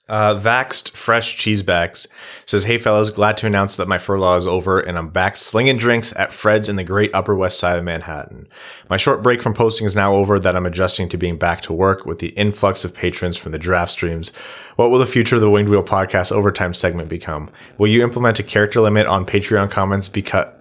Uh, 0.08 0.36
Vaxed 0.36 0.91
Fresh 0.91 1.38
Cheesebacks 1.38 2.06
says, 2.45 2.66
Hey 2.66 2.78
fellas, 2.78 3.10
glad 3.10 3.38
to 3.38 3.47
announce 3.47 3.76
that 3.76 3.88
my 3.88 3.97
furlough 3.97 4.36
is 4.36 4.45
over 4.45 4.80
and 4.80 4.99
I'm 4.99 5.10
back 5.10 5.36
slinging 5.36 5.78
drinks 5.78 6.16
at 6.16 6.32
Fred's 6.32 6.70
in 6.70 6.76
the 6.76 6.84
great 6.84 7.10
Upper 7.16 7.36
West 7.36 7.60
Side 7.60 7.80
of 7.80 7.84
Manhattan. 7.84 8.47
My 8.88 8.97
short 8.97 9.24
break 9.24 9.41
from 9.41 9.56
posting 9.56 9.88
is 9.88 9.95
now 9.95 10.14
over 10.14 10.38
that 10.38 10.56
I'm 10.56 10.68
adjusting 10.68 11.10
to 11.10 11.18
being 11.18 11.38
back 11.38 11.62
to 11.62 11.74
work 11.74 12.06
with 12.06 12.20
the 12.20 12.30
influx 12.30 12.86
of 12.86 12.93
patrons 12.93 13.36
from 13.36 13.51
the 13.51 13.58
draft 13.58 13.91
streams. 13.91 14.32
What 14.76 14.91
will 14.91 14.99
the 14.99 15.08
future 15.08 15.36
of 15.36 15.41
the 15.41 15.49
Winged 15.49 15.70
Wheel 15.70 15.82
podcast 15.82 16.32
overtime 16.32 16.76
segment 16.76 17.10
become? 17.10 17.49
Will 17.80 17.88
you 17.88 18.03
implement 18.03 18.39
a 18.39 18.43
character 18.43 18.82
limit 18.82 19.08
on 19.08 19.26
Patreon 19.26 19.72
comments 19.72 20.08
because, 20.08 20.53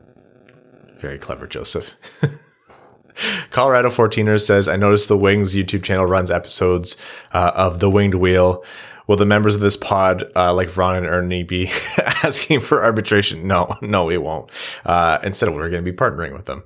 very 0.96 1.18
clever, 1.18 1.46
Joseph. 1.46 1.92
Colorado 3.50 3.90
14er 3.90 4.40
says, 4.40 4.68
I 4.68 4.76
noticed 4.76 5.08
the 5.08 5.18
Wings 5.18 5.54
YouTube 5.54 5.82
channel 5.82 6.06
runs 6.06 6.30
episodes 6.30 7.00
uh, 7.32 7.52
of 7.54 7.78
The 7.78 7.90
Winged 7.90 8.14
Wheel. 8.14 8.64
Will 9.06 9.16
the 9.16 9.26
members 9.26 9.54
of 9.54 9.60
this 9.60 9.76
pod, 9.76 10.24
uh, 10.34 10.54
like 10.54 10.68
Vron 10.68 10.96
and 10.96 11.06
Ernie, 11.06 11.42
be 11.42 11.66
asking 11.98 12.60
for 12.60 12.82
arbitration? 12.82 13.46
No, 13.46 13.76
no, 13.82 14.06
we 14.06 14.16
won't. 14.16 14.50
Uh, 14.84 15.18
instead, 15.22 15.50
we're 15.50 15.68
going 15.70 15.84
to 15.84 15.90
be 15.90 15.96
partnering 15.96 16.32
with 16.32 16.46
them. 16.46 16.62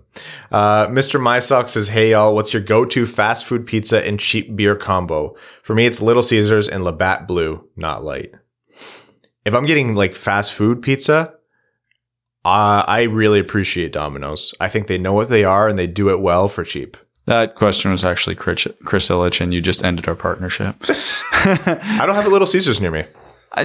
Uh, 0.52 0.86
Mr. 0.86 1.20
MySock 1.20 1.68
says, 1.68 1.88
Hey, 1.88 2.12
y'all, 2.12 2.34
what's 2.34 2.52
your 2.52 2.62
go 2.62 2.84
to 2.84 3.06
fast 3.06 3.44
food 3.46 3.66
pizza 3.66 4.06
and 4.06 4.20
cheap 4.20 4.54
beer 4.54 4.76
combo? 4.76 5.36
For 5.62 5.74
me, 5.74 5.86
it's 5.86 6.00
Little 6.00 6.22
Caesars 6.22 6.68
and 6.68 6.84
Labatt 6.84 7.26
Blue, 7.26 7.68
not 7.76 8.04
light. 8.04 8.32
If 9.44 9.54
I'm 9.54 9.66
getting 9.66 9.94
like 9.94 10.14
fast 10.14 10.52
food 10.52 10.82
pizza, 10.82 11.34
uh, 12.44 12.84
I 12.86 13.02
really 13.02 13.40
appreciate 13.40 13.92
Domino's. 13.92 14.54
I 14.60 14.68
think 14.68 14.86
they 14.86 14.98
know 14.98 15.12
what 15.12 15.28
they 15.28 15.44
are 15.44 15.68
and 15.68 15.78
they 15.78 15.86
do 15.86 16.10
it 16.10 16.20
well 16.20 16.48
for 16.48 16.64
cheap. 16.64 16.96
That 17.28 17.56
question 17.56 17.90
was 17.90 18.06
actually 18.06 18.36
Chris, 18.36 18.66
Chris 18.84 19.10
Ilitch, 19.10 19.42
and 19.42 19.52
you 19.52 19.60
just 19.60 19.84
ended 19.84 20.08
our 20.08 20.14
partnership. 20.14 20.76
I 20.82 22.02
don't 22.06 22.14
have 22.14 22.24
a 22.24 22.30
Little 22.30 22.46
Caesars 22.46 22.80
near 22.80 22.90
me. 22.90 23.04
I, 23.52 23.64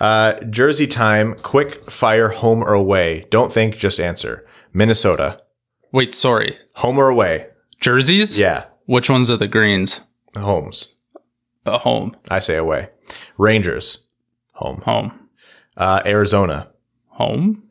Uh, 0.00 0.34
Jersey 0.50 0.88
time. 0.88 1.36
Quick 1.42 1.88
fire, 1.88 2.28
home 2.30 2.64
or 2.64 2.72
away. 2.74 3.26
Don't 3.30 3.52
think, 3.52 3.76
just 3.76 4.00
answer. 4.00 4.44
Minnesota, 4.72 5.40
Wait, 5.92 6.14
sorry. 6.14 6.56
home 6.76 6.98
or 6.98 7.08
away? 7.08 7.46
Jerseys? 7.80 8.38
Yeah, 8.38 8.64
Which 8.86 9.08
ones 9.10 9.30
are 9.30 9.36
the 9.36 9.46
greens? 9.46 10.00
homes. 10.36 10.94
A 11.66 11.78
home. 11.78 12.16
I 12.28 12.40
say 12.40 12.56
away. 12.56 12.88
Rangers, 13.38 14.06
home. 14.52 14.78
Home. 14.84 15.28
Uh, 15.76 16.02
Arizona, 16.04 16.68
Home? 17.08 17.62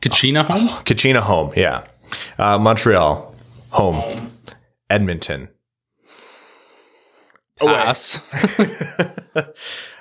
Kachina 0.00 0.44
home? 0.44 0.68
Kachina, 0.84 1.20
home. 1.20 1.52
Yeah. 1.56 1.84
Uh, 2.38 2.58
Montreal, 2.58 3.34
home. 3.70 4.32
Edmonton. 4.90 5.48
Pass. 7.58 8.20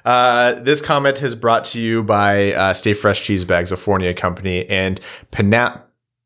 Uh, 0.05 0.59
this 0.59 0.81
comment 0.81 1.19
is 1.23 1.35
brought 1.35 1.63
to 1.63 1.81
you 1.81 2.03
by 2.03 2.53
uh, 2.53 2.73
Stay 2.75 2.93
Fresh 2.93 3.23
Cheese 3.23 3.43
Bags, 3.43 3.71
a 3.71 3.75
Fournier 3.75 4.13
company, 4.13 4.63
and 4.69 4.99
Pana- 5.31 5.83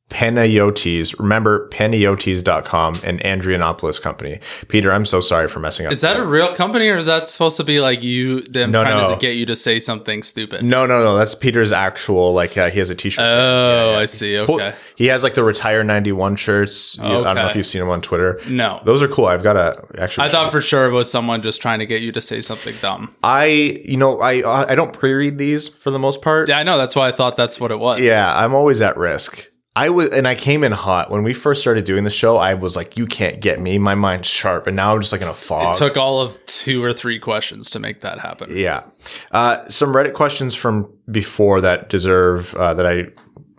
Panayiotees. 0.09 1.17
Remember, 1.19 1.67
panayiotees.com 1.69 2.95
and 3.03 3.19
Andrianopoulos 3.21 4.01
Company. 4.01 4.39
Peter, 4.67 4.91
I'm 4.91 5.05
so 5.05 5.21
sorry 5.21 5.47
for 5.47 5.59
messing 5.59 5.85
up. 5.85 5.91
Is 5.91 6.01
that 6.01 6.17
a 6.17 6.25
real 6.25 6.53
company 6.55 6.89
or 6.89 6.97
is 6.97 7.05
that 7.05 7.29
supposed 7.29 7.57
to 7.57 7.63
be 7.63 7.79
like 7.79 8.03
you, 8.03 8.41
them 8.41 8.71
No, 8.71 8.83
trying 8.83 8.97
no. 9.03 9.13
to 9.15 9.19
get 9.19 9.35
you 9.35 9.45
to 9.47 9.55
say 9.55 9.79
something 9.79 10.23
stupid? 10.23 10.63
No, 10.63 10.85
no, 10.85 11.03
no. 11.03 11.15
That's 11.17 11.35
Peter's 11.35 11.71
actual, 11.71 12.33
like, 12.33 12.57
uh, 12.57 12.69
he 12.69 12.79
has 12.79 12.89
a 12.89 12.95
t 12.95 13.09
shirt. 13.09 13.23
Oh, 13.23 13.95
I 13.95 14.05
see. 14.05 14.37
Okay. 14.37 14.73
He 14.95 15.07
has, 15.07 15.23
like, 15.23 15.33
the 15.35 15.43
Retire 15.43 15.83
91 15.83 16.35
shirts. 16.35 16.97
You- 16.97 17.03
I 17.05 17.09
don't 17.23 17.35
know 17.35 17.47
if 17.47 17.55
you've 17.55 17.65
seen 17.65 17.79
them 17.79 17.89
on 17.89 18.01
Twitter. 18.01 18.39
No. 18.49 18.81
Those 18.83 19.03
are 19.03 19.07
cool. 19.07 19.25
I've 19.27 19.43
got 19.43 19.57
a, 19.57 19.83
actually. 19.99 20.25
I 20.27 20.29
thought 20.29 20.51
for 20.51 20.61
sure 20.61 20.85
it 20.87 20.91
was 20.91 21.09
someone 21.09 21.41
just 21.41 21.61
trying 21.61 21.79
to 21.79 21.85
get 21.85 22.01
you 22.01 22.11
to 22.11 22.21
say 22.21 22.41
something 22.41 22.75
dumb. 22.81 23.15
I, 23.23 23.45
you 23.85 23.97
know, 23.97 24.19
I, 24.19 24.69
I 24.71 24.75
don't 24.75 24.93
pre 24.93 25.13
read 25.13 25.37
these 25.37 25.67
for 25.67 25.91
the 25.91 25.99
most 25.99 26.21
part. 26.21 26.49
Yeah, 26.49 26.57
I 26.59 26.63
know. 26.63 26.77
That's 26.77 26.95
why 26.95 27.07
I 27.07 27.11
thought 27.11 27.37
that's 27.37 27.59
what 27.59 27.71
it 27.71 27.79
was. 27.79 27.99
Yeah, 27.99 28.35
I'm 28.35 28.53
always 28.53 28.81
at 28.81 28.97
risk. 28.97 29.48
I 29.75 29.89
was, 29.89 30.09
and 30.09 30.27
I 30.27 30.35
came 30.35 30.63
in 30.63 30.71
hot 30.71 31.09
when 31.11 31.23
we 31.23 31.33
first 31.33 31.61
started 31.61 31.85
doing 31.85 32.03
the 32.03 32.09
show. 32.09 32.37
I 32.37 32.55
was 32.55 32.75
like, 32.75 32.97
"You 32.97 33.05
can't 33.05 33.39
get 33.39 33.59
me." 33.59 33.77
My 33.77 33.95
mind's 33.95 34.27
sharp, 34.27 34.67
and 34.67 34.75
now 34.75 34.93
I'm 34.93 34.99
just 34.99 35.11
like 35.11 35.21
in 35.21 35.27
a 35.27 35.33
fog. 35.33 35.75
It 35.75 35.77
took 35.77 35.95
all 35.95 36.21
of 36.21 36.43
two 36.45 36.83
or 36.83 36.91
three 36.91 37.19
questions 37.19 37.69
to 37.71 37.79
make 37.79 38.01
that 38.01 38.19
happen. 38.19 38.55
Yeah. 38.55 38.83
Uh, 39.31 39.67
some 39.69 39.93
Reddit 39.93 40.13
questions 40.13 40.55
from 40.55 40.91
before 41.09 41.61
that 41.61 41.87
deserve 41.89 42.53
uh, 42.55 42.73
that 42.73 42.85
I 42.85 43.05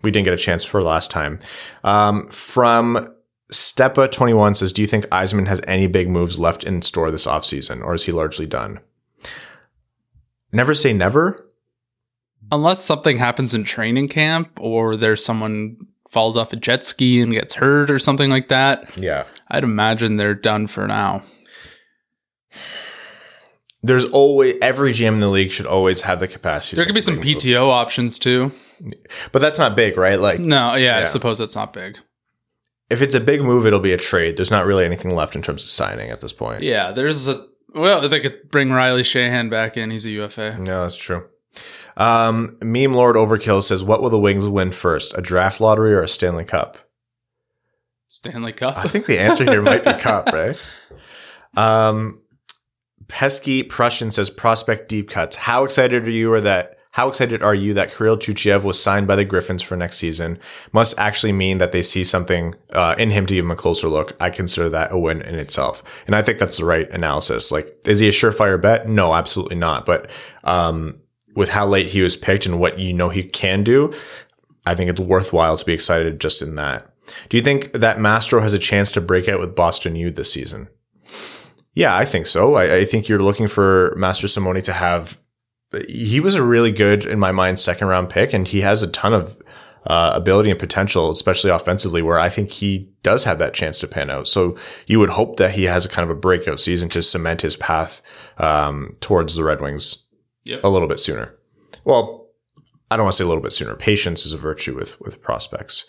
we 0.03 0.11
didn't 0.11 0.25
get 0.25 0.35
a 0.35 0.39
chance 0.39 0.65
for 0.65 0.83
last 0.83 1.11
time. 1.11 1.39
Um, 1.85 2.29
from 2.29 3.15
Stepa21 3.53 4.57
says, 4.57 4.73
Do 4.73 4.83
you 4.83 4.89
think 4.89 5.07
Yzerman 5.07 5.47
has 5.49 5.61
any 5.67 5.87
big 5.87 6.09
moves 6.09 6.39
left 6.39 6.65
in 6.65 6.83
store 6.83 7.11
this 7.11 7.27
offseason, 7.27 7.83
or 7.83 7.95
is 7.95 8.05
he 8.05 8.13
largely 8.13 8.47
done? 8.47 8.81
Never 10.53 10.75
say 10.75 10.93
never. 10.93 11.47
Unless 12.53 12.85
something 12.85 13.19
happens 13.19 13.55
in 13.55 13.63
training 13.63 14.09
camp 14.09 14.59
or 14.59 14.97
there's 14.97 15.25
someone 15.25 15.77
falls 16.11 16.37
off 16.37 16.53
a 16.53 16.57
jet 16.57 16.85
ski 16.85 17.21
and 17.21 17.33
gets 17.33 17.55
hurt 17.55 17.91
or 17.91 17.99
something 17.99 18.31
like 18.31 18.49
that. 18.49 18.97
Yeah. 18.97 19.25
I'd 19.49 19.65
imagine 19.65 20.17
they're 20.17 20.35
done 20.35 20.67
for 20.67 20.87
now. 20.87 21.23
There's 23.83 24.05
always 24.07 24.57
every 24.61 24.93
GM 24.93 25.15
in 25.15 25.21
the 25.21 25.29
league 25.29 25.51
should 25.51 25.67
always 25.67 26.03
have 26.03 26.21
the 26.21 26.29
capacity. 26.29 26.77
There 26.77 26.85
could 26.85 26.95
be 26.95 27.01
some 27.01 27.17
big 27.19 27.25
move. 27.25 27.37
PTO 27.43 27.71
options 27.71 28.19
too. 28.19 28.53
but 29.33 29.41
that's 29.41 29.59
not 29.59 29.75
big, 29.75 29.97
right? 29.97 30.21
Like 30.21 30.39
No, 30.39 30.75
yeah, 30.75 30.99
I 30.99 31.05
suppose 31.05 31.39
that's 31.39 31.57
not 31.57 31.73
big. 31.73 31.99
if 32.91 33.01
it's 33.01 33.15
a 33.15 33.21
big 33.21 33.41
move, 33.41 33.65
it'll 33.67 33.79
be 33.81 33.93
a 33.93 33.97
trade. 33.97 34.37
There's 34.37 34.51
not 34.51 34.67
really 34.67 34.85
anything 34.85 35.15
left 35.15 35.35
in 35.35 35.41
terms 35.43 35.63
of 35.63 35.71
signing 35.71 36.11
at 36.11 36.21
this 36.21 36.33
point. 36.33 36.63
Yeah, 36.63 36.93
there's 36.93 37.27
a 37.29 37.47
well, 37.73 38.07
they 38.07 38.21
could 38.21 38.51
bring 38.51 38.71
Riley 38.71 39.03
Sheahan 39.03 39.49
back 39.49 39.77
in. 39.77 39.91
He's 39.93 40.05
a 40.05 40.11
UFA. 40.11 40.59
No, 40.59 40.83
that's 40.83 40.97
true. 40.97 41.29
Um, 41.97 42.57
Meme 42.63 42.93
Lord 42.93 43.17
Overkill 43.17 43.63
says, 43.63 43.85
"What 43.85 44.03
will 44.03 44.11
the 44.11 44.19
Wings 44.19 44.49
win 44.49 44.73
first, 44.73 45.17
a 45.17 45.23
draft 45.23 45.61
lottery 45.61 45.93
or 45.93 46.03
a 46.03 46.09
Stanley 46.09 46.45
Cup?" 46.45 46.79
Stanley 48.09 48.53
Cup. 48.53 48.77
I 48.77 48.89
think 48.89 49.07
the 49.07 49.19
answer 49.19 49.45
here 49.45 49.63
might 49.63 49.85
be 49.85 49.93
Cup, 49.95 50.27
right? 50.33 50.61
Um, 51.57 52.21
Pesky 53.09 53.63
Prussian 53.63 54.11
says, 54.11 54.31
"Prospect 54.31 54.89
deep 54.89 55.11
cuts. 55.11 55.37
How 55.37 55.65
excited 55.65 56.07
are 56.07 56.11
you 56.11 56.33
or 56.33 56.41
that?" 56.41 56.77
How 56.93 57.09
excited 57.09 57.41
are 57.41 57.55
you 57.55 57.73
that 57.75 57.95
Kirill 57.95 58.17
Tyutyayev 58.17 58.65
was 58.65 58.83
signed 58.83 59.07
by 59.07 59.15
the 59.15 59.25
Griffins 59.25 59.63
for 59.63 59.77
next 59.77 59.99
season? 59.99 60.41
Must 60.73 60.99
actually 60.99 61.31
mean 61.31 61.59
that 61.59 61.71
they 61.71 61.83
see 61.83 62.03
something 62.03 62.57
uh, 62.73 62.97
in 62.99 63.11
him 63.11 63.27
to 63.27 63.35
give 63.35 63.45
him 63.45 63.51
a 63.53 63.57
closer 63.57 63.87
look. 63.87 64.17
I 64.19 64.29
consider 64.31 64.69
that 64.71 64.91
a 64.91 64.99
win 64.99 65.23
in 65.23 65.37
itself, 65.37 65.85
and 66.07 66.17
I 66.17 66.23
think 66.23 66.39
that's 66.39 66.59
the 66.59 66.65
right 66.65 66.91
analysis. 66.91 67.53
Like, 67.53 67.77
is 67.85 68.01
he 68.01 68.09
a 68.09 68.13
surefire 68.13 68.61
bet? 68.61 68.89
No, 68.89 69.15
absolutely 69.15 69.55
not. 69.55 69.87
But 69.87 70.11
um, 70.43 71.00
with 71.41 71.49
how 71.49 71.67
late 71.67 71.89
he 71.89 72.03
was 72.03 72.19
picked 72.19 72.45
and 72.45 72.61
what 72.61 72.79
you 72.79 72.93
know 72.93 73.09
he 73.09 73.23
can 73.23 73.65
do, 73.65 73.91
I 74.67 74.75
think 74.75 74.91
it's 74.91 75.01
worthwhile 75.01 75.57
to 75.57 75.65
be 75.65 75.73
excited 75.73 76.21
just 76.21 76.43
in 76.43 76.55
that. 76.57 76.95
Do 77.31 77.39
you 77.39 77.43
think 77.43 77.73
that 77.73 77.99
Mastro 77.99 78.43
has 78.43 78.53
a 78.53 78.59
chance 78.59 78.93
to 78.93 79.01
break 79.01 79.27
out 79.27 79.41
with 79.41 79.57
Boston 79.57 79.97
U 79.97 80.11
this 80.11 80.31
season? 80.31 80.69
Yeah, 81.73 81.97
I 81.97 82.05
think 82.05 82.27
so. 82.27 82.57
I, 82.57 82.77
I 82.77 82.85
think 82.85 83.09
you're 83.09 83.23
looking 83.23 83.49
for 83.49 83.97
Mastrosimone 83.97 84.63
to 84.65 84.75
have. 84.75 85.19
He 85.89 86.21
was 86.21 86.35
a 86.35 86.43
really 86.43 86.73
good, 86.73 87.07
in 87.07 87.19
my 87.19 87.33
mind, 87.33 87.59
second 87.59 87.89
round 87.89 88.11
pick, 88.11 88.35
and 88.35 88.47
he 88.47 88.61
has 88.61 88.83
a 88.83 88.91
ton 88.91 89.15
of 89.15 89.41
uh, 89.87 90.13
ability 90.15 90.51
and 90.51 90.61
potential, 90.61 91.09
especially 91.09 91.51
offensively, 91.51 92.03
where 92.03 92.19
I 92.19 92.29
think 92.29 92.51
he 92.51 92.91
does 93.03 93.25
have 93.25 93.39
that 93.39 93.55
chance 93.55 93.81
to 93.81 93.89
pan 93.89 94.11
out. 94.11 94.29
So 94.29 94.59
you 94.87 95.01
would 95.01 95.09
hope 95.09 95.39
that 95.39 95.53
he 95.53 95.65
has 95.65 95.87
a 95.87 95.89
kind 95.89 96.05
of 96.05 96.15
a 96.15 96.21
breakout 96.21 96.61
season 96.61 96.91
to 96.91 97.01
cement 97.01 97.41
his 97.41 97.57
path 97.57 98.03
um, 98.37 98.93
towards 99.01 99.37
the 99.37 99.45
Red 99.45 99.63
Wings 99.63 100.05
Yep. 100.45 100.65
a 100.65 100.69
little 100.69 100.89
bit 100.89 100.99
sooner. 101.01 101.37
Well, 101.85 102.29
I 102.91 102.97
don't 102.97 103.05
want 103.05 103.15
to 103.15 103.19
say 103.19 103.25
a 103.25 103.29
little 103.29 103.43
bit 103.43 103.53
sooner. 103.53 103.75
Patience 103.77 104.27
is 104.27 104.33
a 104.33 104.39
virtue 104.39 104.75
with 104.75 105.01
with 105.01 105.21
prospects. 105.23 105.87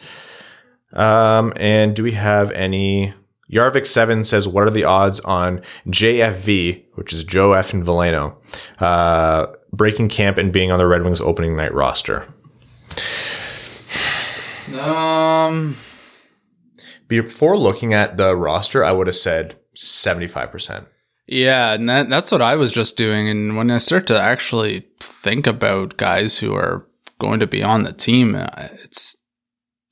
Um, 0.93 1.53
and 1.55 1.95
do 1.95 2.03
we 2.03 2.11
have 2.11 2.51
any? 2.51 3.13
Yarvik 3.51 3.85
seven 3.85 4.23
says, 4.23 4.47
"What 4.47 4.63
are 4.63 4.69
the 4.69 4.83
odds 4.85 5.19
on 5.21 5.61
JFV, 5.87 6.85
which 6.95 7.11
is 7.13 7.23
Joe 7.23 7.53
F 7.53 7.73
and 7.73 7.83
Veleno, 7.83 8.35
uh, 8.79 9.47
breaking 9.73 10.09
camp 10.09 10.37
and 10.37 10.53
being 10.53 10.71
on 10.71 10.79
the 10.79 10.87
Red 10.87 11.03
Wings 11.03 11.21
opening 11.21 11.55
night 11.57 11.73
roster?" 11.73 12.27
Um, 14.79 15.75
Before 17.07 17.57
looking 17.57 17.93
at 17.93 18.15
the 18.17 18.35
roster, 18.35 18.83
I 18.85 18.91
would 18.93 19.07
have 19.07 19.15
said 19.15 19.57
seventy 19.73 20.27
five 20.27 20.51
percent. 20.51 20.87
Yeah, 21.31 21.73
and 21.73 21.87
that, 21.87 22.09
that's 22.09 22.31
what 22.31 22.41
I 22.41 22.57
was 22.57 22.73
just 22.73 22.97
doing. 22.97 23.29
And 23.29 23.55
when 23.55 23.71
I 23.71 23.77
start 23.77 24.05
to 24.07 24.19
actually 24.19 24.85
think 24.99 25.47
about 25.47 25.95
guys 25.95 26.37
who 26.37 26.53
are 26.53 26.85
going 27.19 27.39
to 27.39 27.47
be 27.47 27.63
on 27.63 27.83
the 27.83 27.93
team, 27.93 28.35
uh, 28.35 28.47
it's 28.83 29.15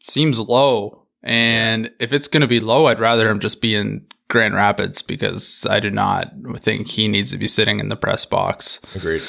seems 0.02 0.40
low. 0.40 1.08
And 1.24 1.92
if 2.00 2.12
it's 2.12 2.28
going 2.28 2.42
to 2.42 2.48
be 2.48 2.60
low, 2.60 2.88
I'd 2.88 3.00
rather 3.00 3.30
him 3.30 3.40
just 3.40 3.62
be 3.62 3.74
in 3.74 4.06
Grand 4.28 4.54
Rapids 4.54 5.02
because 5.02 5.66
I 5.70 5.80
do 5.80 5.90
not 5.90 6.34
think 6.58 6.88
he 6.88 7.08
needs 7.08 7.32
to 7.32 7.38
be 7.38 7.48
sitting 7.48 7.80
in 7.80 7.88
the 7.88 7.96
press 7.96 8.26
box. 8.26 8.82
Agreed. 8.94 9.22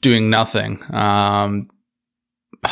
doing 0.00 0.30
nothing. 0.30 0.82
Um, 0.94 1.68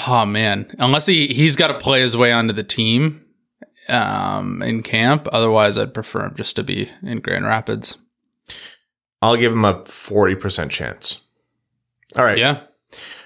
oh 0.06 0.24
man, 0.24 0.74
unless 0.78 1.06
he 1.06 1.26
he's 1.28 1.54
got 1.56 1.68
to 1.68 1.78
play 1.78 2.00
his 2.00 2.16
way 2.16 2.32
onto 2.32 2.54
the 2.54 2.64
team 2.64 3.26
um, 3.88 4.62
in 4.62 4.82
camp. 4.82 5.28
Otherwise, 5.32 5.76
I'd 5.76 5.94
prefer 5.94 6.24
him 6.24 6.34
just 6.34 6.56
to 6.56 6.64
be 6.64 6.90
in 7.02 7.20
Grand 7.20 7.44
Rapids. 7.44 7.98
I'll 9.22 9.36
give 9.36 9.52
him 9.52 9.64
a 9.64 9.84
forty 9.84 10.34
percent 10.34 10.70
chance. 10.70 11.22
All 12.16 12.24
right. 12.24 12.38
Yeah, 12.38 12.60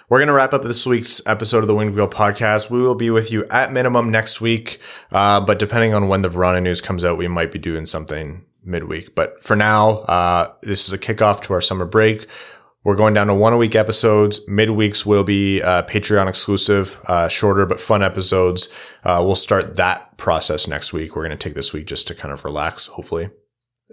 We're 0.08 0.18
going 0.18 0.28
to 0.28 0.34
wrap 0.34 0.52
up 0.52 0.62
this 0.62 0.84
week's 0.86 1.24
episode 1.26 1.58
of 1.58 1.68
the 1.68 1.74
Winged 1.74 1.94
Wheel 1.94 2.08
podcast. 2.08 2.70
We 2.70 2.82
will 2.82 2.94
be 2.96 3.10
with 3.10 3.30
you 3.30 3.46
at 3.50 3.72
minimum 3.72 4.10
next 4.10 4.40
week, 4.40 4.80
uh, 5.12 5.40
but 5.40 5.58
depending 5.60 5.94
on 5.94 6.08
when 6.08 6.22
the 6.22 6.28
Vrana 6.28 6.62
news 6.62 6.80
comes 6.80 7.04
out, 7.04 7.18
we 7.18 7.28
might 7.28 7.52
be 7.52 7.58
doing 7.58 7.86
something 7.86 8.44
midweek. 8.64 9.14
But 9.14 9.42
for 9.42 9.54
now, 9.54 9.98
uh, 10.00 10.52
this 10.62 10.88
is 10.88 10.92
a 10.92 10.98
kickoff 10.98 11.42
to 11.42 11.52
our 11.52 11.60
summer 11.60 11.84
break. 11.84 12.26
We're 12.82 12.96
going 12.96 13.12
down 13.14 13.26
to 13.26 13.34
one 13.34 13.52
a 13.52 13.58
week 13.58 13.76
episodes. 13.76 14.40
Midweeks 14.46 15.04
will 15.04 15.22
be 15.22 15.60
uh, 15.60 15.82
Patreon 15.82 16.28
exclusive, 16.28 16.98
uh, 17.06 17.28
shorter 17.28 17.66
but 17.66 17.78
fun 17.78 18.02
episodes. 18.02 18.70
Uh, 19.04 19.22
we'll 19.24 19.36
start 19.36 19.76
that 19.76 20.16
process 20.16 20.66
next 20.66 20.92
week. 20.92 21.14
We're 21.14 21.26
going 21.26 21.36
to 21.36 21.48
take 21.48 21.54
this 21.54 21.72
week 21.74 21.86
just 21.86 22.08
to 22.08 22.14
kind 22.14 22.32
of 22.32 22.44
relax, 22.44 22.86
hopefully 22.86 23.28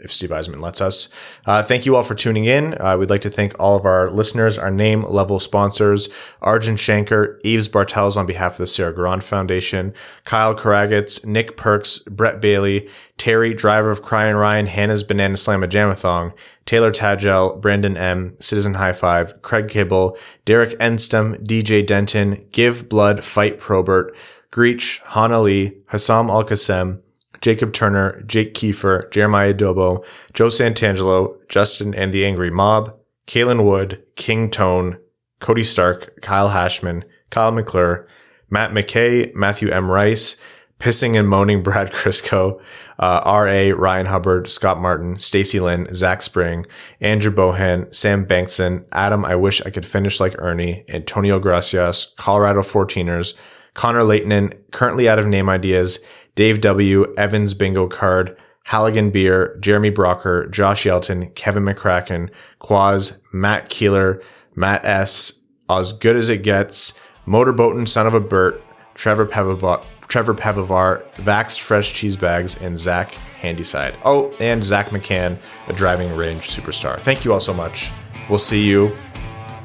if 0.01 0.11
Steve 0.11 0.29
Yzerman 0.29 0.61
lets 0.61 0.81
us. 0.81 1.09
Uh, 1.45 1.61
thank 1.63 1.85
you 1.85 1.95
all 1.95 2.03
for 2.03 2.15
tuning 2.15 2.45
in. 2.45 2.79
Uh, 2.79 2.97
we'd 2.97 3.09
like 3.09 3.21
to 3.21 3.29
thank 3.29 3.53
all 3.59 3.75
of 3.75 3.85
our 3.85 4.09
listeners, 4.09 4.57
our 4.57 4.71
name 4.71 5.03
level 5.03 5.39
sponsors, 5.39 6.09
Arjun 6.41 6.75
Shanker, 6.75 7.39
Eves 7.43 7.67
Bartels 7.67 8.17
on 8.17 8.25
behalf 8.25 8.53
of 8.53 8.57
the 8.59 8.67
Sarah 8.67 8.93
Garand 8.93 9.23
Foundation, 9.23 9.93
Kyle 10.23 10.55
Karagitz, 10.55 11.25
Nick 11.25 11.57
Perks, 11.57 11.99
Brett 11.99 12.41
Bailey, 12.41 12.89
Terry, 13.17 13.53
driver 13.53 13.89
of 13.89 14.01
Crying 14.01 14.35
Ryan, 14.35 14.67
Hannah's 14.67 15.03
Banana 15.03 15.35
Slamma 15.35 15.67
Jamathong, 15.67 16.33
Taylor 16.65 16.91
Tagel, 16.91 17.59
Brandon 17.59 17.97
M, 17.97 18.33
Citizen 18.39 18.75
High 18.75 18.93
Five, 18.93 19.41
Craig 19.41 19.69
Kibble, 19.69 20.17
Derek 20.45 20.77
Enstem, 20.79 21.43
DJ 21.43 21.85
Denton, 21.85 22.45
Give 22.51 22.87
Blood, 22.87 23.23
Fight 23.23 23.59
Probert, 23.59 24.15
Greach, 24.51 25.01
Hana 25.03 25.41
Lee, 25.41 25.77
Hassam 25.87 26.29
Al 26.29 26.43
Qassem, 26.43 27.01
Jacob 27.41 27.73
Turner, 27.73 28.21
Jake 28.23 28.53
Kiefer, 28.53 29.11
Jeremiah 29.11 29.53
Dobo, 29.53 30.05
Joe 30.33 30.47
Santangelo, 30.47 31.35
Justin 31.49 31.93
and 31.93 32.13
the 32.13 32.25
Angry 32.25 32.51
Mob, 32.51 32.95
Kalen 33.27 33.63
Wood, 33.65 34.03
King 34.15 34.49
Tone, 34.49 34.97
Cody 35.39 35.63
Stark, 35.63 36.21
Kyle 36.21 36.49
Hashman, 36.49 37.03
Kyle 37.29 37.51
McClure, 37.51 38.07
Matt 38.49 38.71
McKay, 38.71 39.33
Matthew 39.35 39.69
M. 39.69 39.91
Rice, 39.91 40.37
Pissing 40.79 41.17
and 41.17 41.27
Moaning 41.27 41.63
Brad 41.63 41.91
Crisco, 41.91 42.59
uh, 42.99 43.21
R.A. 43.23 43.71
Ryan 43.71 44.05
Hubbard, 44.07 44.49
Scott 44.49 44.79
Martin, 44.79 45.17
Stacy 45.17 45.59
Lynn, 45.59 45.93
Zach 45.93 46.21
Spring, 46.21 46.65
Andrew 47.01 47.31
Bohan, 47.31 47.93
Sam 47.93 48.25
Bankson, 48.25 48.85
Adam 48.91 49.25
I 49.25 49.35
Wish 49.35 49.61
I 49.61 49.69
Could 49.69 49.85
Finish 49.85 50.19
Like 50.19 50.35
Ernie, 50.37 50.85
Antonio 50.87 51.39
Gracias, 51.39 52.13
Colorado 52.17 52.61
14ers, 52.61 53.37
Connor 53.73 54.03
Leighton, 54.03 54.53
currently 54.71 55.09
out 55.09 55.19
of 55.19 55.27
name 55.27 55.49
ideas, 55.49 56.03
Dave 56.37 56.61
W., 56.61 57.11
Evans 57.17 57.55
Bingo 57.55 57.87
Card, 57.87 58.37
Halligan 58.65 59.09
Beer, 59.09 59.57
Jeremy 59.59 59.89
Brocker, 59.89 60.49
Josh 60.51 60.85
Yelton, 60.85 61.33
Kevin 61.33 61.63
McCracken, 61.63 62.29
Quaz, 62.59 63.19
Matt 63.33 63.69
Keeler, 63.69 64.21
Matt 64.55 64.85
S., 64.85 65.41
As 65.67 65.93
Good 65.93 66.15
As 66.15 66.29
It 66.29 66.43
Gets, 66.43 66.99
Motorboatin' 67.25 67.87
Son 67.87 68.05
of 68.05 68.13
a 68.13 68.19
Burt, 68.19 68.61
Trevor 68.93 69.25
Pavivar, 69.25 69.83
Trevor 70.07 70.35
Pavivar, 70.35 71.03
Vaxed 71.15 71.59
Fresh 71.59 71.93
Cheese 71.93 72.15
Bags, 72.15 72.55
and 72.61 72.77
Zach 72.77 73.13
Handyside. 73.39 73.95
Oh, 74.05 74.31
and 74.39 74.63
Zach 74.63 74.89
McCann, 74.89 75.39
a 75.67 75.73
driving 75.73 76.15
range 76.15 76.43
superstar. 76.43 77.01
Thank 77.01 77.25
you 77.25 77.33
all 77.33 77.39
so 77.39 77.53
much. 77.53 77.91
We'll 78.29 78.37
see 78.37 78.63
you 78.63 78.95